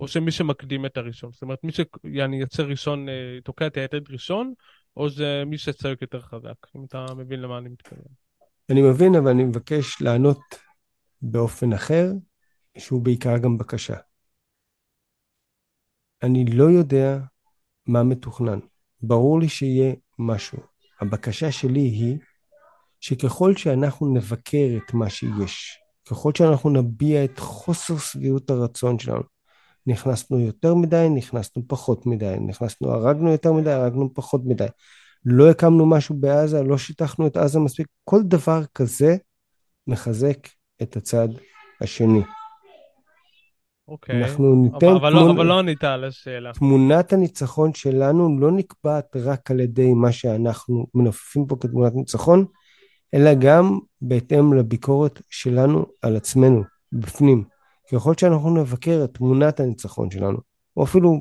או 0.00 0.08
שמי 0.08 0.30
שמקדים 0.30 0.86
את 0.86 0.96
הראשון. 0.96 1.32
זאת 1.32 1.42
אומרת 1.42 1.64
מי 1.64 1.72
שיצא 1.72 2.62
ראשון, 2.62 3.08
אה, 3.08 3.38
תוקע 3.44 3.66
את 3.66 3.76
היתד 3.76 4.10
ראשון, 4.10 4.52
או 4.96 5.10
זה 5.10 5.42
מי 5.46 5.58
שצועק 5.58 6.02
יותר 6.02 6.20
חזק, 6.20 6.54
אם 6.76 6.84
אתה 6.84 7.06
מבין 7.16 7.40
למה 7.40 7.58
אני 7.58 7.68
מתכוון. 7.68 8.04
אני 8.70 8.82
מבין, 8.82 9.14
אבל 9.14 9.30
אני 9.30 9.44
מבקש 9.44 10.02
לענות 10.02 10.40
באופן 11.22 11.72
אחר, 11.72 12.12
שהוא 12.78 13.02
בעיקר 13.02 13.38
גם 13.38 13.58
בקשה. 13.58 13.96
אני 16.22 16.44
לא 16.44 16.64
יודע 16.64 17.18
מה 17.86 18.02
מתוכנן. 18.02 18.58
ברור 19.02 19.40
לי 19.40 19.48
שיהיה 19.48 19.94
משהו. 20.18 20.58
הבקשה 21.00 21.52
שלי 21.52 21.80
היא 21.80 22.18
שככל 23.00 23.56
שאנחנו 23.56 24.14
נבקר 24.14 24.76
את 24.76 24.94
מה 24.94 25.10
שיש, 25.10 25.78
ככל 26.10 26.32
שאנחנו 26.34 26.70
נביע 26.70 27.24
את 27.24 27.38
חוסר 27.38 27.98
שביעות 27.98 28.50
הרצון 28.50 28.98
שלנו, 28.98 29.22
נכנסנו 29.86 30.40
יותר 30.40 30.74
מדי, 30.74 31.06
נכנסנו 31.14 31.62
פחות 31.68 32.06
מדי, 32.06 32.36
נכנסנו, 32.40 32.90
הרגנו 32.90 33.32
יותר 33.32 33.52
מדי, 33.52 33.70
הרגנו 33.70 34.14
פחות 34.14 34.40
מדי. 34.44 34.66
לא 35.24 35.50
הקמנו 35.50 35.86
משהו 35.86 36.14
בעזה, 36.20 36.62
לא 36.62 36.78
שיטחנו 36.78 37.26
את 37.26 37.36
עזה 37.36 37.58
מספיק, 37.58 37.86
כל 38.04 38.22
דבר 38.22 38.64
כזה 38.74 39.16
מחזק 39.86 40.38
את 40.82 40.96
הצד 40.96 41.28
השני. 41.80 42.22
אוקיי. 43.88 44.22
אנחנו 44.22 44.54
ניתן 44.54 44.86
אבל, 44.86 45.10
תמונ... 45.10 45.26
לא, 45.26 45.32
אבל 45.32 45.46
לא 45.46 45.58
ענית 45.58 45.84
על 45.84 46.04
השאלה. 46.04 46.52
תמונת 46.52 47.12
הניצחון 47.12 47.74
שלנו 47.74 48.40
לא 48.40 48.52
נקבעת 48.52 49.16
רק 49.16 49.50
על 49.50 49.60
ידי 49.60 49.94
מה 49.94 50.12
שאנחנו 50.12 50.86
מנופפים 50.94 51.46
פה 51.46 51.56
כתמונת 51.60 51.94
ניצחון, 51.94 52.44
אלא 53.14 53.34
גם 53.34 53.78
בהתאם 54.02 54.52
לביקורת 54.52 55.22
שלנו 55.30 55.86
על 56.02 56.16
עצמנו, 56.16 56.62
בפנים. 56.92 57.44
ככל 57.92 58.14
שאנחנו 58.20 58.56
נבקר 58.60 59.04
את 59.04 59.14
תמונת 59.14 59.60
הניצחון 59.60 60.10
שלנו, 60.10 60.38
או 60.76 60.84
אפילו 60.84 61.20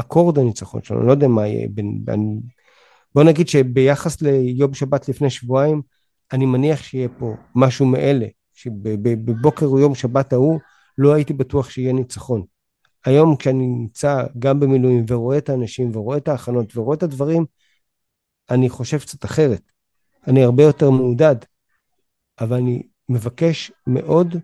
אקורד 0.00 0.38
הניצחון 0.38 0.82
שלנו, 0.82 1.00
אני 1.00 1.06
לא 1.06 1.12
יודע 1.12 1.28
מה 1.28 1.46
יהיה 1.46 1.68
בין... 1.70 1.98
בין... 2.04 2.40
בוא 3.14 3.24
נגיד 3.24 3.48
שביחס 3.48 4.22
ליום 4.22 4.74
שבת 4.74 5.08
לפני 5.08 5.30
שבועיים, 5.30 5.82
אני 6.32 6.46
מניח 6.46 6.82
שיהיה 6.82 7.08
פה 7.18 7.34
משהו 7.54 7.86
מאלה, 7.86 8.26
שבבוקר 8.54 9.66
יום 9.66 9.94
שבת 9.94 10.32
ההוא, 10.32 10.58
לא 10.98 11.14
הייתי 11.14 11.32
בטוח 11.32 11.70
שיהיה 11.70 11.92
ניצחון. 11.92 12.44
היום 13.04 13.36
כשאני 13.36 13.66
נמצא 13.66 14.26
גם 14.38 14.60
במילואים 14.60 15.04
ורואה 15.08 15.38
את 15.38 15.48
האנשים 15.48 15.96
ורואה 15.96 16.16
את 16.16 16.28
ההכנות 16.28 16.76
ורואה 16.76 16.96
את 16.96 17.02
הדברים, 17.02 17.44
אני 18.50 18.68
חושב 18.68 18.98
קצת 18.98 19.24
אחרת. 19.24 19.62
אני 20.26 20.44
הרבה 20.44 20.62
יותר 20.62 20.90
מעודד, 20.90 21.36
אבל 22.40 22.56
אני 22.56 22.82
מבקש 23.08 23.72
מאוד, 23.86 24.36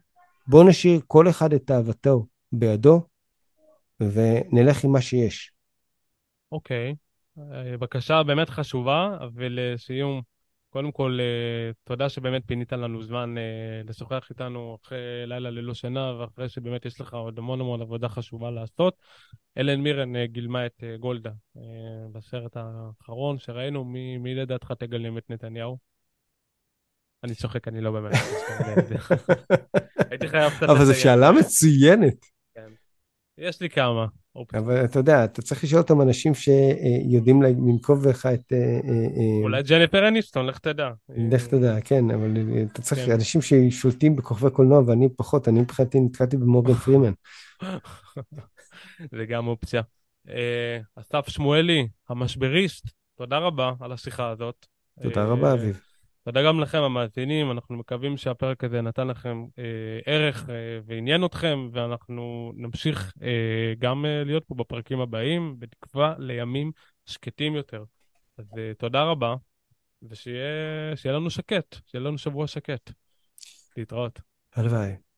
בוא 0.46 0.64
נשאיר 0.68 1.00
כל 1.06 1.28
אחד 1.28 1.52
את 1.52 1.70
אהבתו 1.70 2.26
בידו 2.52 3.00
ונלך 4.00 4.84
עם 4.84 4.92
מה 4.92 5.00
שיש. 5.00 5.52
אוקיי, 6.52 6.94
okay. 7.38 7.42
בקשה 7.78 8.22
באמת 8.22 8.50
חשובה, 8.50 9.18
ולסיום, 9.34 10.22
קודם 10.72 10.92
כל, 10.92 11.18
אה, 11.20 11.70
תודה 11.84 12.08
שבאמת 12.08 12.42
פינית 12.46 12.72
לנו 12.72 13.02
זמן 13.02 13.38
אה, 13.38 13.82
לשוחח 13.88 14.26
איתנו 14.30 14.78
אחרי 14.82 14.98
לילה 15.26 15.50
ללא 15.50 15.74
שינה, 15.74 16.12
ואחרי 16.18 16.48
שבאמת 16.48 16.84
יש 16.84 17.00
לך 17.00 17.14
עוד 17.14 17.38
המון 17.38 17.60
המון 17.60 17.80
עבודה 17.82 18.08
חשובה 18.08 18.50
לעשות. 18.50 18.94
אלן 19.58 19.80
מירן 19.80 20.16
אה, 20.16 20.26
גילמה 20.26 20.66
את 20.66 20.82
גולדה 21.00 21.30
בסרט 22.12 22.56
האחרון 22.56 23.38
שראינו. 23.38 23.84
מי, 23.84 24.18
מי 24.18 24.34
לדעתך 24.34 24.72
תגלם 24.78 25.18
את 25.18 25.30
נתניהו? 25.30 25.78
אני 27.24 27.34
צוחק, 27.34 27.68
אני 27.68 27.80
לא 27.80 27.90
באמת. 27.90 28.12
הייתי 30.10 30.28
חייב 30.28 30.52
קצת... 30.52 30.68
אבל 30.68 30.84
זו 30.84 31.00
שאלה 31.00 31.32
מצוינת. 31.32 32.31
יש 33.42 33.60
לי 33.60 33.70
כמה. 33.70 34.06
אבל 34.54 34.84
אתה 34.84 34.98
יודע, 34.98 35.24
אתה 35.24 35.42
צריך 35.42 35.64
לשאול 35.64 35.80
אותם 35.80 36.00
אנשים 36.00 36.32
שיודעים 36.34 37.42
לנקוב 37.42 38.06
לך 38.08 38.26
את... 38.26 38.52
אה, 38.52 38.58
אה, 38.58 38.92
אה, 38.92 39.42
אולי 39.42 39.62
ג'ניפר 39.62 40.08
אניסטון, 40.08 40.46
לך 40.46 40.58
תדע. 40.58 40.90
לך 41.30 41.46
תדע, 41.46 41.80
כן, 41.84 42.10
אבל 42.10 42.36
אתה 42.72 42.82
צריך 42.82 43.06
כן. 43.06 43.12
אנשים 43.12 43.40
ששולטים 43.42 44.16
בכוכבי 44.16 44.50
קולנוע 44.50 44.82
ואני 44.86 45.08
פחות, 45.16 45.48
אני 45.48 45.60
מבחינתי 45.60 46.00
נתקעתי 46.00 46.36
במורגן 46.36 46.74
פרימן. 46.74 47.12
זה 49.16 49.24
גם 49.28 49.46
אופציה. 49.46 49.82
אסף 50.96 51.28
שמואלי, 51.28 51.88
המשבריסט, 52.08 52.88
תודה 53.18 53.38
רבה 53.38 53.72
על 53.80 53.92
השיחה 53.92 54.28
הזאת. 54.28 54.66
תודה 55.02 55.24
רבה, 55.24 55.52
אביב. 55.52 55.91
תודה 56.24 56.42
גם 56.42 56.60
לכם, 56.60 56.82
המאזינים. 56.82 57.50
אנחנו 57.50 57.76
מקווים 57.76 58.16
שהפרק 58.16 58.64
הזה 58.64 58.80
נתן 58.80 59.08
לכם 59.08 59.44
אה, 59.58 59.64
ערך 60.06 60.50
אה, 60.50 60.54
ועניין 60.86 61.24
אתכם, 61.24 61.68
ואנחנו 61.72 62.52
נמשיך 62.56 63.12
אה, 63.22 63.72
גם 63.78 64.04
אה, 64.06 64.24
להיות 64.24 64.44
פה 64.44 64.54
בפרקים 64.54 65.00
הבאים, 65.00 65.54
בתקווה 65.58 66.14
לימים 66.18 66.72
שקטים 67.06 67.54
יותר. 67.54 67.84
אז 68.38 68.58
אה, 68.58 68.72
תודה 68.78 69.02
רבה, 69.02 69.34
ושיהיה 70.02 70.96
שיהיה 70.96 71.16
לנו 71.16 71.30
שקט, 71.30 71.76
שיהיה 71.86 72.04
לנו 72.04 72.18
שבוע 72.18 72.46
שקט. 72.46 72.90
להתראות. 73.76 74.20
הלוואי. 74.54 75.11